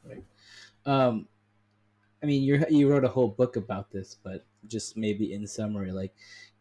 [0.04, 0.24] Right.
[0.86, 1.28] um
[2.22, 5.92] i mean you you wrote a whole book about this but just maybe in summary
[5.92, 6.14] like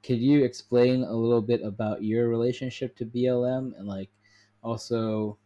[0.03, 4.09] could you explain a little bit about your relationship to blm and like
[4.63, 5.37] also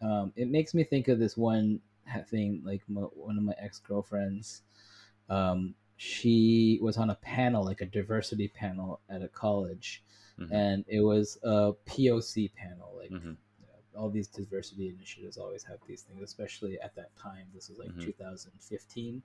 [0.00, 1.80] um, it makes me think of this one
[2.30, 4.62] thing like mo one of my ex-girlfriends
[5.28, 10.02] um, she was on a panel like a diversity panel at a college
[10.38, 10.52] Mhm.
[10.52, 13.36] and it was a poc panel like Mhm.
[13.60, 17.46] you know, all these diversity initiatives always have these things, especially at that time.
[17.52, 18.00] This was like Mhm.
[18.00, 19.22] 2015,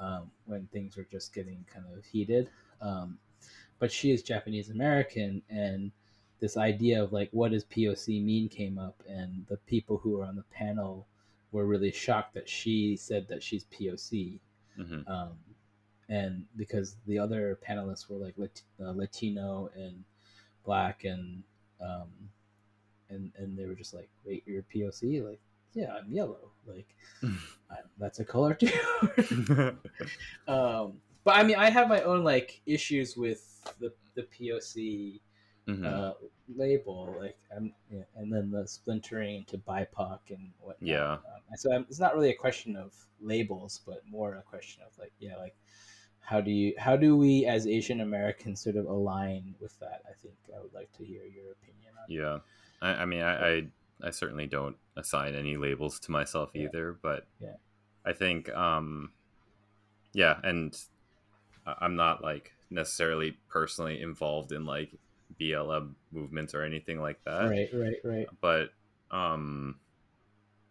[0.00, 2.50] um, when things were just getting kind of heated.
[2.80, 3.18] Um,
[3.80, 5.90] but she is Japanese American, and
[6.38, 10.24] this idea of like what does POC mean came up, and the people who were
[10.24, 11.06] on the panel
[11.50, 14.38] were really shocked that she said that she's POC.
[14.78, 15.10] Mhm.
[15.10, 15.32] Um,
[16.08, 20.04] and because the other panelists were like Lat- uh, Latino and
[20.64, 21.42] black and
[21.80, 22.08] um,
[23.08, 25.40] and and they were just like, "Wait, you're POC?" Like,
[25.72, 26.50] yeah, I'm yellow.
[26.66, 26.94] Like,
[27.70, 28.68] I, that's a color too.
[30.48, 35.20] um, but I mean, I have my own like issues with the the POC
[35.66, 35.84] Mhm.
[35.84, 36.14] uh,
[36.56, 40.88] label, like, I'm, yeah, and then the splintering into BIPOC and whatnot.
[40.88, 41.12] Yeah.
[41.12, 44.96] Um, so I'm, it's not really a question of labels, but more a question of
[44.98, 45.54] like, yeah, like
[46.18, 50.02] how do you how do we as Asian Americans sort of align with that?
[50.08, 52.04] I think I would like to hear your opinion on.
[52.08, 52.38] Yeah,
[52.82, 53.66] I, I mean, I, I
[54.02, 56.64] I certainly don't assign any labels to myself Yeah.
[56.64, 57.56] either, but Yeah.
[58.04, 59.12] I think, um,
[60.14, 60.76] yeah, and
[61.66, 64.92] I'm not like necessarily personally involved in like
[65.40, 68.26] BLM movements or anything like that, Right, right, right.
[68.40, 68.70] but
[69.10, 69.80] um,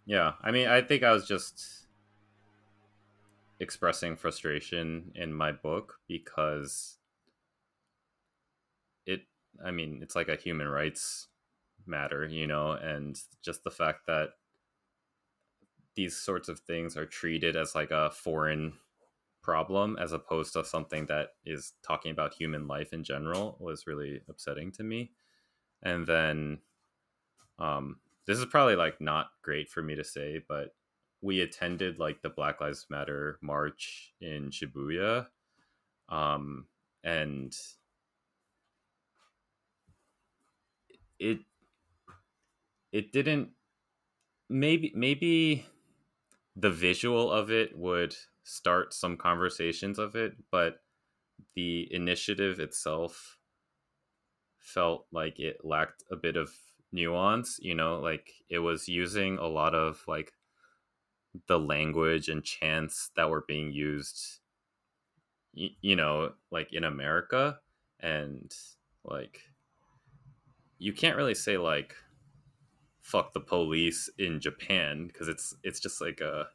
[0.05, 1.85] yeah, I mean, I think I was just
[3.59, 6.97] expressing frustration in my book because
[9.05, 9.23] it
[9.65, 11.27] i mean it's like a human rights
[11.85, 14.30] matter you know and just the fact that
[15.95, 18.73] these sorts of things are treated as like a foreign
[19.41, 24.22] problem as opposed to something that is talking about human life in general was really
[24.30, 25.14] upsetting to me.
[25.84, 26.61] And then
[27.57, 30.76] um this is probably like not great for me to say but
[31.22, 35.28] we attended like the black lives matter march in shibuya
[36.10, 36.68] um
[37.03, 37.56] and
[41.20, 41.40] it
[42.91, 43.52] it didn't
[44.49, 45.66] maybe maybe
[46.56, 48.16] the visual of it would
[48.49, 50.81] start some conversations of it, but
[51.55, 53.38] the initiative itself
[54.57, 56.51] felt like it lacked a bit of
[56.91, 60.34] nuance, you know, like it was using a lot of like
[61.47, 64.39] the language and chants that were being used
[65.53, 67.59] you, you know, like in America.
[67.99, 68.51] And
[69.03, 69.41] like
[70.80, 71.95] you can't really say like
[73.01, 76.47] fuck the police in Japan because it's it's just like a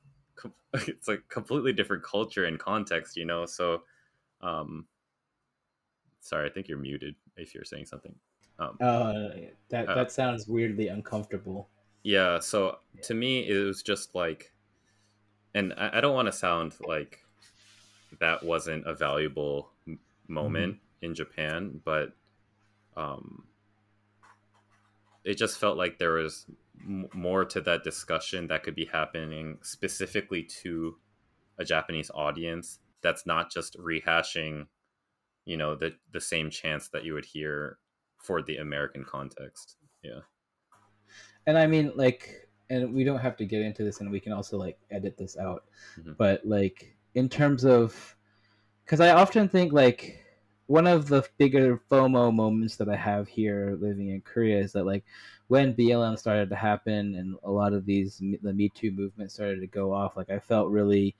[0.74, 3.46] it's like completely different culture and context, you know.
[3.46, 3.82] So,
[4.40, 4.86] um,
[6.20, 8.14] sorry, I think you're muted if you're saying something.
[8.58, 9.28] Um, uh,
[9.70, 11.68] that uh, that sounds weirdly uncomfortable.
[12.02, 12.38] Yeah.
[12.38, 14.52] So to me, it was just like,
[15.54, 17.24] and I, I don't want to sound like
[18.20, 19.70] that wasn't a valuable
[20.28, 21.06] moment mm-hmm.
[21.06, 22.12] in Japan, but
[22.96, 23.44] um,
[25.24, 26.46] it just felt like there was
[26.80, 30.96] m- more to that discussion that could be happening specifically to
[31.58, 32.78] a Japanese audience.
[33.02, 34.66] That's not just rehashing,
[35.44, 37.78] you know, the the same chants that you would hear
[38.18, 39.76] for the American context.
[40.02, 40.20] Yeah.
[41.46, 44.32] And I mean, like, and we don't have to get into this, and we can
[44.32, 45.64] also like edit this out.
[46.00, 46.12] Mm-hmm.
[46.16, 48.16] But like, in terms of,
[48.84, 50.23] because I often think like
[50.66, 54.86] one of the bigger FOMO moments that I have here living in Korea is that
[54.86, 55.04] like
[55.48, 59.60] when BLM started to happen and a lot of these the Me Too movement started
[59.60, 61.14] to go off, like I felt really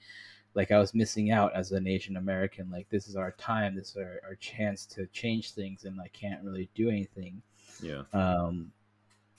[0.55, 2.71] like I was missing out as an Asian American.
[2.71, 6.09] Like this is our time, this is our, our chance to change things, and I
[6.09, 7.43] can't really do anything.
[7.83, 8.03] Yeah.
[8.13, 8.73] Um,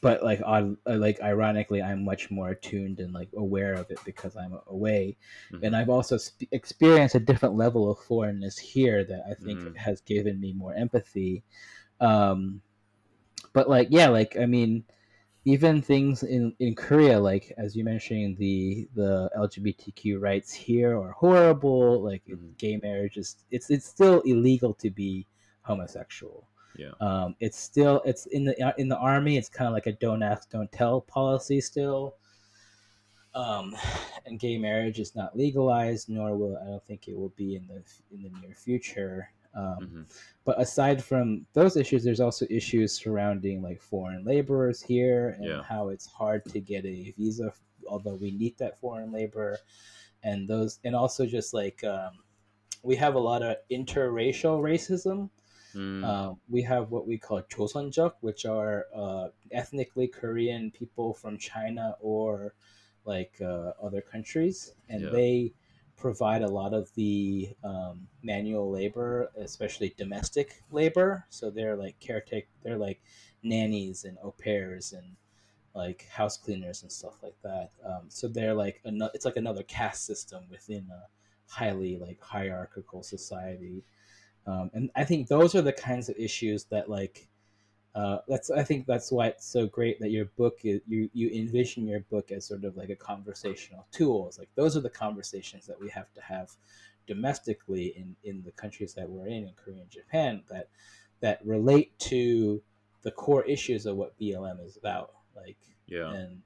[0.06, 4.38] but like on like ironically i'm much more attuned and like aware of it because
[4.38, 5.18] i'm away
[5.52, 5.66] mm-hmm.
[5.66, 9.74] and i've also sp- experienced a different level of foreignness here that i think mm-hmm.
[9.74, 11.44] has given me more empathy
[12.02, 12.62] um
[13.52, 14.84] but like yeah like i mean
[15.44, 21.14] even things in in korea like as you mentioned the the lgbtq rights here are
[21.14, 22.50] horrible like mm-hmm.
[22.60, 25.26] gay marriage is it's it's still illegal to be
[25.64, 26.92] homosexual yeah.
[27.00, 29.38] Um, it's still it's in the in the army.
[29.38, 32.16] It's kind of like a don't ask, don't tell policy still.
[33.34, 33.76] Um,
[34.26, 37.68] and gay marriage is not legalized, nor will I don't think it will be in
[37.68, 39.30] the in the near future.
[39.56, 40.02] Um, mm-hmm.
[40.44, 45.64] But aside from those issues, there's also issues surrounding like foreign laborers here and yeah.
[45.64, 47.54] how it's hard to get a visa,
[47.88, 49.58] although we need that foreign labor,
[50.24, 52.12] and those, and also just like um,
[52.84, 55.30] we have a lot of interracial racism
[55.76, 56.04] Mm.
[56.04, 61.96] Uh, we have what we call Joseonjeok, which are uh, ethnically Korean people from China
[62.00, 62.56] or
[63.06, 65.10] like uh, other countries, and yeah.
[65.10, 65.54] they
[65.98, 71.26] provide a lot of the um, manual labor, especially domestic labor.
[71.30, 73.02] So they're like caretake, they're like
[73.44, 75.16] nannies and au pairs and
[75.74, 77.72] like house cleaners and stuff like that.
[77.86, 81.08] Um, so they're like another, it's like another caste system within a
[81.48, 83.84] highly like hierarchical society
[84.48, 87.28] um, and I think those are the kinds of issues that like
[87.96, 91.30] uh, that's I think that's why it's so great that your book is, you you
[91.30, 94.28] envision your book as sort of like a conversational tool.
[94.28, 96.52] It's like those are the conversations that we have to have
[97.08, 100.68] domestically in in the countries that we're in in Korea and Japan that
[101.22, 102.62] that relate to
[103.04, 105.14] the core issues of what BLM is about.
[105.34, 105.58] Like
[105.88, 106.42] yeah, and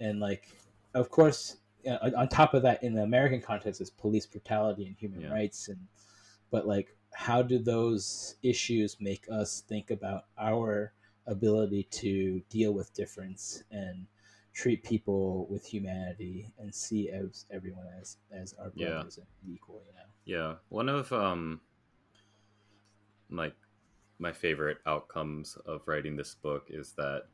[0.00, 0.48] and like
[0.94, 4.86] of course you know, on top of that in the American context is police brutality
[4.86, 5.32] and human yeah.
[5.32, 5.78] rights and
[6.50, 10.92] but like how do those issues make us think about our
[11.26, 14.06] ability to deal with difference and
[14.54, 19.24] treat people with humanity and see as everyone as as our brothers yeah.
[19.42, 21.60] and equal you know yeah one of um
[23.30, 23.56] like
[24.20, 27.24] my favorite outcomes of writing this book is that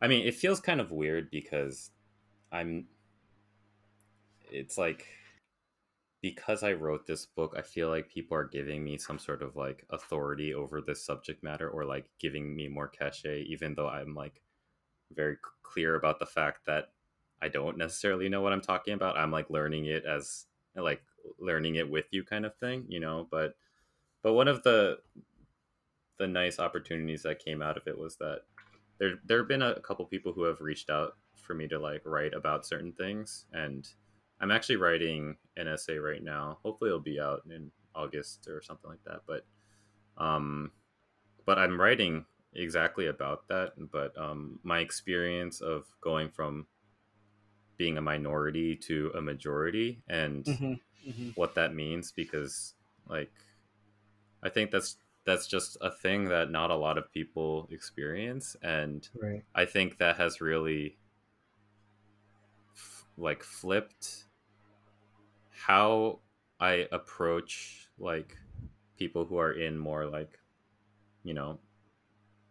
[0.00, 1.90] i mean it feels kind of weird because
[2.52, 2.86] i'm
[4.52, 5.04] it's like
[6.20, 9.56] because I wrote this book, I feel like people are giving me some sort of
[9.56, 14.14] like authority over this subject matter or like giving me more cachet, even though I'm
[14.14, 14.42] like
[15.12, 16.90] very clear about the fact that
[17.40, 19.16] I don't necessarily know what I'm talking about.
[19.16, 21.02] I'm like learning it as like
[21.38, 23.54] learning it with you kind of thing, you know, but
[24.22, 24.98] but one of the
[26.18, 28.40] the nice opportunities that came out of it was that
[28.98, 32.02] there there have been a couple people who have reached out for me to like
[32.04, 33.88] write about certain things and
[34.40, 36.58] I'm actually writing an essay right now.
[36.62, 39.22] Hopefully, it'll be out in August or something like that.
[39.26, 39.44] But,
[40.16, 40.70] um,
[41.44, 42.24] but I'm writing
[42.54, 43.72] exactly about that.
[43.90, 46.66] But um, my experience of going from
[47.76, 51.28] being a minority to a majority and mm-hmm, mm-hmm.
[51.34, 52.74] what that means, because
[53.08, 53.32] like,
[54.42, 59.06] I think that's that's just a thing that not a lot of people experience, and
[59.20, 59.42] right.
[59.54, 60.96] I think that has really
[63.18, 64.24] like flipped
[65.66, 66.20] how
[66.60, 68.36] I approach like
[68.96, 70.38] people who are in more like
[71.24, 71.60] you know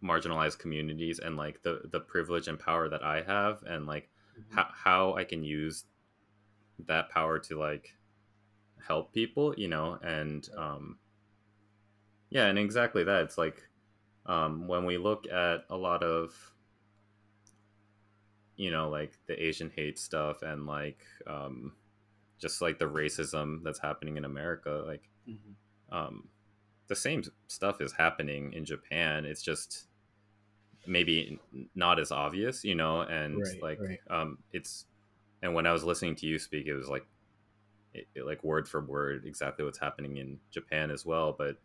[0.03, 4.09] marginalized communities and like the the privilege and power that I have and like
[4.39, 4.55] Mm-hmm.
[4.55, 5.85] how how I can use
[6.87, 7.95] that power to like
[8.87, 10.99] help people, you know, and um
[12.29, 13.23] yeah, and exactly that.
[13.23, 13.67] It's like
[14.25, 16.53] um when we look at a lot of
[18.55, 21.75] you know, like the Asian hate stuff and like um
[22.39, 25.55] just like the racism that's happening in America, like Mhm.
[25.91, 26.29] um
[26.87, 29.25] the same stuff is happening in Japan.
[29.25, 29.87] It's just
[30.85, 31.39] maybe
[31.75, 33.99] not as obvious, you know, and Right, like right.
[34.09, 34.85] um it's
[35.41, 37.05] and when I was listening to you speak, it was like
[37.93, 41.57] it, it, like word for word exactly what's happening in Japan as well, but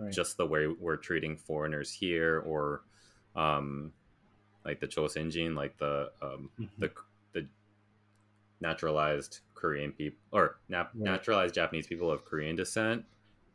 [0.00, 0.12] Right.
[0.14, 2.82] just the way we're treating foreigners here or
[3.36, 3.92] um
[4.64, 6.68] like the Chosenjin, like the um Mhm.
[6.78, 6.92] the
[7.32, 7.46] the
[8.60, 11.10] naturalized Korean people or nat- Right.
[11.12, 13.04] naturalized Japanese people of Korean descent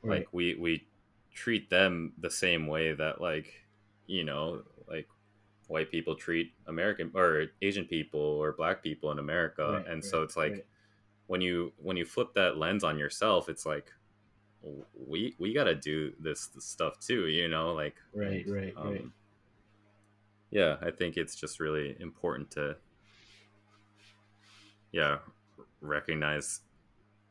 [0.01, 0.19] Right.
[0.19, 0.85] like we we
[1.34, 3.47] treat them the same way that like
[4.05, 5.07] you know like
[5.67, 10.21] white people treat american or asian people or black people in america Right, and so
[10.23, 10.65] it's like right.
[11.27, 13.91] when you when you flip that lens on yourself it's like
[14.93, 18.97] we we got to do this stuff too you know like Right, right, right.
[19.01, 19.13] um,
[20.51, 22.75] yeah i think it's just really important to
[24.91, 25.17] yeah
[25.84, 26.61] recognize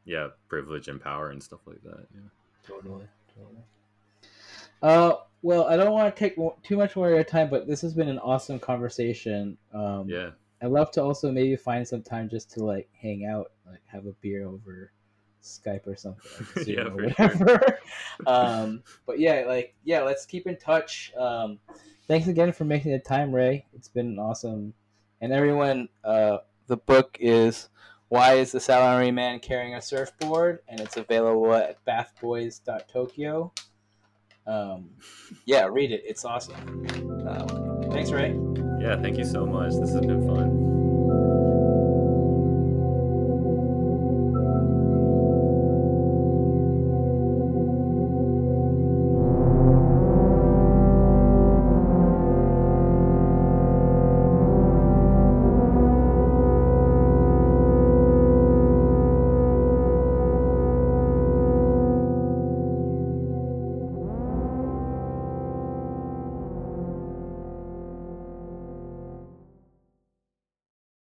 [0.04, 2.20] yeah privilege and power and stuff like that yeah
[2.64, 3.64] Totally, totally.
[4.82, 7.80] Uh, well, I don't want to take too much more of your time, but this
[7.80, 9.58] has been an awesome conversation.
[9.74, 10.30] Um, yeah
[10.62, 14.06] I'd love to also maybe find some time just to like hang out, like have
[14.06, 14.92] a beer over
[15.42, 17.08] Skype or something, like Yeah, or for sure.
[17.08, 17.78] whatever.
[18.28, 21.12] um, but yeah, like yeah, let's keep in touch.
[21.18, 21.58] Um,
[22.06, 23.66] thanks again for making the time, Ray.
[23.74, 24.72] It's been awesome.
[25.20, 26.38] And everyone, uh,
[26.68, 27.68] the book is
[28.12, 33.50] "Why Is the Salary Man Carrying a Surfboard?" and it's available at bathboys.tokyo.
[34.46, 34.90] Um,
[35.46, 36.02] yeah, read it.
[36.04, 36.54] It's awesome.
[37.26, 38.38] Um, thanks, Ray.
[38.78, 39.72] Yeah, thank you so much.
[39.80, 40.71] This has been fun.